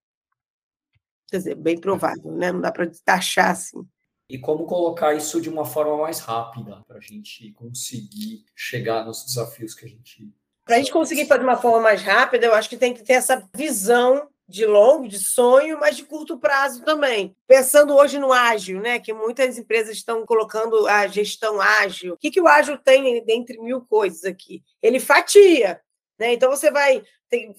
Quer 1.29 1.37
dizer, 1.37 1.55
bem 1.55 1.79
provável, 1.79 2.31
né? 2.31 2.51
Não 2.51 2.61
dá 2.61 2.71
para 2.71 2.89
taxar 3.03 3.51
assim 3.51 3.85
e 4.29 4.37
como 4.37 4.65
colocar 4.65 5.13
isso 5.13 5.41
de 5.41 5.49
uma 5.49 5.65
forma 5.65 5.97
mais 5.97 6.19
rápida 6.19 6.83
para 6.87 6.97
a 6.97 7.01
gente 7.01 7.51
conseguir 7.53 8.45
chegar 8.55 9.05
nos 9.05 9.25
desafios 9.25 9.73
que 9.73 9.85
a 9.85 9.89
gente. 9.89 10.33
Para 10.65 10.75
a 10.75 10.79
gente 10.79 10.91
conseguir 10.91 11.25
fazer 11.25 11.39
de 11.39 11.45
uma 11.45 11.57
forma 11.57 11.81
mais 11.81 12.01
rápida, 12.01 12.45
eu 12.45 12.53
acho 12.53 12.69
que 12.69 12.77
tem 12.77 12.93
que 12.93 13.03
ter 13.03 13.13
essa 13.13 13.47
visão 13.55 14.29
de 14.47 14.65
longo, 14.65 15.07
de 15.07 15.19
sonho, 15.19 15.79
mas 15.79 15.95
de 15.95 16.03
curto 16.03 16.37
prazo 16.37 16.83
também. 16.83 17.35
Pensando 17.47 17.95
hoje 17.95 18.19
no 18.19 18.31
ágil, 18.31 18.81
né? 18.81 18.99
Que 18.99 19.13
muitas 19.13 19.57
empresas 19.57 19.95
estão 19.95 20.25
colocando 20.25 20.87
a 20.87 21.07
gestão 21.07 21.61
ágil. 21.61 22.13
O 22.13 22.17
que, 22.17 22.31
que 22.31 22.41
o 22.41 22.47
ágil 22.47 22.77
tem 22.77 23.23
dentre 23.25 23.59
mil 23.59 23.81
coisas 23.81 24.23
aqui? 24.25 24.63
Ele 24.81 24.99
fatia. 24.99 25.81
Né? 26.19 26.33
Então 26.33 26.49
você 26.49 26.69
vai 26.69 27.03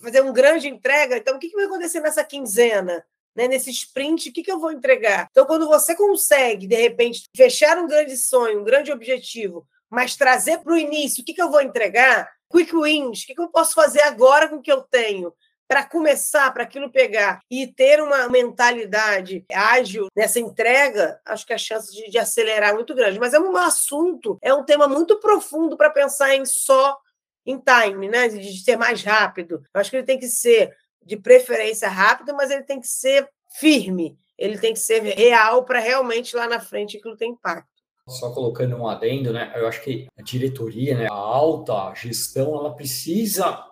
fazer 0.00 0.22
um 0.22 0.32
grande 0.32 0.68
entrega. 0.68 1.16
Então, 1.16 1.36
o 1.36 1.38
que, 1.38 1.48
que 1.48 1.56
vai 1.56 1.64
acontecer 1.66 2.00
nessa 2.00 2.24
quinzena? 2.24 3.04
Né, 3.34 3.48
nesse 3.48 3.70
sprint, 3.70 4.28
o 4.28 4.32
que, 4.32 4.42
que 4.42 4.52
eu 4.52 4.60
vou 4.60 4.72
entregar? 4.72 5.28
Então, 5.30 5.44
quando 5.46 5.66
você 5.66 5.94
consegue, 5.94 6.66
de 6.66 6.76
repente, 6.76 7.24
fechar 7.36 7.78
um 7.78 7.86
grande 7.86 8.16
sonho, 8.16 8.60
um 8.60 8.64
grande 8.64 8.92
objetivo, 8.92 9.66
mas 9.90 10.16
trazer 10.16 10.58
para 10.58 10.72
o 10.72 10.78
início 10.78 11.22
o 11.22 11.24
que, 11.24 11.34
que 11.34 11.42
eu 11.42 11.50
vou 11.50 11.60
entregar, 11.60 12.30
quick 12.50 12.74
wins, 12.74 13.22
o 13.22 13.26
que, 13.26 13.34
que 13.34 13.40
eu 13.40 13.48
posso 13.48 13.74
fazer 13.74 14.02
agora 14.02 14.48
com 14.48 14.56
o 14.56 14.62
que 14.62 14.72
eu 14.72 14.82
tenho, 14.82 15.32
para 15.66 15.84
começar, 15.84 16.52
para 16.52 16.64
aquilo 16.64 16.90
pegar 16.90 17.40
e 17.50 17.66
ter 17.66 18.00
uma 18.00 18.28
mentalidade 18.28 19.44
ágil 19.52 20.08
nessa 20.14 20.38
entrega, 20.38 21.18
acho 21.24 21.46
que 21.46 21.52
a 21.52 21.58
chance 21.58 21.90
de, 21.92 22.10
de 22.10 22.18
acelerar 22.18 22.70
é 22.70 22.74
muito 22.74 22.94
grande. 22.94 23.18
Mas 23.18 23.34
é 23.34 23.40
um 23.40 23.56
assunto, 23.56 24.38
é 24.42 24.52
um 24.52 24.64
tema 24.64 24.86
muito 24.86 25.18
profundo 25.18 25.76
para 25.76 25.90
pensar 25.90 26.34
em 26.34 26.44
só 26.44 26.98
em 27.46 27.58
time, 27.58 28.08
né? 28.08 28.28
De 28.28 28.62
ser 28.62 28.76
mais 28.76 29.02
rápido. 29.02 29.62
Eu 29.74 29.80
acho 29.80 29.90
que 29.90 29.96
ele 29.96 30.06
tem 30.06 30.18
que 30.18 30.28
ser 30.28 30.74
de 31.04 31.16
preferência 31.16 31.88
rápida, 31.88 32.32
mas 32.32 32.50
ele 32.50 32.62
tem 32.62 32.80
que 32.80 32.88
ser 32.88 33.28
firme, 33.58 34.18
ele 34.36 34.58
tem 34.58 34.72
que 34.72 34.80
ser 34.80 35.00
real 35.02 35.64
para 35.64 35.78
realmente 35.78 36.34
lá 36.34 36.48
na 36.48 36.60
frente 36.60 36.96
aquilo 36.96 37.16
ter 37.16 37.26
impacto. 37.26 37.68
Só 38.08 38.30
colocando 38.32 38.76
um 38.76 38.86
adendo, 38.86 39.32
né? 39.32 39.52
Eu 39.54 39.66
acho 39.66 39.82
que 39.82 40.06
a 40.18 40.22
diretoria, 40.22 40.96
né, 40.96 41.06
a 41.10 41.14
alta 41.14 41.94
gestão, 41.94 42.54
ela 42.54 42.74
precisa 42.74 43.64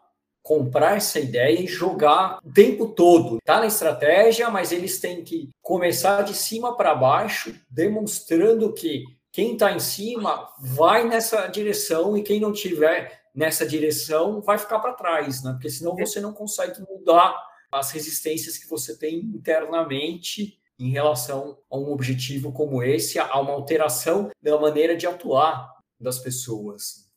comprar 0.42 0.96
essa 0.96 1.20
ideia 1.20 1.60
e 1.60 1.66
jogar 1.66 2.38
o 2.44 2.52
tempo 2.52 2.88
todo. 2.88 3.38
Tá 3.44 3.60
na 3.60 3.66
estratégia, 3.66 4.50
mas 4.50 4.72
eles 4.72 4.98
têm 4.98 5.22
que 5.22 5.50
começar 5.60 6.22
de 6.22 6.34
cima 6.34 6.76
para 6.76 6.94
baixo, 6.94 7.54
demonstrando 7.70 8.72
que 8.72 9.04
quem 9.30 9.52
está 9.52 9.72
em 9.72 9.80
cima 9.80 10.48
vai 10.58 11.06
nessa 11.08 11.46
direção 11.46 12.16
e 12.16 12.22
quem 12.22 12.40
não 12.40 12.52
tiver 12.52 13.21
nessa 13.34 13.66
direção, 13.66 14.40
vai 14.40 14.58
ficar 14.58 14.78
para 14.78 14.94
trás, 14.94 15.42
né? 15.42 15.52
Porque 15.52 15.70
senão 15.70 15.96
você 15.96 16.20
não 16.20 16.32
consegue 16.32 16.80
mudar 16.88 17.34
as 17.70 17.90
resistências 17.90 18.58
que 18.58 18.68
você 18.68 18.96
tem 18.96 19.20
internamente 19.20 20.58
em 20.78 20.90
relação 20.90 21.58
a 21.70 21.78
um 21.78 21.90
objetivo 21.90 22.52
como 22.52 22.82
esse, 22.82 23.18
a 23.18 23.40
uma 23.40 23.52
alteração 23.52 24.30
da 24.42 24.58
maneira 24.58 24.96
de 24.96 25.06
atuar 25.06 25.72
das 25.98 26.18
pessoas. 26.18 27.10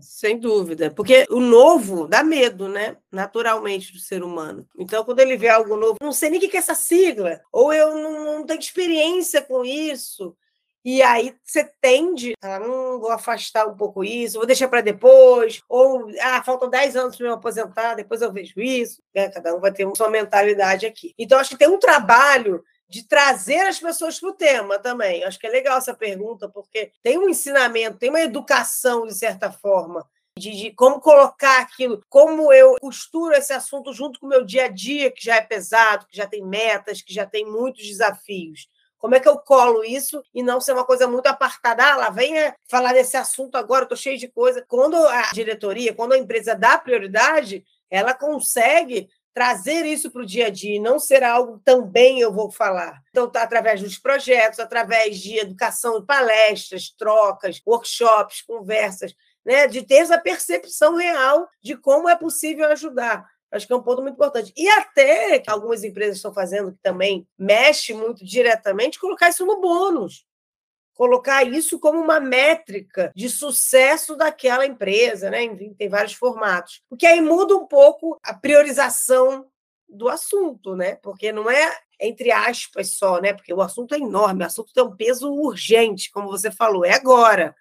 Sem 0.00 0.38
dúvida, 0.38 0.90
porque 0.92 1.26
o 1.28 1.40
novo 1.40 2.06
dá 2.06 2.22
medo, 2.22 2.68
né? 2.68 2.96
Naturalmente, 3.10 3.92
do 3.92 3.98
ser 3.98 4.22
humano. 4.22 4.64
Então, 4.78 5.04
quando 5.04 5.18
ele 5.18 5.36
vê 5.36 5.48
algo 5.48 5.76
novo, 5.76 5.96
não 6.00 6.12
sei 6.12 6.30
nem 6.30 6.38
o 6.38 6.48
que 6.48 6.56
é 6.56 6.60
essa 6.60 6.76
sigla, 6.76 7.40
ou 7.52 7.72
eu 7.72 7.96
não, 7.96 8.24
não 8.24 8.46
tenho 8.46 8.60
experiência 8.60 9.42
com 9.42 9.64
isso, 9.64 10.36
e 10.84 11.02
aí 11.02 11.34
você 11.44 11.64
tende 11.80 12.34
a 12.42 12.58
não 12.58 12.98
vou 12.98 13.10
afastar 13.10 13.66
um 13.66 13.76
pouco 13.76 14.02
isso, 14.02 14.38
vou 14.38 14.46
deixar 14.46 14.68
para 14.68 14.80
depois, 14.80 15.62
ou 15.68 16.08
ah, 16.20 16.42
faltam 16.42 16.70
10 16.70 16.96
anos 16.96 17.16
para 17.16 17.26
me 17.26 17.32
aposentar, 17.32 17.94
depois 17.94 18.22
eu 18.22 18.32
vejo 18.32 18.60
isso. 18.60 19.02
Né? 19.14 19.28
Cada 19.28 19.54
um 19.54 19.60
vai 19.60 19.72
ter 19.72 19.88
sua 19.94 20.08
mentalidade 20.08 20.86
aqui. 20.86 21.14
Então, 21.18 21.38
acho 21.38 21.50
que 21.50 21.58
tem 21.58 21.68
um 21.68 21.78
trabalho 21.78 22.64
de 22.88 23.06
trazer 23.06 23.60
as 23.60 23.78
pessoas 23.78 24.18
para 24.18 24.30
o 24.30 24.34
tema 24.34 24.78
também. 24.78 25.22
Acho 25.22 25.38
que 25.38 25.46
é 25.46 25.50
legal 25.50 25.78
essa 25.78 25.94
pergunta, 25.94 26.48
porque 26.48 26.90
tem 27.02 27.18
um 27.18 27.28
ensinamento, 27.28 27.98
tem 27.98 28.10
uma 28.10 28.20
educação, 28.20 29.06
de 29.06 29.14
certa 29.14 29.52
forma, 29.52 30.04
de, 30.36 30.50
de, 30.50 30.70
como 30.72 31.00
colocar 31.00 31.60
aquilo, 31.60 32.02
como 32.08 32.52
eu 32.52 32.76
costuro 32.80 33.34
esse 33.34 33.52
assunto 33.52 33.92
junto 33.92 34.18
com 34.18 34.26
o 34.26 34.28
meu 34.28 34.44
dia 34.44 34.64
a 34.64 34.68
dia, 34.68 35.10
que 35.10 35.24
já 35.24 35.36
é 35.36 35.40
pesado, 35.40 36.06
que 36.06 36.16
já 36.16 36.26
tem 36.26 36.44
metas, 36.44 37.02
que 37.02 37.14
já 37.14 37.26
tem 37.26 37.44
muitos 37.44 37.86
desafios. 37.86 38.66
Como 39.00 39.14
é 39.14 39.20
que 39.20 39.28
eu 39.28 39.38
colo 39.38 39.82
isso 39.82 40.22
e 40.32 40.42
não 40.42 40.60
ser 40.60 40.72
uma 40.72 40.84
coisa 40.84 41.08
muito 41.08 41.26
apartada? 41.26 41.82
Ah, 41.82 41.96
lá 41.96 42.10
venha 42.10 42.54
falar 42.68 42.92
desse 42.92 43.16
assunto 43.16 43.56
agora, 43.56 43.84
estou 43.84 43.96
cheio 43.96 44.18
de 44.18 44.28
coisa. 44.28 44.64
Quando 44.68 44.94
a 44.94 45.30
diretoria, 45.32 45.94
quando 45.94 46.12
a 46.12 46.18
empresa 46.18 46.54
dá 46.54 46.78
prioridade, 46.78 47.64
ela 47.90 48.12
consegue 48.12 49.08
trazer 49.32 49.86
isso 49.86 50.10
para 50.10 50.22
o 50.22 50.26
dia 50.26 50.48
a 50.48 50.50
dia 50.50 50.76
e 50.76 50.80
não 50.80 50.98
ser 50.98 51.22
algo 51.24 51.60
também 51.64 52.20
eu 52.20 52.30
vou 52.30 52.50
falar. 52.50 53.00
Então, 53.08 53.30
tá, 53.30 53.42
através 53.42 53.80
dos 53.80 53.96
projetos, 53.96 54.58
através 54.58 55.18
de 55.18 55.38
educação, 55.38 56.04
palestras, 56.04 56.90
trocas, 56.90 57.62
workshops, 57.66 58.42
conversas, 58.42 59.14
né, 59.44 59.66
de 59.66 59.82
ter 59.82 59.96
essa 59.96 60.18
percepção 60.18 60.96
real 60.96 61.48
de 61.62 61.74
como 61.74 62.08
é 62.08 62.16
possível 62.16 62.66
ajudar. 62.66 63.26
Acho 63.50 63.66
que 63.66 63.72
é 63.72 63.76
um 63.76 63.82
ponto 63.82 64.02
muito 64.02 64.14
importante. 64.14 64.52
E 64.56 64.68
até 64.68 65.38
que 65.38 65.50
algumas 65.50 65.82
empresas 65.82 66.16
estão 66.16 66.32
fazendo, 66.32 66.72
que 66.72 66.78
também 66.82 67.26
mexe 67.38 67.92
muito 67.92 68.24
diretamente, 68.24 68.98
colocar 68.98 69.28
isso 69.28 69.44
no 69.44 69.60
bônus. 69.60 70.24
Colocar 70.94 71.42
isso 71.44 71.78
como 71.78 71.98
uma 71.98 72.20
métrica 72.20 73.10
de 73.16 73.28
sucesso 73.30 74.16
daquela 74.16 74.66
empresa, 74.66 75.30
né? 75.30 75.42
Enfim, 75.44 75.74
tem 75.74 75.88
vários 75.88 76.12
formatos. 76.12 76.82
Porque 76.88 77.06
aí 77.06 77.20
muda 77.20 77.56
um 77.56 77.66
pouco 77.66 78.18
a 78.22 78.34
priorização 78.34 79.46
do 79.88 80.08
assunto, 80.08 80.76
né? 80.76 80.96
Porque 80.96 81.32
não 81.32 81.50
é 81.50 81.74
entre 82.00 82.32
aspas 82.32 82.94
só, 82.96 83.20
né? 83.20 83.32
Porque 83.32 83.52
o 83.52 83.60
assunto 83.60 83.94
é 83.94 83.98
enorme, 83.98 84.42
o 84.42 84.46
assunto 84.46 84.72
tem 84.72 84.82
um 84.82 84.96
peso 84.96 85.30
urgente, 85.32 86.10
como 86.10 86.28
você 86.28 86.50
falou, 86.50 86.84
é 86.84 86.94
agora. 86.94 87.54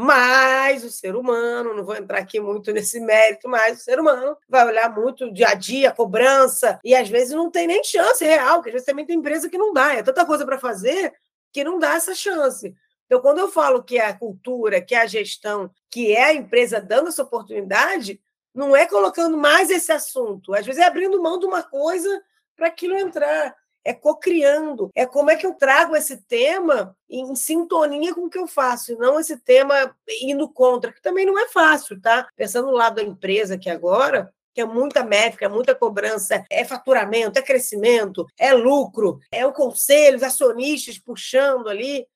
Mas 0.00 0.84
o 0.84 0.92
ser 0.92 1.16
humano, 1.16 1.74
não 1.74 1.84
vou 1.84 1.96
entrar 1.96 2.18
aqui 2.18 2.38
muito 2.38 2.70
nesse 2.70 3.00
mérito, 3.00 3.48
mas 3.48 3.80
o 3.80 3.82
ser 3.82 3.98
humano 3.98 4.36
vai 4.48 4.64
olhar 4.64 4.88
muito 4.94 5.28
dia 5.32 5.48
a 5.48 5.54
dia, 5.54 5.90
cobrança, 5.90 6.78
e 6.84 6.94
às 6.94 7.08
vezes 7.08 7.34
não 7.34 7.50
tem 7.50 7.66
nem 7.66 7.82
chance 7.82 8.24
real, 8.24 8.58
porque 8.58 8.68
às 8.68 8.74
vezes 8.74 8.86
também 8.86 9.04
tem 9.04 9.16
empresa 9.18 9.50
que 9.50 9.58
não 9.58 9.72
dá, 9.72 9.94
é 9.94 10.02
tanta 10.04 10.24
coisa 10.24 10.46
para 10.46 10.56
fazer 10.56 11.12
que 11.52 11.64
não 11.64 11.80
dá 11.80 11.94
essa 11.94 12.14
chance. 12.14 12.72
Então, 13.06 13.20
quando 13.20 13.38
eu 13.38 13.50
falo 13.50 13.82
que 13.82 13.98
é 13.98 14.06
a 14.06 14.16
cultura, 14.16 14.80
que 14.80 14.94
é 14.94 15.00
a 15.00 15.06
gestão, 15.06 15.68
que 15.90 16.14
é 16.14 16.26
a 16.26 16.32
empresa 16.32 16.80
dando 16.80 17.08
essa 17.08 17.24
oportunidade, 17.24 18.20
não 18.54 18.76
é 18.76 18.86
colocando 18.86 19.36
mais 19.36 19.68
esse 19.68 19.90
assunto, 19.90 20.54
às 20.54 20.64
vezes 20.64 20.80
é 20.80 20.86
abrindo 20.86 21.20
mão 21.20 21.40
de 21.40 21.46
uma 21.46 21.64
coisa 21.64 22.22
para 22.56 22.68
aquilo 22.68 22.96
entrar 22.96 23.52
é 23.88 23.94
co-criando, 23.94 24.90
é 24.94 25.06
como 25.06 25.30
é 25.30 25.36
que 25.36 25.46
eu 25.46 25.54
trago 25.54 25.96
esse 25.96 26.18
tema 26.18 26.94
em 27.08 27.34
sintonia 27.34 28.14
com 28.14 28.26
o 28.26 28.30
que 28.30 28.38
eu 28.38 28.46
faço, 28.46 28.92
e 28.92 28.96
não 28.96 29.18
esse 29.18 29.38
tema 29.38 29.96
indo 30.20 30.46
contra, 30.46 30.92
que 30.92 31.00
também 31.00 31.24
não 31.24 31.38
é 31.38 31.48
fácil, 31.48 31.98
tá? 31.98 32.28
Pensando 32.36 32.66
no 32.66 32.74
lado 32.74 32.96
da 32.96 33.02
empresa 33.02 33.54
aqui 33.54 33.70
agora, 33.70 34.30
que 34.52 34.60
é 34.60 34.66
muita 34.66 35.02
métrica, 35.02 35.46
é 35.46 35.48
muita 35.48 35.74
cobrança, 35.74 36.44
é 36.50 36.66
faturamento, 36.66 37.38
é 37.38 37.42
crescimento, 37.42 38.26
é 38.38 38.52
lucro, 38.52 39.20
é 39.32 39.46
o 39.46 39.54
conselho, 39.54 40.18
os 40.18 40.22
acionistas 40.22 40.98
puxando 40.98 41.68
ali. 41.68 42.06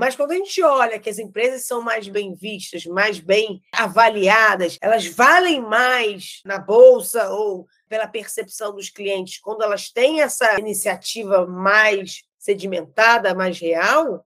Mas 0.00 0.16
quando 0.16 0.30
a 0.30 0.34
gente 0.34 0.62
olha 0.62 0.98
que 0.98 1.10
as 1.10 1.18
empresas 1.18 1.66
são 1.66 1.82
mais 1.82 2.08
bem 2.08 2.32
vistas, 2.32 2.86
mais 2.86 3.20
bem 3.20 3.60
avaliadas, 3.70 4.78
elas 4.80 5.04
valem 5.04 5.60
mais 5.60 6.40
na 6.42 6.58
bolsa 6.58 7.28
ou 7.28 7.66
pela 7.86 8.08
percepção 8.08 8.74
dos 8.74 8.88
clientes, 8.88 9.38
quando 9.38 9.62
elas 9.62 9.90
têm 9.90 10.22
essa 10.22 10.58
iniciativa 10.58 11.46
mais 11.46 12.22
sedimentada, 12.38 13.34
mais 13.34 13.60
real, 13.60 14.24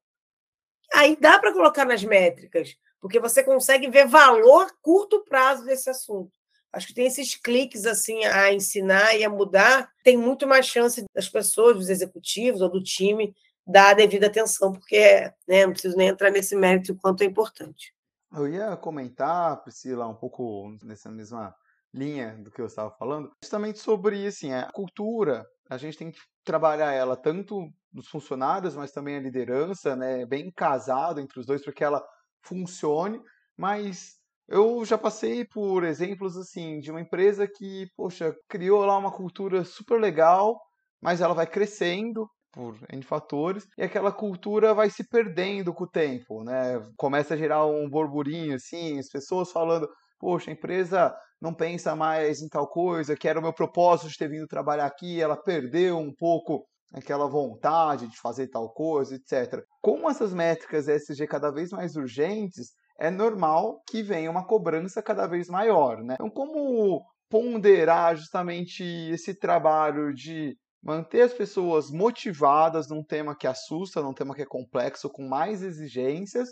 aí 0.92 1.16
dá 1.16 1.40
para 1.40 1.52
colocar 1.52 1.84
nas 1.84 2.04
métricas, 2.04 2.76
porque 3.00 3.18
você 3.18 3.42
consegue 3.42 3.90
ver 3.90 4.06
valor 4.06 4.70
curto 4.80 5.24
prazo 5.24 5.64
desse 5.64 5.90
assunto. 5.90 6.30
Acho 6.72 6.86
que 6.86 6.94
tem 6.94 7.06
esses 7.06 7.34
cliques 7.34 7.84
assim 7.84 8.24
a 8.24 8.52
ensinar 8.52 9.16
e 9.16 9.24
a 9.24 9.28
mudar, 9.28 9.90
tem 10.04 10.16
muito 10.16 10.46
mais 10.46 10.66
chance 10.66 11.04
das 11.12 11.28
pessoas, 11.28 11.76
dos 11.76 11.88
executivos 11.88 12.60
ou 12.60 12.68
do 12.68 12.80
time 12.80 13.34
dar 13.66 13.90
a 13.90 13.94
devida 13.94 14.26
atenção, 14.26 14.72
porque 14.72 15.30
né, 15.48 15.64
não 15.64 15.72
preciso 15.72 15.96
nem 15.96 16.08
entrar 16.08 16.30
nesse 16.30 16.54
mérito 16.54 16.92
o 16.92 16.96
quanto 16.96 17.22
é 17.22 17.26
importante. 17.26 17.94
Eu 18.32 18.48
ia 18.48 18.76
comentar, 18.76 19.62
Priscila, 19.62 20.08
um 20.08 20.14
pouco 20.14 20.76
nessa 20.82 21.10
mesma 21.10 21.54
linha 21.92 22.36
do 22.42 22.50
que 22.50 22.60
eu 22.60 22.66
estava 22.66 22.90
falando, 22.90 23.30
justamente 23.42 23.78
sobre 23.78 24.26
assim, 24.26 24.52
a 24.52 24.70
cultura. 24.72 25.46
A 25.70 25.78
gente 25.78 25.96
tem 25.96 26.10
que 26.10 26.18
trabalhar 26.44 26.92
ela 26.92 27.16
tanto 27.16 27.70
nos 27.92 28.08
funcionários, 28.08 28.74
mas 28.74 28.90
também 28.90 29.16
a 29.16 29.20
liderança, 29.20 29.94
né, 29.94 30.26
bem 30.26 30.50
casado 30.50 31.20
entre 31.20 31.38
os 31.38 31.46
dois 31.46 31.62
para 31.62 31.72
que 31.72 31.84
ela 31.84 32.04
funcione. 32.42 33.20
Mas 33.56 34.16
eu 34.48 34.84
já 34.84 34.98
passei 34.98 35.44
por 35.44 35.84
exemplos 35.84 36.36
assim 36.36 36.80
de 36.80 36.90
uma 36.90 37.00
empresa 37.00 37.46
que, 37.46 37.86
poxa, 37.96 38.36
criou 38.48 38.84
lá 38.84 38.98
uma 38.98 39.12
cultura 39.12 39.64
super 39.64 40.00
legal, 40.00 40.60
mas 41.00 41.20
ela 41.20 41.34
vai 41.34 41.46
crescendo, 41.46 42.28
por 42.54 42.76
N 42.90 43.02
fatores, 43.02 43.66
e 43.76 43.82
aquela 43.82 44.12
cultura 44.12 44.72
vai 44.72 44.88
se 44.88 45.02
perdendo 45.08 45.74
com 45.74 45.84
o 45.84 45.90
tempo, 45.90 46.44
né? 46.44 46.80
Começa 46.96 47.34
a 47.34 47.36
gerar 47.36 47.66
um 47.66 47.88
burburinho, 47.90 48.54
assim, 48.54 48.98
as 48.98 49.08
pessoas 49.08 49.50
falando, 49.50 49.88
poxa, 50.18 50.50
a 50.50 50.54
empresa 50.54 51.14
não 51.40 51.52
pensa 51.52 51.96
mais 51.96 52.40
em 52.40 52.48
tal 52.48 52.68
coisa, 52.68 53.16
que 53.16 53.28
era 53.28 53.38
o 53.38 53.42
meu 53.42 53.52
propósito 53.52 54.08
de 54.08 54.16
ter 54.16 54.28
vindo 54.28 54.46
trabalhar 54.46 54.86
aqui, 54.86 55.20
ela 55.20 55.36
perdeu 55.36 55.98
um 55.98 56.14
pouco 56.14 56.64
aquela 56.92 57.26
vontade 57.26 58.08
de 58.08 58.16
fazer 58.20 58.48
tal 58.48 58.72
coisa, 58.72 59.16
etc. 59.16 59.62
Com 59.82 60.08
essas 60.08 60.32
métricas 60.32 60.86
SG 60.86 61.26
cada 61.26 61.50
vez 61.50 61.70
mais 61.70 61.96
urgentes, 61.96 62.68
é 62.98 63.10
normal 63.10 63.82
que 63.88 64.02
venha 64.02 64.30
uma 64.30 64.46
cobrança 64.46 65.02
cada 65.02 65.26
vez 65.26 65.48
maior, 65.48 66.02
né? 66.04 66.14
Então, 66.14 66.30
como 66.30 67.04
ponderar 67.28 68.16
justamente 68.16 68.84
esse 68.84 69.34
trabalho 69.34 70.14
de 70.14 70.56
manter 70.84 71.22
as 71.22 71.32
pessoas 71.32 71.90
motivadas 71.90 72.88
num 72.88 73.02
tema 73.02 73.34
que 73.34 73.46
assusta, 73.46 74.02
num 74.02 74.12
tema 74.12 74.34
que 74.34 74.42
é 74.42 74.46
complexo, 74.46 75.08
com 75.08 75.26
mais 75.26 75.62
exigências, 75.62 76.50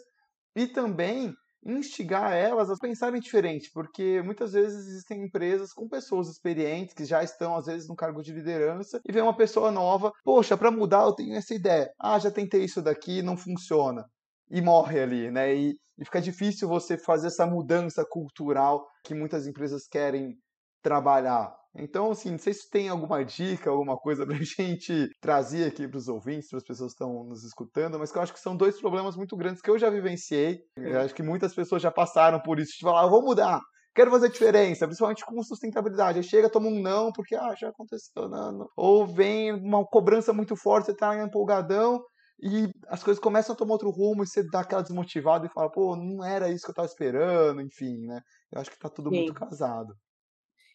e 0.56 0.66
também 0.66 1.34
instigar 1.64 2.32
elas 2.32 2.70
a 2.70 2.76
pensarem 2.76 3.20
diferente, 3.20 3.70
porque 3.72 4.20
muitas 4.22 4.52
vezes 4.52 4.86
existem 4.86 5.24
empresas 5.24 5.72
com 5.72 5.88
pessoas 5.88 6.28
experientes 6.28 6.94
que 6.94 7.04
já 7.04 7.22
estão 7.22 7.56
às 7.56 7.66
vezes 7.66 7.88
no 7.88 7.94
cargo 7.94 8.20
de 8.20 8.32
liderança 8.32 9.00
e 9.06 9.12
vem 9.12 9.22
uma 9.22 9.36
pessoa 9.36 9.70
nova, 9.70 10.10
poxa, 10.24 10.56
para 10.56 10.72
mudar 10.72 11.04
eu 11.04 11.12
tenho 11.12 11.36
essa 11.36 11.54
ideia. 11.54 11.88
Ah, 12.00 12.18
já 12.18 12.30
tentei 12.30 12.64
isso 12.64 12.82
daqui, 12.82 13.22
não 13.22 13.36
funciona. 13.36 14.04
E 14.50 14.60
morre 14.60 15.00
ali, 15.00 15.30
né? 15.30 15.54
E, 15.54 15.74
e 15.98 16.04
fica 16.04 16.20
difícil 16.20 16.68
você 16.68 16.98
fazer 16.98 17.28
essa 17.28 17.46
mudança 17.46 18.04
cultural 18.04 18.84
que 19.04 19.14
muitas 19.14 19.46
empresas 19.46 19.86
querem 19.86 20.34
trabalhar. 20.82 21.54
Então, 21.74 22.10
assim, 22.10 22.32
não 22.32 22.38
sei 22.38 22.52
se 22.52 22.68
tem 22.68 22.88
alguma 22.88 23.24
dica, 23.24 23.70
alguma 23.70 23.96
coisa 23.96 24.26
para 24.26 24.36
a 24.36 24.38
gente 24.42 25.08
trazer 25.20 25.66
aqui 25.66 25.88
para 25.88 25.96
os 25.96 26.08
ouvintes, 26.08 26.48
para 26.48 26.58
as 26.58 26.64
pessoas 26.64 26.92
que 26.92 27.02
estão 27.02 27.24
nos 27.24 27.44
escutando, 27.44 27.98
mas 27.98 28.12
que 28.12 28.18
eu 28.18 28.22
acho 28.22 28.32
que 28.32 28.40
são 28.40 28.56
dois 28.56 28.78
problemas 28.78 29.16
muito 29.16 29.36
grandes 29.36 29.62
que 29.62 29.70
eu 29.70 29.78
já 29.78 29.88
vivenciei. 29.88 30.60
Eu 30.76 31.00
acho 31.00 31.14
que 31.14 31.22
muitas 31.22 31.54
pessoas 31.54 31.80
já 31.80 31.90
passaram 31.90 32.40
por 32.40 32.58
isso, 32.60 32.72
de 32.72 32.84
falar, 32.84 33.04
ah, 33.04 33.06
vou 33.06 33.22
mudar, 33.22 33.60
quero 33.94 34.10
fazer 34.10 34.28
diferença, 34.28 34.86
principalmente 34.86 35.24
com 35.24 35.42
sustentabilidade. 35.42 36.18
Aí 36.18 36.24
chega, 36.24 36.50
toma 36.50 36.68
um 36.68 36.82
não, 36.82 37.10
porque 37.10 37.34
ah, 37.34 37.54
já 37.58 37.68
aconteceu, 37.70 38.28
não, 38.28 38.52
não. 38.52 38.68
Ou 38.76 39.06
vem 39.06 39.52
uma 39.52 39.84
cobrança 39.86 40.32
muito 40.32 40.54
forte, 40.56 40.86
você 40.86 40.92
está 40.92 41.24
empolgadão, 41.24 42.02
e 42.42 42.68
as 42.88 43.04
coisas 43.04 43.22
começam 43.22 43.54
a 43.54 43.56
tomar 43.56 43.74
outro 43.74 43.90
rumo 43.90 44.24
e 44.24 44.26
você 44.26 44.42
dá 44.50 44.60
aquela 44.60 44.82
desmotivada 44.82 45.46
e 45.46 45.50
fala, 45.50 45.70
pô, 45.70 45.94
não 45.96 46.24
era 46.24 46.50
isso 46.50 46.64
que 46.64 46.70
eu 46.70 46.72
estava 46.72 46.88
esperando, 46.88 47.60
enfim, 47.60 48.04
né? 48.04 48.20
Eu 48.50 48.60
acho 48.60 48.68
que 48.68 48.76
está 48.76 48.88
tudo 48.88 49.10
Sim. 49.10 49.16
muito 49.16 49.32
casado. 49.32 49.94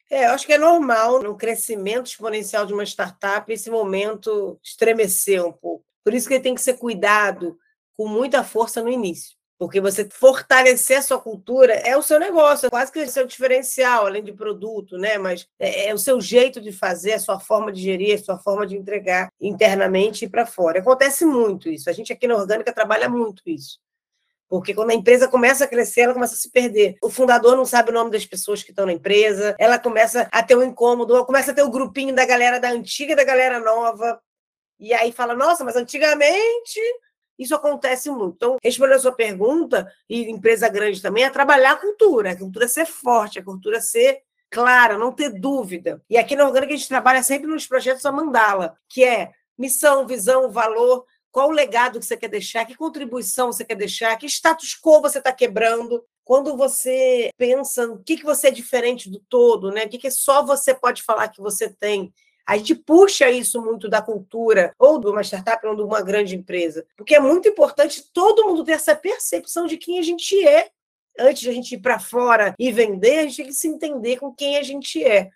É, 0.10 0.26
eu 0.26 0.32
acho 0.32 0.46
que 0.46 0.54
é 0.54 0.58
normal 0.58 1.22
no 1.22 1.36
crescimento 1.36 2.08
exponencial 2.08 2.66
de 2.66 2.74
uma 2.74 2.84
startup 2.84 3.52
esse 3.52 3.70
momento 3.70 4.58
estremecer 4.64 5.46
um 5.46 5.52
pouco. 5.52 5.84
Por 6.04 6.14
isso 6.14 6.28
que 6.28 6.36
ele 6.36 6.44
tem 6.44 6.56
que 6.56 6.62
ser 6.62 6.78
cuidado 6.78 7.58
com 7.98 8.08
muita 8.08 8.44
força 8.44 8.82
no 8.82 8.90
início. 8.90 9.36
Porque 9.60 9.82
você 9.82 10.08
fortalecer 10.08 11.00
a 11.00 11.02
sua 11.02 11.20
cultura 11.20 11.74
é 11.74 11.98
o 11.98 12.02
seu 12.04 12.20
negócio, 12.20 12.68
é 12.68 12.70
quase 12.70 12.92
que 12.92 13.00
o 13.00 13.10
seu 13.10 13.26
diferencial, 13.26 14.06
além 14.06 14.24
de 14.24 14.32
produto, 14.32 14.98
né? 14.98 15.18
Mas 15.18 15.48
é, 15.60 15.90
é 15.90 15.94
o 15.94 15.98
seu 15.98 16.22
jeito 16.22 16.62
de 16.62 16.72
fazer, 16.72 17.14
a 17.14 17.20
sua 17.20 17.40
forma 17.40 17.72
de 17.72 17.82
gerir, 17.82 18.16
a 18.16 18.24
sua 18.24 18.38
forma 18.38 18.68
de 18.68 18.78
entregar 18.78 19.30
internamente 19.42 20.26
e 20.26 20.30
para 20.30 20.46
fora. 20.46 20.80
Acontece 20.80 21.26
muito 21.26 21.70
isso. 21.70 21.90
A 21.90 21.94
gente 21.94 22.14
aqui 22.14 22.28
na 22.28 22.36
Orgânica 22.36 22.72
trabalha 22.72 23.10
muito 23.10 23.42
isso. 23.48 23.80
Porque 24.50 24.74
quando 24.74 24.92
a 24.92 24.94
empresa 24.94 25.28
começa 25.28 25.66
a 25.66 25.68
crescer, 25.68 26.02
ela 26.02 26.14
começa 26.14 26.34
a 26.34 26.38
se 26.38 26.50
perder. 26.50 26.96
O 27.02 27.10
fundador 27.10 27.56
não 27.56 27.66
sabe 27.66 27.90
o 27.90 27.94
nome 27.94 28.12
das 28.12 28.26
pessoas 28.26 28.64
que 28.64 28.72
estão 28.72 28.86
na 28.86 28.94
empresa, 28.94 29.56
ela 29.60 29.78
começa 29.78 30.28
a 30.32 30.42
ter 30.42 30.56
um 30.56 30.64
incômodo, 30.64 31.26
começa 31.26 31.52
a 31.52 31.54
ter 31.54 31.64
o 31.64 31.68
um 31.68 31.72
grupinho 31.72 32.16
da 32.16 32.26
galera 32.26 32.60
da 32.60 32.70
antiga 32.70 33.14
e 33.14 33.16
da 33.16 33.24
galera 33.24 33.60
nova. 33.60 34.22
E 34.80 34.94
aí 34.94 35.12
fala: 35.12 35.34
nossa, 35.36 35.64
mas 35.64 35.76
antigamente. 35.76 36.80
Isso 37.38 37.54
acontece 37.54 38.10
muito. 38.10 38.36
Então, 38.36 38.58
respondendo 38.64 38.96
a 38.96 39.00
sua 39.00 39.12
pergunta, 39.12 39.92
e 40.10 40.28
empresa 40.32 40.68
grande 40.68 41.00
também, 41.00 41.24
é 41.24 41.30
trabalhar 41.30 41.74
a 41.74 41.76
cultura. 41.76 42.32
A 42.32 42.36
cultura 42.36 42.68
ser 42.68 42.88
forte, 42.88 43.38
a 43.38 43.44
cultura 43.44 43.80
ser 43.80 44.24
clara, 44.50 44.98
não 44.98 45.12
ter 45.12 45.30
dúvida. 45.30 46.02
E 46.10 46.18
aqui 46.18 46.36
na 46.36 46.46
Orgânica 46.46 46.74
a 46.74 46.78
gente 46.78 46.88
trabalha 46.88 47.22
sempre 47.22 47.48
nos 47.48 47.68
projetos 47.68 48.06
a 48.06 48.12
mandala, 48.12 48.76
que 48.90 49.04
é 49.04 49.32
missão, 49.58 50.08
visão, 50.08 50.50
valor, 50.52 51.06
qual 51.32 51.50
o 51.50 51.52
legado 51.52 52.00
que 52.00 52.06
você 52.06 52.18
quer 52.18 52.30
deixar? 52.30 52.66
Que 52.66 52.76
contribuição 52.76 53.52
você 53.52 53.64
quer 53.64 53.76
deixar? 53.76 54.16
Que 54.18 54.26
status 54.26 54.76
quo 54.82 55.02
você 55.02 55.20
está 55.20 55.32
quebrando? 55.32 56.04
Quando 56.24 56.58
você 56.58 57.30
pensa 57.38 57.88
o 57.88 58.04
que, 58.04 58.18
que 58.18 58.26
você 58.26 58.48
é 58.48 58.52
diferente 58.52 59.10
do 59.10 59.20
todo, 59.30 59.72
né? 59.72 59.86
o 59.86 59.90
que, 59.90 59.98
que 59.98 60.12
só 60.12 60.46
você 60.46 60.74
pode 60.74 61.02
falar 61.04 61.30
que 61.30 61.40
você 61.40 61.70
tem, 61.70 62.14
a 62.48 62.56
gente 62.58 62.76
puxa 62.76 63.30
isso 63.30 63.62
muito 63.62 63.90
da 63.90 64.02
cultura, 64.02 64.74
ou 64.80 65.00
de 65.00 65.08
uma 65.08 65.22
startup, 65.22 65.66
ou 65.68 65.76
de 65.76 65.82
uma 65.82 66.02
grande 66.02 66.34
empresa. 66.34 66.86
Porque 66.96 67.14
é 67.14 67.20
muito 67.20 67.50
importante 67.50 68.04
todo 68.14 68.46
mundo 68.46 68.64
ter 68.64 68.72
essa 68.72 68.96
percepção 68.96 69.68
de 69.68 69.78
quem 69.78 70.00
a 70.00 70.02
gente 70.02 70.48
é. 70.48 70.70
Antes 71.20 71.42
de 71.42 71.50
a 71.50 71.54
gente 71.54 71.76
ir 71.76 71.80
para 71.80 72.00
fora 72.00 72.54
e 72.58 72.72
vender, 72.72 73.20
a 73.20 73.24
gente 73.24 73.38
tem 73.38 73.46
que 73.48 73.54
se 73.54 73.68
entender 73.68 74.18
com 74.18 74.34
quem 74.34 74.58
a 74.58 74.64
gente 74.64 75.04
é. 75.04 75.30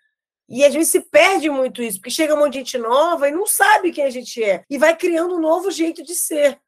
E 0.51 0.65
às 0.65 0.73
vezes 0.73 0.89
se 0.89 0.99
perde 0.99 1.49
muito 1.49 1.81
isso, 1.81 1.97
porque 1.97 2.09
chega 2.09 2.35
um 2.35 2.39
monte 2.39 2.53
de 2.53 2.59
gente 2.59 2.77
nova 2.77 3.29
e 3.29 3.31
não 3.31 3.47
sabe 3.47 3.93
quem 3.93 4.03
a 4.03 4.09
gente 4.09 4.43
é. 4.43 4.65
E 4.69 4.77
vai 4.77 4.95
criando 4.97 5.35
um 5.35 5.39
novo 5.39 5.71
jeito 5.71 6.03
de 6.03 6.13
ser. 6.13 6.59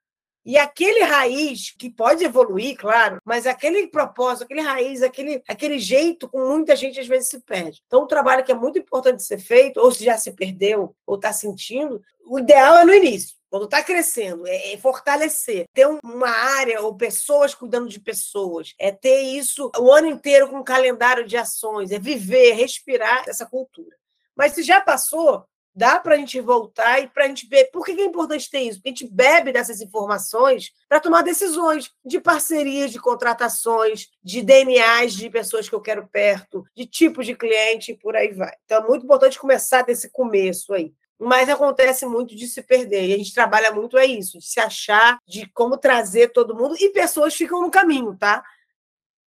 E 0.45 0.57
aquele 0.57 1.03
raiz, 1.03 1.73
que 1.77 1.89
pode 1.89 2.23
evoluir, 2.23 2.77
claro, 2.77 3.19
mas 3.25 3.45
aquele 3.45 3.87
propósito, 3.87 4.43
aquele 4.43 4.61
raiz, 4.61 5.01
aquele, 5.01 5.43
aquele 5.47 5.79
jeito, 5.79 6.29
com 6.29 6.49
muita 6.49 6.75
gente 6.77 6.99
às 6.99 7.07
vezes 7.07 7.29
se 7.29 7.39
perde. 7.41 7.81
Então, 7.85 8.03
o 8.03 8.07
trabalho 8.07 8.43
que 8.43 8.51
é 8.51 8.55
muito 8.55 8.79
importante 8.79 9.21
ser 9.21 9.39
feito, 9.39 9.79
ou 9.79 9.91
se 9.91 10.05
já 10.05 10.17
se 10.17 10.31
perdeu, 10.31 10.95
ou 11.05 11.15
está 11.15 11.33
sentindo, 11.33 12.01
o 12.25 12.39
ideal 12.39 12.77
é 12.77 12.85
no 12.85 12.93
início. 12.93 13.35
Quando 13.53 13.65
está 13.65 13.83
crescendo, 13.83 14.47
é, 14.47 14.73
é, 14.73 14.77
fortalecer, 14.79 15.65
ter 15.75 15.85
uma 16.03 16.27
área 16.27 16.81
ou 16.81 16.97
pessoas 16.97 17.53
cuidando 17.53 17.87
de 17.87 17.99
pessoas, 17.99 18.73
é 18.79 18.91
ter 18.91 19.21
isso 19.21 19.71
o 19.77 19.91
ano 19.91 20.07
inteiro 20.07 20.49
com 20.49 20.57
um 20.57 20.63
calendário 20.63 21.23
de 21.23 21.37
ações, 21.37 21.91
é 21.91 21.99
viver, 21.99 22.53
respirar 22.53 23.23
essa 23.27 23.45
cultura. 23.45 23.95
Mas 24.35 24.53
se 24.53 24.63
já 24.63 24.81
passou, 24.81 25.45
dá 25.75 25.99
para 25.99 26.15
a 26.15 26.17
gente 26.17 26.41
voltar 26.41 26.99
e 26.99 27.07
para 27.07 27.25
a 27.25 27.27
gente 27.27 27.45
ver. 27.45 27.65
Por 27.65 27.85
que 27.85 27.91
é 27.91 28.05
importante 28.05 28.49
ter 28.49 28.61
isso? 28.61 28.79
Porque 28.79 28.89
a 28.89 28.91
gente 28.91 29.07
bebe 29.07 29.51
dessas 29.51 29.81
informações 29.81 30.71
para 30.89 30.99
tomar 30.99 31.21
decisões 31.21 31.91
de 32.03 32.19
parcerias, 32.19 32.91
de 32.91 32.99
contratações, 32.99 34.07
de 34.23 34.41
DNAs 34.41 35.13
de 35.13 35.29
pessoas 35.29 35.69
que 35.69 35.75
eu 35.75 35.81
quero 35.81 36.07
perto, 36.07 36.65
de 36.75 36.87
tipo 36.87 37.23
de 37.23 37.35
cliente 37.35 37.91
e 37.91 37.97
por 37.99 38.15
aí 38.15 38.33
vai. 38.33 38.55
Então 38.65 38.83
é 38.83 38.87
muito 38.87 39.03
importante 39.03 39.37
começar 39.37 39.83
desse 39.83 40.09
começo 40.09 40.73
aí 40.73 40.91
mas 41.23 41.49
acontece 41.49 42.05
muito 42.05 42.36
de 42.36 42.47
se 42.47 42.62
perder. 42.62 43.07
E 43.07 43.13
a 43.13 43.17
gente 43.17 43.33
trabalha 43.33 43.71
muito 43.71 43.97
é 43.97 44.05
isso, 44.05 44.38
de 44.39 44.45
se 44.45 44.59
achar, 44.59 45.17
de 45.27 45.47
como 45.53 45.77
trazer 45.77 46.29
todo 46.29 46.55
mundo, 46.55 46.75
e 46.79 46.89
pessoas 46.89 47.33
ficam 47.36 47.62
no 47.62 47.71
caminho, 47.71 48.15
tá? 48.17 48.43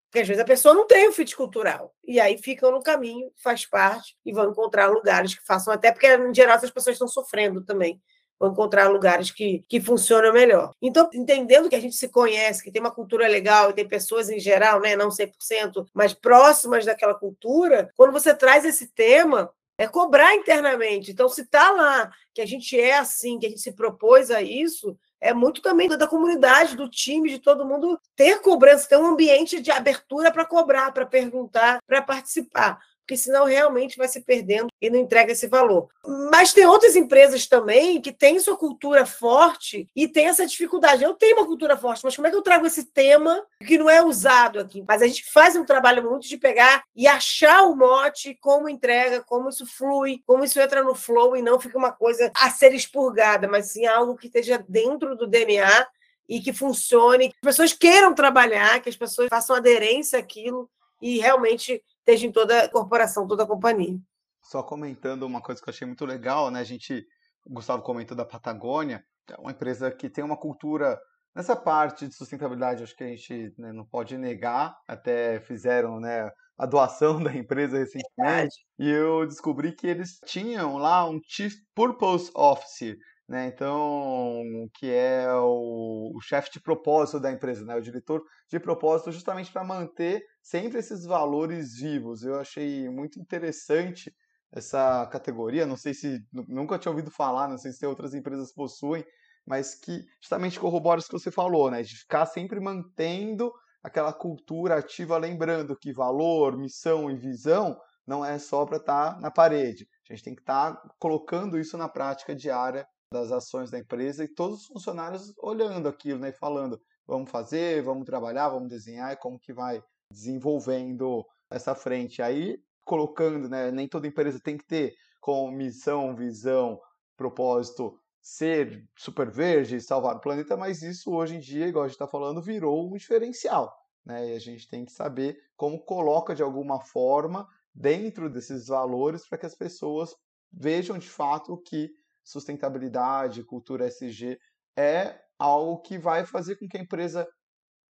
Porque 0.10 0.22
às 0.22 0.28
vezes 0.28 0.42
a 0.44 0.46
pessoa 0.46 0.76
não 0.76 0.86
tem 0.86 1.08
o 1.08 1.12
fit 1.12 1.36
cultural. 1.36 1.94
E 2.06 2.20
aí 2.20 2.38
ficam 2.38 2.72
no 2.72 2.84
caminho, 2.84 3.32
faz 3.44 3.66
parte, 3.66 4.16
e 4.26 4.32
vão 4.32 4.50
encontrar 4.52 4.88
lugares 4.88 5.34
que 5.34 5.46
façam, 5.46 5.74
até 5.74 5.92
porque, 5.92 6.08
em 6.08 6.34
geral, 6.34 6.56
essas 6.56 6.70
pessoas 6.72 6.96
estão 6.96 7.08
sofrendo 7.08 7.64
também. 7.64 8.00
ou 8.40 8.50
encontrar 8.50 8.90
lugares 8.90 9.32
que, 9.32 9.64
que 9.70 9.80
funcionam 9.80 10.34
melhor. 10.34 10.72
Então, 10.82 11.10
entendendo 11.14 11.70
que 11.70 11.76
a 11.76 11.80
gente 11.80 11.96
se 11.96 12.10
conhece, 12.10 12.64
que 12.64 12.72
tem 12.72 12.82
uma 12.82 12.92
cultura 12.92 13.28
legal 13.28 13.70
e 13.70 13.74
tem 13.74 13.88
pessoas 13.88 14.30
em 14.30 14.40
geral, 14.40 14.82
né, 14.82 14.96
não 14.96 15.10
100%, 15.10 15.88
mas 15.94 16.14
próximas 16.14 16.86
daquela 16.86 17.14
cultura, 17.16 17.90
quando 17.96 18.12
você 18.12 18.36
traz 18.36 18.66
esse 18.66 18.88
tema, 18.94 19.50
é 19.84 19.88
cobrar 19.88 20.34
internamente. 20.36 21.12
Então, 21.12 21.30
se 21.30 21.42
está 21.42 21.72
lá 21.72 22.12
que 22.34 22.42
a 22.42 22.46
gente 22.46 22.80
é 22.80 22.98
assim, 22.98 23.40
que 23.40 23.46
a 23.46 23.50
gente 23.50 23.62
se 23.62 23.74
propôs 23.74 24.32
a 24.32 24.42
isso, 24.42 24.98
é 25.22 25.34
muito 25.34 25.62
também 25.62 25.88
da 25.88 26.08
comunidade, 26.08 26.76
do 26.76 26.90
time, 26.90 27.30
de 27.30 27.40
todo 27.40 27.66
mundo 27.66 28.00
ter 28.16 28.42
cobrança, 28.42 28.90
ter 28.90 28.98
um 28.98 29.08
ambiente 29.08 29.62
de 29.62 29.72
abertura 29.72 30.32
para 30.32 30.46
cobrar, 30.46 30.92
para 30.92 31.06
perguntar, 31.06 31.80
para 31.88 32.02
participar 32.02 32.80
porque 33.04 33.18
senão 33.18 33.46
realmente 33.46 33.98
vai 33.98 34.08
se 34.08 34.22
perdendo 34.22 34.68
e 34.82 34.90
não 34.90 34.98
entrega 34.98 35.34
esse 35.34 35.48
valor. 35.48 35.90
Mas 36.32 36.54
tem 36.54 36.66
outras 36.66 36.96
empresas 36.96 37.46
também 37.46 38.02
que 38.02 38.14
têm 38.14 38.40
sua 38.40 38.58
cultura 38.58 39.06
forte 39.06 39.88
e 39.94 40.08
tem 40.08 40.28
essa 40.28 40.46
dificuldade. 40.46 41.04
Eu 41.04 41.14
tenho 41.14 41.38
uma 41.38 41.46
cultura 41.46 41.78
forte, 41.78 42.04
mas 42.04 42.16
como 42.16 42.28
é 42.28 42.32
que 42.32 42.36
eu 42.36 42.42
trago 42.42 42.66
esse 42.66 42.86
tema 42.86 43.46
que 43.68 43.78
não 43.78 43.90
é 43.90 44.02
usado 44.02 44.60
aqui? 44.60 44.84
Mas 44.88 45.02
a 45.02 45.08
gente 45.08 45.30
faz 45.32 45.56
um 45.56 45.66
trabalho 45.66 46.10
muito 46.10 46.28
de 46.28 46.38
pegar 46.38 46.84
e 46.96 47.06
achar 47.06 47.64
o 47.64 47.76
mote, 47.76 48.38
como 48.40 48.70
entrega, 48.70 49.22
como 49.22 49.50
isso 49.50 49.66
flui, 49.66 50.22
como 50.26 50.44
isso 50.46 50.60
entra 50.60 50.82
no 50.82 50.96
flow 50.96 51.36
e 51.36 51.42
não 51.42 51.60
fica 51.60 51.78
uma 51.78 51.92
coisa 51.92 52.32
a 52.38 52.50
ser 52.50 52.74
expurgada, 52.74 53.48
mas 53.50 53.72
sim 53.72 53.86
algo 53.86 54.16
que 54.16 54.28
esteja 54.28 54.64
dentro 54.68 55.16
do 55.16 55.28
DNA 55.28 55.88
e 56.28 56.40
que 56.40 56.54
funcione, 56.54 57.30
que 57.30 57.36
as 57.44 57.48
pessoas 57.48 57.74
queiram 57.74 58.16
trabalhar, 58.16 58.82
que 58.82 58.88
as 58.88 58.96
pessoas 58.96 59.28
façam 59.30 59.56
aderência 59.56 60.18
àquilo 60.18 60.70
e 61.02 61.20
realmente 61.20 61.84
esteja 62.06 62.28
em 62.28 62.32
toda 62.32 62.66
a 62.66 62.70
corporação, 62.70 63.28
toda 63.28 63.44
a 63.44 63.48
companhia. 63.48 63.98
Só 64.44 64.62
comentando 64.62 65.24
uma 65.24 65.42
coisa 65.42 65.62
que 65.62 65.70
eu 65.70 65.74
achei 65.74 65.88
muito 65.88 66.06
legal, 66.06 66.52
né? 66.52 66.60
A 66.60 66.66
gente, 66.66 67.06
o 67.46 67.54
Gustavo 67.54 67.82
comentou 67.82 68.16
da 68.16 68.26
Patagônia, 68.26 69.04
é 69.30 69.40
uma 69.40 69.52
empresa 69.52 69.90
que 69.90 70.10
tem 70.10 70.24
uma 70.24 70.38
cultura 70.38 71.00
nessa 71.34 71.56
parte 71.56 72.08
de 72.08 72.14
sustentabilidade, 72.14 72.84
acho 72.84 72.96
que 72.96 73.04
a 73.04 73.08
gente 73.08 73.54
né, 73.58 73.72
não 73.72 73.86
pode 73.86 74.18
negar, 74.18 74.76
até 74.88 75.40
fizeram, 75.40 76.00
né, 76.00 76.30
a 76.58 76.66
doação 76.66 77.24
da 77.24 77.34
empresa 77.36 77.78
recentemente, 77.78 78.14
Verdade. 78.18 78.56
e 78.78 78.90
eu 78.90 79.26
descobri 79.26 79.72
que 79.72 79.88
eles 79.88 80.20
tinham 80.26 80.78
lá 80.78 81.10
um 81.10 81.20
Chief 81.26 81.54
Purpose 81.74 82.30
Officer, 82.36 82.96
né? 83.28 83.48
Então, 83.48 84.44
que 84.76 84.92
é 84.92 85.32
o, 85.34 86.12
o 86.16 86.22
chefe 86.22 86.52
de 86.52 86.62
propósito 86.62 87.20
da 87.20 87.32
empresa, 87.32 87.64
né? 87.64 87.76
O 87.76 87.82
diretor 87.82 88.22
de 88.50 88.60
propósito, 88.60 89.12
justamente 89.12 89.52
para 89.52 89.64
manter 89.64 90.22
sempre 90.42 90.80
esses 90.80 91.06
valores 91.06 91.76
vivos. 91.76 92.24
Eu 92.24 92.40
achei 92.40 92.90
muito 92.90 93.20
interessante 93.20 94.14
essa 94.52 95.08
categoria. 95.08 95.66
Não 95.66 95.78
sei 95.78 95.94
se 95.94 96.20
nunca 96.32 96.78
tinha 96.78 96.92
ouvido 96.92 97.12
falar, 97.12 97.48
não 97.48 97.58
sei 97.58 97.72
se 97.72 97.86
outras 97.86 98.14
empresas 98.14 98.54
possuem, 98.54 99.04
mas 99.46 99.76
que 99.76 100.04
justamente 100.22 100.60
corrobora 100.60 101.00
isso 101.00 101.10
que 101.10 101.20
você 101.20 101.32
falou, 101.32 101.72
né? 101.72 101.82
De 101.82 101.96
ficar 101.96 102.26
sempre 102.26 102.60
mantendo 102.60 103.52
aquela 103.82 104.14
cultura 104.14 104.78
ativa, 104.78 105.18
lembrando 105.18 105.78
que 105.78 105.92
valor, 105.94 106.58
missão 106.58 107.10
e 107.10 107.16
visão 107.16 107.78
não 108.06 108.24
é 108.24 108.38
só 108.38 108.66
para 108.66 108.78
estar 108.78 109.14
tá 109.16 109.20
na 109.20 109.32
parede. 109.32 109.88
A 110.10 110.14
gente 110.14 110.24
tem 110.24 110.36
que 110.36 110.42
estar 110.42 110.74
tá 110.74 110.90
colocando 111.00 111.58
isso 111.58 111.78
na 111.78 111.88
prática 111.88 112.36
diária 112.36 112.86
das 113.14 113.32
ações 113.32 113.70
da 113.70 113.80
empresa 113.80 114.24
e 114.24 114.28
todos 114.28 114.62
os 114.62 114.66
funcionários 114.66 115.34
olhando 115.38 115.88
aquilo, 115.88 116.20
né, 116.20 116.32
falando, 116.32 116.82
vamos 117.08 117.30
fazer, 117.30 117.82
vamos 117.84 118.06
trabalhar, 118.06 118.50
vamos 118.50 118.68
desenhar 118.68 119.14
e 119.14 119.18
como 119.18 119.40
que 119.40 119.54
vai 119.54 119.82
desenvolvendo 120.12 121.26
essa 121.50 121.76
frente. 121.76 122.22
Aí 122.22 122.58
colocando, 122.84 123.48
né, 123.48 123.72
nem 123.72 123.88
toda 123.88 124.08
empresa 124.08 124.40
tem 124.40 124.58
que 124.58 124.66
ter 124.66 124.94
como 125.22 125.56
missão, 125.56 126.16
visão, 126.16 126.80
propósito 127.16 127.98
ser 128.22 128.84
super 128.98 129.30
verde, 129.30 129.80
salvar 129.80 130.16
o 130.16 130.20
planeta, 130.20 130.58
mas 130.58 130.82
isso 130.82 131.12
hoje 131.12 131.36
em 131.36 131.40
dia, 131.40 131.68
igual 131.68 131.84
a 131.84 131.88
gente 131.88 131.96
está 131.96 132.08
falando, 132.08 132.42
virou 132.42 132.90
um 132.90 132.98
diferencial. 132.98 133.74
Né? 134.06 134.32
E 134.32 134.36
a 134.36 134.40
gente 134.40 134.68
tem 134.68 134.84
que 134.86 134.92
saber 134.92 135.38
como 135.56 135.84
coloca 135.84 136.34
de 136.34 136.42
alguma 136.42 136.82
forma 136.82 137.48
dentro 137.74 138.30
desses 138.30 138.68
valores 138.68 139.28
para 139.28 139.38
que 139.38 139.46
as 139.46 139.56
pessoas 139.56 140.16
vejam 140.52 140.98
de 140.98 141.10
fato 141.10 141.58
que 141.58 141.92
sustentabilidade, 142.24 143.44
cultura 143.44 143.88
SG, 143.88 144.38
é 144.78 145.20
algo 145.38 145.82
que 145.82 145.98
vai 145.98 146.26
fazer 146.26 146.56
com 146.58 146.68
que 146.68 146.78
a 146.78 146.82
empresa 146.82 147.28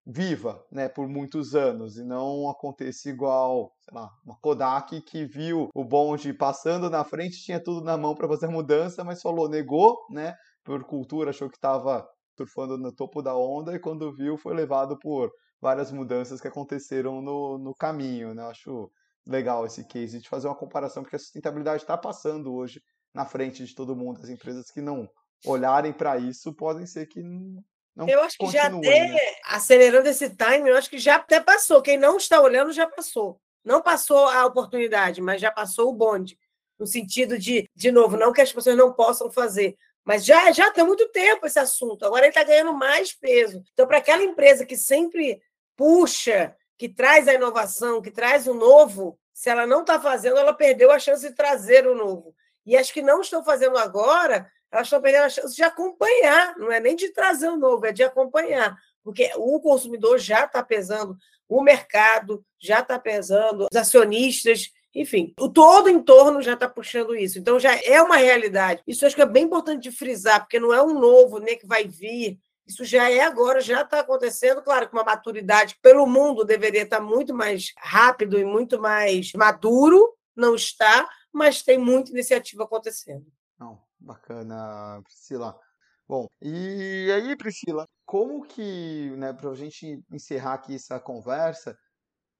viva 0.06 0.62
né, 0.69 0.89
por 0.89 1.08
muitos 1.08 1.56
anos 1.56 1.98
e 1.98 2.04
não 2.04 2.50
aconteça 2.50 3.10
igual, 3.10 3.72
sei 3.80 3.93
lá, 3.93 4.10
uma 4.26 4.38
Kodak 4.41 5.02
que 5.02 5.26
viu 5.26 5.69
o 5.74 5.86
bonde 5.86 6.34
passando 6.34 6.89
na 6.89 7.04
frente, 7.06 7.41
tinha 7.41 7.62
tudo 7.62 7.82
na 7.82 7.98
mão 7.98 8.13
para 8.13 8.28
fazer 8.28 8.48
mudança, 8.48 9.04
mas 9.04 9.22
falou, 9.22 9.48
negou, 9.48 9.98
né, 10.10 10.36
por 10.63 10.84
cultura, 10.84 11.30
achou 11.30 11.50
que 11.50 11.56
estava 11.56 12.06
surfando 12.36 12.78
no 12.78 12.91
topo 12.93 13.22
da 13.22 13.36
onda 13.36 13.74
e 13.74 13.80
quando 13.80 14.13
viu 14.13 14.38
foi 14.38 14.54
levado 14.54 14.98
por 15.00 15.32
várias 15.62 15.91
mudanças 15.91 16.41
que 16.41 16.48
aconteceram 16.48 17.22
no, 17.22 17.58
no 17.58 17.74
caminho. 17.74 18.34
Né? 18.34 18.43
Acho 18.43 18.91
legal 19.26 19.65
esse 19.65 19.86
case 19.88 20.19
de 20.19 20.28
fazer 20.28 20.48
uma 20.48 20.58
comparação, 20.58 21.04
porque 21.04 21.15
a 21.15 21.19
sustentabilidade 21.19 21.84
está 21.84 21.98
passando 21.98 22.54
hoje 22.54 22.82
na 23.13 23.26
frente 23.26 23.65
de 23.65 23.76
todo 23.76 23.95
mundo. 23.95 24.19
As 24.21 24.30
empresas 24.30 24.71
que 24.71 24.82
não 24.82 25.10
olharem 25.45 25.93
para 25.93 26.17
isso 26.17 26.54
podem 26.54 26.86
ser 26.86 27.06
que 27.08 27.21
não 27.21 28.08
Eu 28.08 28.21
acho 28.21 28.38
que 28.38 28.47
já 28.49 28.67
até, 28.67 29.08
né? 29.08 29.19
acelerando 29.45 30.08
esse 30.08 30.30
time, 30.30 30.69
eu 30.69 30.78
acho 30.78 30.89
que 30.89 30.97
já 30.97 31.15
até 31.15 31.39
passou. 31.39 31.82
Quem 31.82 31.97
não 31.97 32.17
está 32.17 32.41
olhando 32.41 32.71
já 32.71 32.88
passou. 32.88 33.39
Não 33.63 33.82
passou 33.82 34.28
a 34.28 34.45
oportunidade, 34.45 35.21
mas 35.21 35.39
já 35.39 35.52
passou 35.52 35.89
o 35.89 35.93
bonde. 35.93 36.38
No 36.78 36.88
sentido 36.88 37.38
de, 37.38 37.69
de 37.76 37.91
novo, 37.91 38.17
não 38.17 38.34
que 38.34 38.41
as 38.41 38.52
pessoas 38.52 38.76
não 38.76 38.91
possam 38.91 39.32
fazer, 39.32 39.78
mas 40.04 40.26
já, 40.26 40.52
já 40.52 40.71
tem 40.71 40.84
muito 40.84 41.08
tempo 41.10 41.45
esse 41.45 41.60
assunto. 41.60 42.06
Agora 42.06 42.26
ele 42.26 42.30
está 42.30 42.43
ganhando 42.43 42.73
mais 42.73 43.13
peso. 43.13 43.63
Então, 43.71 43.88
para 43.88 43.99
aquela 43.99 44.23
empresa 44.23 44.65
que 44.65 44.76
sempre 44.76 45.41
puxa, 45.78 46.56
que 46.78 46.89
traz 46.89 47.28
a 47.28 47.34
inovação, 47.34 48.02
que 48.02 48.12
traz 48.12 48.47
o 48.47 48.54
novo, 48.54 49.17
se 49.34 49.49
ela 49.49 49.65
não 49.65 49.82
está 49.82 49.99
fazendo, 49.99 50.38
ela 50.38 50.54
perdeu 50.54 50.91
a 50.91 50.99
chance 50.99 51.28
de 51.28 51.34
trazer 51.34 51.88
o 51.88 51.95
novo. 51.95 52.36
E 52.65 52.78
as 52.78 52.91
que 52.91 53.02
não 53.02 53.21
estão 53.21 53.43
fazendo 53.43 53.78
agora, 53.78 54.49
elas 54.71 54.88
estão 54.88 55.02
perdendo 55.02 55.26
a 55.26 55.30
chance 55.30 55.56
de 55.56 55.63
acompanhar, 55.63 56.58
não 56.58 56.71
é 56.71 56.80
nem 56.80 56.95
de 56.95 57.10
trazer 57.10 57.49
o 57.49 57.58
novo, 57.58 57.86
é 57.86 57.91
de 57.91 58.04
acompanhar, 58.04 58.76
porque 59.04 59.32
o 59.36 59.60
consumidor 59.60 60.17
já 60.17 60.45
está 60.45 60.63
pesando, 60.63 61.15
o 61.47 61.62
mercado 61.62 62.43
já 62.60 62.80
está 62.80 62.97
pesando, 62.97 63.67
os 63.71 63.78
acionistas, 63.78 64.71
enfim, 64.95 65.34
o 65.39 65.49
todo 65.49 65.89
entorno 65.89 66.41
já 66.41 66.54
está 66.54 66.69
puxando 66.69 67.15
isso. 67.15 67.39
Então 67.39 67.60
já 67.60 67.76
é 67.76 68.02
uma 68.02 68.17
realidade. 68.17 68.82
Isso 68.88 69.06
acho 69.06 69.15
que 69.15 69.21
é 69.21 69.26
bem 69.26 69.43
importante 69.43 69.84
de 69.84 69.95
frisar, 69.95 70.41
porque 70.41 70.60
não 70.60 70.73
é 70.73 70.82
um 70.82 70.99
novo 70.99 71.39
nem 71.39 71.58
que 71.58 71.65
vai 71.65 71.88
vir. 71.88 72.39
Isso 72.65 72.86
já 72.86 73.12
é 73.12 73.19
agora, 73.21 73.60
já 73.60 73.82
está 73.82 73.99
acontecendo, 73.99 74.62
claro, 74.62 74.88
com 74.88 74.95
uma 74.95 75.04
maturidade 75.04 75.78
pelo 75.82 76.08
mundo 76.08 76.45
deveria 76.45 76.84
estar 76.84 76.97
tá 76.97 77.04
muito 77.04 77.34
mais 77.34 77.73
rápido 77.78 78.39
e 78.39 78.45
muito 78.45 78.80
mais 78.80 79.34
maduro, 79.34 80.13
não 80.36 80.56
está, 80.56 81.08
mas 81.34 81.63
tem 81.63 81.78
muita 81.78 82.12
iniciativa 82.12 82.63
acontecendo. 82.63 83.26
Não, 83.60 83.82
bacana, 84.00 85.02
Priscila. 85.04 85.60
Bom, 86.08 86.28
e 86.41 87.10
aí, 87.12 87.36
Priscila, 87.36 87.88
como 88.06 88.46
que, 88.46 89.10
né, 89.17 89.34
para 89.34 89.50
a 89.50 89.56
gente 89.56 90.00
encerrar 90.12 90.56
aqui 90.56 90.76
essa 90.76 91.00
conversa, 91.00 91.76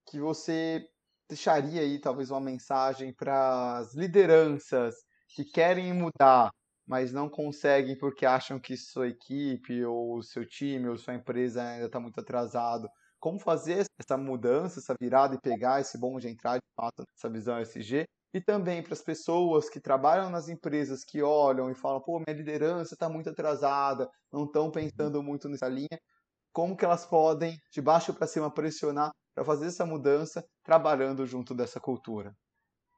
que 0.06 0.20
você 0.20 0.86
deixaria 1.30 1.82
aí 1.82 2.00
talvez 2.00 2.30
uma 2.30 2.42
mensagem 2.42 3.14
para 3.14 3.78
as 3.78 3.96
lideranças 3.96 4.96
que 5.30 5.46
querem 5.46 5.94
mudar, 5.94 6.52
mas 6.86 7.14
não 7.14 7.30
conseguem 7.30 7.98
porque 7.98 8.26
acham 8.26 8.60
que 8.60 8.76
sua 8.78 9.08
equipe 9.08 9.84
ou 9.86 10.22
seu 10.22 10.46
time 10.46 10.90
ou 10.90 10.98
sua 10.98 11.16
empresa 11.16 11.64
ainda 11.64 11.86
está 11.88 12.00
muito 12.00 12.20
atrasado? 12.20 12.88
Como 13.20 13.40
fazer 13.40 13.86
essa 13.98 14.18
mudança, 14.18 14.80
essa 14.80 14.94
virada 15.00 15.36
e 15.36 15.42
pegar 15.42 15.80
esse 15.80 15.98
bom 15.98 16.20
de 16.20 16.28
entrar 16.28 16.58
de 16.58 16.68
fato 16.76 17.04
nessa 17.10 17.30
visão 17.32 17.58
SG 17.60 18.06
e 18.34 18.42
também 18.42 18.82
para 18.82 18.94
as 18.94 19.02
pessoas 19.02 19.70
que 19.70 19.80
trabalham 19.80 20.30
nas 20.30 20.50
empresas 20.50 21.04
que 21.04 21.22
olham 21.22 21.70
e 21.70 21.76
falam, 21.76 22.02
pô, 22.02 22.20
minha 22.20 22.36
liderança 22.36 22.96
está 22.96 23.08
muito 23.08 23.30
atrasada, 23.30 24.10
não 24.32 24.46
estão 24.46 24.72
pensando 24.72 25.22
muito 25.22 25.48
nessa 25.48 25.68
linha, 25.68 26.00
como 26.52 26.76
que 26.76 26.84
elas 26.84 27.06
podem, 27.06 27.60
de 27.72 27.82
baixo 27.82 28.14
para 28.14 28.28
cima, 28.28 28.52
pressionar 28.52 29.12
para 29.36 29.44
fazer 29.44 29.68
essa 29.68 29.86
mudança, 29.86 30.46
trabalhando 30.64 31.26
junto 31.26 31.54
dessa 31.54 31.80
cultura? 31.80 32.36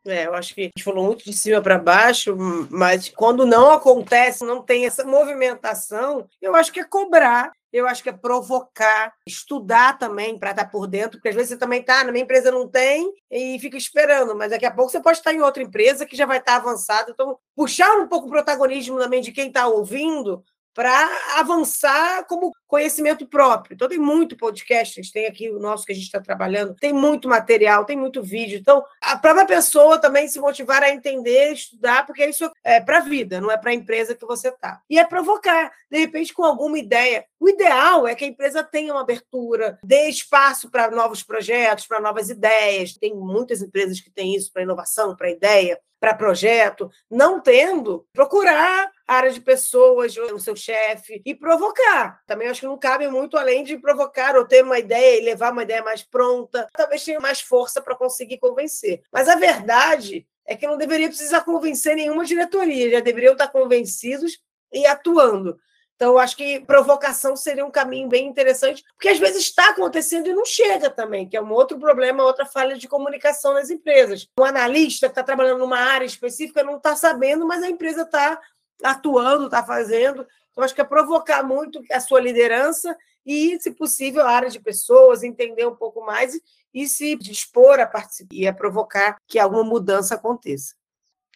É, 0.06 0.28
eu 0.28 0.36
acho 0.36 0.54
que 0.54 0.62
a 0.62 0.64
gente 0.66 0.84
falou 0.84 1.04
muito 1.04 1.26
de 1.26 1.34
cima 1.34 1.62
para 1.62 1.80
baixo, 1.80 2.36
mas 2.70 3.10
quando 3.10 3.46
não 3.46 3.72
acontece, 3.72 4.46
não 4.46 4.62
tem 4.62 4.86
essa 4.86 5.04
movimentação, 5.04 6.28
eu 6.40 6.56
acho 6.56 6.72
que 6.72 6.80
é 6.80 6.84
cobrar 6.84 7.52
eu 7.76 7.86
acho 7.90 8.02
que 8.02 8.08
é 8.08 8.14
provocar, 8.14 9.14
estudar 9.28 9.98
também 9.98 10.40
para 10.40 10.52
estar 10.52 10.66
por 10.72 10.88
dentro, 10.88 11.18
porque 11.18 11.28
às 11.28 11.36
vezes 11.36 11.50
você 11.50 11.58
também 11.58 11.82
está, 11.82 12.06
na 12.06 12.12
minha 12.12 12.24
empresa 12.24 12.50
não 12.50 12.70
tem, 12.70 13.14
e 13.30 13.60
fica 13.60 13.76
esperando, 13.76 14.34
mas 14.34 14.52
daqui 14.52 14.66
a 14.66 14.72
pouco 14.72 14.90
você 14.90 15.02
pode 15.02 15.18
estar 15.18 15.34
em 15.34 15.42
outra 15.42 15.62
empresa 15.62 16.06
que 16.06 16.16
já 16.16 16.26
vai 16.26 16.38
estar 16.38 16.56
avançada. 16.56 17.12
Então, 17.12 17.38
puxar 17.54 17.98
um 17.98 18.08
pouco 18.08 18.28
o 18.28 18.32
protagonismo 18.32 18.98
também 18.98 19.22
de 19.22 19.34
quem 19.34 19.50
está 19.50 19.68
ouvindo 19.68 20.42
para 20.74 21.10
avançar 21.38 22.26
como 22.28 22.54
conhecimento 22.68 23.28
próprio. 23.28 23.76
Então, 23.76 23.88
tem 23.88 23.98
muito 23.98 24.38
podcast, 24.38 25.00
a 25.00 25.04
gente 25.04 25.14
tem 25.14 25.26
aqui 25.26 25.50
o 25.50 25.60
nosso 25.60 25.86
que 25.86 25.92
a 25.92 25.96
gente 25.96 26.06
está 26.06 26.20
trabalhando, 26.20 26.76
tem 26.76 26.94
muito 26.94 27.28
material, 27.28 27.86
tem 27.86 27.98
muito 27.98 28.22
vídeo. 28.22 28.58
Então, 28.58 28.84
a 29.02 29.18
própria 29.18 29.46
pessoa 29.46 30.00
também 30.00 30.28
se 30.28 30.40
motivar 30.40 30.84
a 30.84 30.90
entender, 30.90 31.54
estudar, 31.54 32.06
porque 32.06 32.26
isso 32.26 32.50
é 32.64 32.80
para 32.80 32.98
a 32.98 33.02
vida, 33.02 33.40
não 33.40 33.52
é 33.52 33.58
para 33.58 33.72
a 33.72 33.76
empresa 33.76 34.16
que 34.16 34.26
você 34.26 34.50
está. 34.50 34.82
E 34.90 35.00
é 35.00 35.06
provocar, 35.06 35.72
de 35.90 36.00
repente, 36.00 36.34
com 36.34 36.44
alguma 36.44 36.78
ideia. 36.78 37.26
O 37.40 37.50
ideal 37.50 38.08
é 38.08 38.16
que 38.16 38.26
a 38.26 38.28
empresa 38.28 38.64
tenha 38.64 38.94
uma 38.94 39.02
abertura, 39.02 39.80
dê 39.84 40.08
espaço 40.10 40.70
para 40.70 40.90
novos 40.92 41.22
projetos, 41.24 41.88
para 41.88 42.00
novas 42.00 42.30
ideias. 42.30 42.98
Tem 42.98 43.14
muitas 43.14 43.62
empresas 43.62 44.00
que 44.00 44.10
têm 44.10 44.36
isso 44.36 44.52
para 44.52 44.64
inovação, 44.64 45.16
para 45.16 45.30
ideia 45.30 45.80
para 46.00 46.14
projeto, 46.14 46.92
não 47.10 47.40
tendo, 47.40 48.06
procurar 48.14 48.92
área 49.08 49.32
de 49.32 49.42
pessoas, 49.42 50.16
o 50.18 50.40
seu 50.40 50.56
chefe, 50.56 51.22
e 51.26 51.34
provocar. 51.34 52.22
Também 52.28 52.48
acho 52.56 52.62
que 52.62 52.68
não 52.68 52.78
cabe 52.78 53.08
muito 53.10 53.38
além 53.38 53.64
de 53.64 53.78
provocar 53.78 54.38
ou 54.38 54.46
ter 54.46 54.64
uma 54.64 54.80
ideia 54.80 55.20
e 55.20 55.26
levar 55.26 55.52
uma 55.52 55.64
ideia 55.64 55.84
mais 55.84 56.02
pronta. 56.02 56.68
Talvez 56.74 57.04
tenha 57.04 57.20
mais 57.20 57.42
força 57.42 57.82
para 57.82 57.96
conseguir 57.96 58.38
convencer. 58.38 59.02
Mas 59.12 59.28
a 59.28 59.36
verdade 59.36 60.26
é 60.48 60.56
que 60.56 60.66
não 60.66 60.78
deveria 60.78 61.08
precisar 61.08 61.42
convencer 61.42 61.96
nenhuma 61.96 62.24
diretoria, 62.24 62.92
já 62.92 63.00
deveriam 63.02 63.34
estar 63.34 63.50
convencidos 63.50 64.40
e 64.72 64.86
atuando. 64.86 65.60
Então, 65.96 66.18
acho 66.18 66.36
que 66.36 66.60
provocação 66.60 67.38
seria 67.38 67.66
um 67.66 67.72
caminho 67.72 68.10
bem 68.10 68.28
interessante, 68.28 68.84
porque 68.94 69.08
às 69.08 69.18
vezes 69.18 69.44
está 69.44 69.70
acontecendo 69.70 70.28
e 70.28 70.34
não 70.34 70.46
chega 70.46 70.90
também, 70.90 71.28
que 71.28 71.38
é 71.38 71.42
um 71.42 71.52
outro 71.52 71.80
problema, 71.80 72.24
outra 72.24 72.46
falha 72.46 72.78
de 72.78 72.88
comunicação 72.88 73.54
nas 73.54 73.70
empresas. 73.70 74.28
Um 74.38 74.44
analista 74.44 75.08
que 75.08 75.14
está 75.14 75.24
trabalhando 75.24 75.60
numa 75.60 75.80
área 75.80 76.06
específica 76.06 76.64
não 76.64 76.78
está 76.78 76.96
sabendo, 76.98 77.48
mas 77.48 77.64
a 77.64 77.70
empresa 77.70 78.02
está 78.02 78.40
atuando, 78.84 79.46
está 79.46 79.64
fazendo. 79.64 80.28
Então, 80.56 80.64
acho 80.64 80.74
que 80.74 80.80
é 80.80 80.86
provocar 80.86 81.44
muito 81.44 81.84
a 81.92 82.00
sua 82.00 82.22
liderança 82.22 82.96
e, 83.26 83.60
se 83.60 83.72
possível, 83.72 84.24
a 84.24 84.32
área 84.32 84.50
de 84.50 84.60
pessoas, 84.60 85.22
entender 85.22 85.68
um 85.68 85.76
pouco 85.76 86.00
mais 86.06 86.40
e 86.74 86.88
se 86.88 87.18
dispor 87.18 87.78
a 87.82 87.86
participar 87.86 88.34
e 88.34 88.48
a 88.48 88.54
provocar 88.54 89.18
que 89.28 89.38
alguma 89.38 89.66
mudança 89.66 90.16
aconteça. 90.16 90.74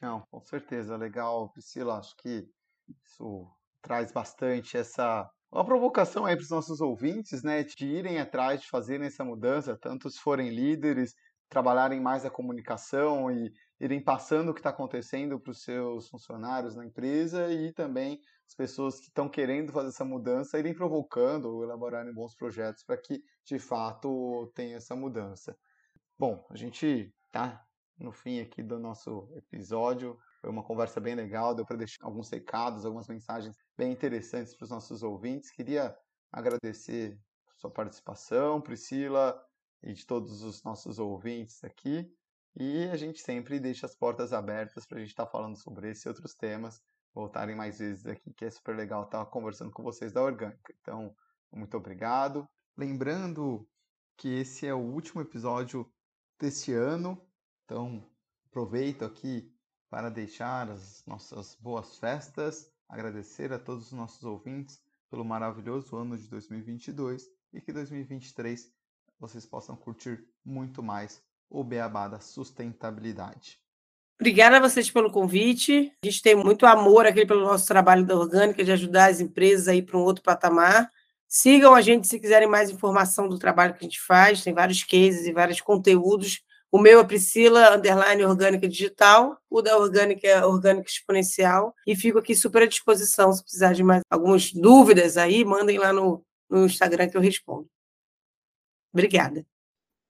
Não, 0.01 0.22
com 0.32 0.39
certeza. 0.39 0.95
Legal, 0.95 1.49
Priscila. 1.49 1.97
Acho 1.97 2.15
que 2.15 2.47
isso 3.03 3.45
traz 3.82 4.09
bastante 4.13 4.78
essa 4.78 5.30
uma 5.51 5.65
provocação 5.65 6.26
aí 6.26 6.36
para 6.36 6.43
os 6.43 6.49
nossos 6.51 6.80
ouvintes, 6.80 7.41
né, 7.41 7.63
de 7.63 7.84
irem 7.84 8.20
atrás 8.20 8.61
de 8.61 8.70
fazerem 8.70 9.07
essa 9.07 9.26
mudança, 9.26 9.76
tanto 9.76 10.07
se 10.07 10.20
forem 10.20 10.49
líderes, 10.49 11.15
trabalharem 11.49 11.99
mais 11.99 12.24
a 12.24 12.30
comunicação 12.30 13.32
e 13.32 13.51
irem 13.80 13.99
passando 13.99 14.49
o 14.49 14.53
que 14.53 14.59
está 14.59 14.70
acontecendo 14.70 15.39
para 15.39 15.51
os 15.51 15.63
seus 15.63 16.07
funcionários 16.07 16.76
na 16.76 16.86
empresa 16.86 17.51
e 17.51 17.74
também 17.74 18.20
as 18.49 18.55
pessoas 18.55 18.99
que 18.99 19.05
estão 19.05 19.29
querendo 19.29 19.71
fazer 19.71 19.89
essa 19.89 20.03
mudança 20.03 20.57
irem 20.57 20.73
provocando 20.73 21.45
ou 21.45 21.63
elaborarem 21.63 22.11
bons 22.11 22.33
projetos 22.33 22.83
para 22.83 22.97
que 22.97 23.23
de 23.45 23.59
fato 23.59 24.51
tenha 24.55 24.77
essa 24.77 24.95
mudança. 24.95 25.55
Bom, 26.17 26.43
a 26.49 26.57
gente 26.57 27.13
tá 27.31 27.63
no 27.95 28.11
fim 28.11 28.39
aqui 28.39 28.63
do 28.63 28.79
nosso 28.79 29.29
episódio. 29.35 30.17
Foi 30.41 30.49
uma 30.49 30.63
conversa 30.63 30.99
bem 30.99 31.13
legal, 31.13 31.53
deu 31.53 31.63
para 31.63 31.77
deixar 31.77 32.03
alguns 32.03 32.27
recados, 32.31 32.85
algumas 32.85 33.07
mensagens 33.07 33.55
bem 33.77 33.91
interessantes 33.91 34.55
para 34.55 34.63
os 34.63 34.71
nossos 34.71 35.03
ouvintes. 35.03 35.51
Queria 35.51 35.95
agradecer 36.31 37.19
sua 37.55 37.69
participação, 37.69 38.59
Priscila, 38.59 39.39
e 39.83 39.93
de 39.93 40.07
todos 40.07 40.41
os 40.41 40.63
nossos 40.63 40.97
ouvintes 40.97 41.63
aqui. 41.63 42.11
E 42.55 42.85
a 42.85 42.95
gente 42.97 43.21
sempre 43.21 43.59
deixa 43.59 43.85
as 43.85 43.95
portas 43.95 44.33
abertas 44.33 44.87
para 44.87 44.97
a 44.97 45.01
gente 45.01 45.11
estar 45.11 45.25
tá 45.25 45.31
falando 45.31 45.55
sobre 45.55 45.91
esse 45.91 46.07
e 46.07 46.09
outros 46.09 46.33
temas, 46.33 46.81
voltarem 47.14 47.55
mais 47.55 47.80
vezes 47.80 48.05
aqui, 48.05 48.34
que 48.34 48.45
é 48.45 48.49
super 48.49 48.76
legal 48.76 49.03
estar 49.03 49.26
conversando 49.26 49.72
com 49.72 49.84
vocês 49.84 50.12
da 50.14 50.22
Orgânica. 50.22 50.74
Então, 50.82 51.16
muito 51.51 51.76
obrigado. 51.76 52.47
Lembrando 52.78 53.68
que 54.18 54.28
esse 54.28 54.68
é 54.68 54.74
o 54.74 54.80
último 54.80 55.22
episódio 55.22 55.91
desse 56.39 56.74
ano, 56.74 57.22
então 57.66 58.03
aproveito 58.47 59.03
aqui 59.03 59.53
para 59.89 60.10
deixar 60.10 60.70
as 60.70 61.03
nossas 61.05 61.55
boas 61.55 61.97
festas, 61.97 62.72
agradecer 62.88 63.51
a 63.51 63.60
todos 63.60 63.88
os 63.88 63.91
nossos 63.91 64.24
ouvintes 64.24 64.82
pelo 65.10 65.26
maravilhoso 65.26 65.95
ano 65.95 66.18
de 66.18 66.28
2022 66.28 67.28
e 67.53 67.62
que 67.62 67.74
2023 67.74 68.72
vocês 69.20 69.45
possam 69.45 69.76
curtir 69.76 70.26
muito 70.45 70.84
mais 70.84 71.22
o 71.49 71.64
beabá 71.64 72.07
da 72.07 72.20
sustentabilidade. 72.20 73.60
Obrigada 74.20 74.57
a 74.57 74.59
vocês 74.59 74.91
pelo 74.91 75.11
convite. 75.11 75.93
A 76.03 76.05
gente 76.05 76.22
tem 76.22 76.36
muito 76.36 76.65
amor 76.65 77.05
aqui 77.05 77.26
pelo 77.26 77.41
nosso 77.41 77.65
trabalho 77.65 78.05
da 78.05 78.15
Orgânica 78.15 78.63
de 78.63 78.72
ajudar 78.72 79.09
as 79.09 79.22
empresas 79.22 79.67
a 79.67 79.76
ir 79.76 79.84
para 79.84 79.97
um 79.97 80.01
outro 80.01 80.24
patamar. 80.24 80.89
Sigam 81.28 81.74
a 81.74 81.82
gente 81.82 82.07
se 82.07 82.20
quiserem 82.20 82.47
mais 82.47 82.70
informação 82.70 83.30
do 83.30 83.39
trabalho 83.39 83.74
que 83.74 83.80
a 83.80 83.88
gente 83.88 84.01
faz. 84.01 84.43
Tem 84.43 84.53
vários 84.53 84.84
cases 84.84 85.26
e 85.26 85.32
vários 85.32 85.61
conteúdos 85.61 86.43
o 86.72 86.78
meu 86.78 86.99
é 86.99 87.03
Priscila, 87.03 87.76
underline 87.76 88.24
orgânica 88.24 88.67
digital. 88.67 89.41
O 89.49 89.61
da 89.61 89.76
orgânica 89.78 90.28
é 90.28 90.45
orgânica 90.45 90.88
exponencial. 90.88 91.74
E 91.86 91.95
fico 91.95 92.20
aqui 92.20 92.36
super 92.36 92.61
à 92.63 92.67
disposição. 92.67 93.34
Se 93.34 93.41
precisar 93.41 93.74
de 93.74 93.84
mais 93.84 94.01
algumas 94.09 94.51
dúvidas 94.53 95.17
aí, 95.17 95.43
mandem 95.43 95.80
lá 95.80 95.91
no, 95.91 96.24
no 96.47 96.65
Instagram 96.65 97.09
que 97.09 97.17
eu 97.17 97.22
respondo. 97.22 97.67
Obrigada. 98.93 99.43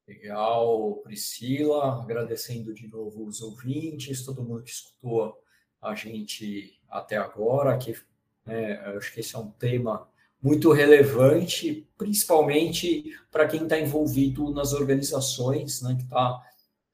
Legal, 0.10 0.96
Priscila. 1.04 2.02
Agradecendo 2.02 2.74
de 2.74 2.88
novo 2.88 3.28
os 3.28 3.42
ouvintes, 3.42 4.26
todo 4.26 4.44
mundo 4.44 4.64
que 4.64 4.72
escutou 4.72 5.38
a 5.80 5.94
gente 5.94 6.82
até 6.90 7.16
agora. 7.16 7.78
Que, 7.78 7.96
né, 8.44 8.74
acho 8.98 9.14
que 9.14 9.20
esse 9.20 9.36
é 9.36 9.40
um 9.40 9.52
tema 9.52 10.10
muito 10.42 10.72
relevante, 10.72 11.88
principalmente 11.96 13.16
para 13.30 13.48
quem 13.48 13.64
está 13.64 13.80
envolvido 13.80 14.52
nas 14.52 14.74
organizações, 14.74 15.84
né, 15.84 15.94
que 15.96 16.04
está 16.04 16.42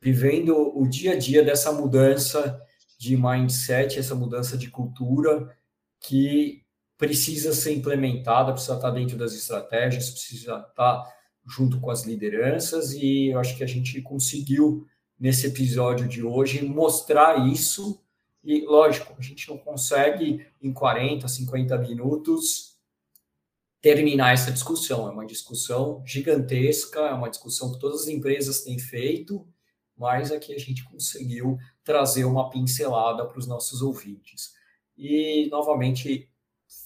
vivendo 0.01 0.78
o 0.78 0.86
dia 0.86 1.13
a 1.13 1.18
dia 1.18 1.41
dessa 1.41 1.72
mudança 1.72 2.61
de 2.97 3.16
mindset, 3.16 3.97
essa 3.97 4.13
mudança 4.13 4.57
de 4.57 4.70
cultura 4.70 5.55
que 6.01 6.63
precisa 6.97 7.53
ser 7.53 7.74
implementada, 7.76 8.51
precisa 8.51 8.76
estar 8.76 8.91
dentro 8.91 9.18
das 9.18 9.34
estratégias, 9.34 10.09
precisa 10.09 10.66
estar 10.70 11.16
junto 11.45 11.79
com 11.79 11.91
as 11.91 12.03
lideranças, 12.03 12.93
e 12.93 13.27
eu 13.27 13.39
acho 13.39 13.55
que 13.55 13.63
a 13.63 13.67
gente 13.67 14.01
conseguiu, 14.01 14.87
nesse 15.19 15.47
episódio 15.47 16.07
de 16.07 16.23
hoje, 16.23 16.65
mostrar 16.65 17.47
isso. 17.47 18.01
E, 18.43 18.65
lógico, 18.65 19.15
a 19.17 19.21
gente 19.21 19.47
não 19.49 19.57
consegue, 19.57 20.45
em 20.61 20.73
40, 20.73 21.27
50 21.27 21.77
minutos, 21.77 22.75
terminar 23.81 24.33
essa 24.33 24.51
discussão. 24.51 25.07
É 25.07 25.11
uma 25.11 25.25
discussão 25.25 26.03
gigantesca, 26.05 27.01
é 27.01 27.13
uma 27.13 27.29
discussão 27.29 27.71
que 27.71 27.79
todas 27.79 28.01
as 28.01 28.07
empresas 28.07 28.63
têm 28.63 28.79
feito, 28.79 29.47
mas 29.95 30.31
aqui 30.31 30.53
a 30.53 30.59
gente 30.59 30.83
conseguiu 30.83 31.57
trazer 31.83 32.25
uma 32.25 32.49
pincelada 32.49 33.25
para 33.25 33.37
os 33.37 33.47
nossos 33.47 33.81
ouvintes. 33.81 34.53
E, 34.97 35.47
novamente, 35.49 36.29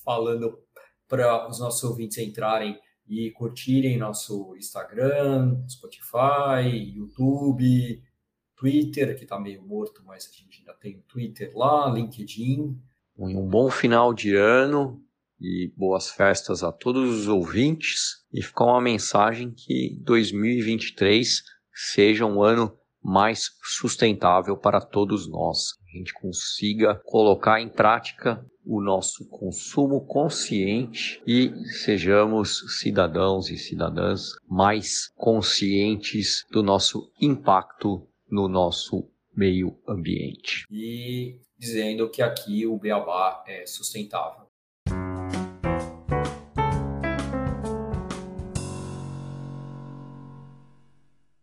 falando 0.03 0.59
para 1.07 1.49
os 1.49 1.59
nossos 1.59 1.83
ouvintes 1.83 2.17
entrarem 2.17 2.79
e 3.09 3.31
curtirem 3.31 3.97
nosso 3.97 4.55
Instagram, 4.55 5.65
Spotify, 5.67 6.93
YouTube, 6.95 8.03
Twitter, 8.55 9.17
que 9.17 9.23
está 9.23 9.39
meio 9.39 9.65
morto, 9.65 10.03
mas 10.05 10.29
a 10.29 10.31
gente 10.31 10.59
ainda 10.59 10.73
tem 10.75 11.03
Twitter 11.07 11.51
lá, 11.55 11.89
LinkedIn. 11.89 12.77
Um 13.17 13.47
bom 13.47 13.71
final 13.71 14.13
de 14.13 14.35
ano 14.35 15.03
e 15.41 15.73
boas 15.75 16.09
festas 16.09 16.63
a 16.63 16.71
todos 16.71 17.21
os 17.21 17.27
ouvintes. 17.27 18.25
E 18.31 18.43
fica 18.43 18.63
uma 18.63 18.81
mensagem 18.81 19.51
que 19.51 19.97
2023 20.03 21.41
seja 21.73 22.25
um 22.25 22.43
ano 22.43 22.77
mais 23.01 23.49
sustentável 23.63 24.55
para 24.55 24.79
todos 24.79 25.27
nós. 25.27 25.78
A 25.91 25.97
gente 25.97 26.13
consiga 26.13 27.01
colocar 27.03 27.59
em 27.59 27.67
prática 27.67 28.45
o 28.63 28.79
nosso 28.79 29.27
consumo 29.27 30.05
consciente 30.05 31.19
e 31.25 31.51
sejamos 31.83 32.79
cidadãos 32.79 33.49
e 33.49 33.57
cidadãs 33.57 34.35
mais 34.47 35.11
conscientes 35.15 36.45
do 36.51 36.61
nosso 36.61 37.11
impacto 37.19 38.07
no 38.29 38.47
nosso 38.47 39.09
meio 39.35 39.75
ambiente. 39.87 40.65
E 40.69 41.39
dizendo 41.57 42.07
que 42.09 42.21
aqui 42.21 42.67
o 42.67 42.77
Beabá 42.77 43.43
é 43.47 43.65
sustentável. 43.65 44.48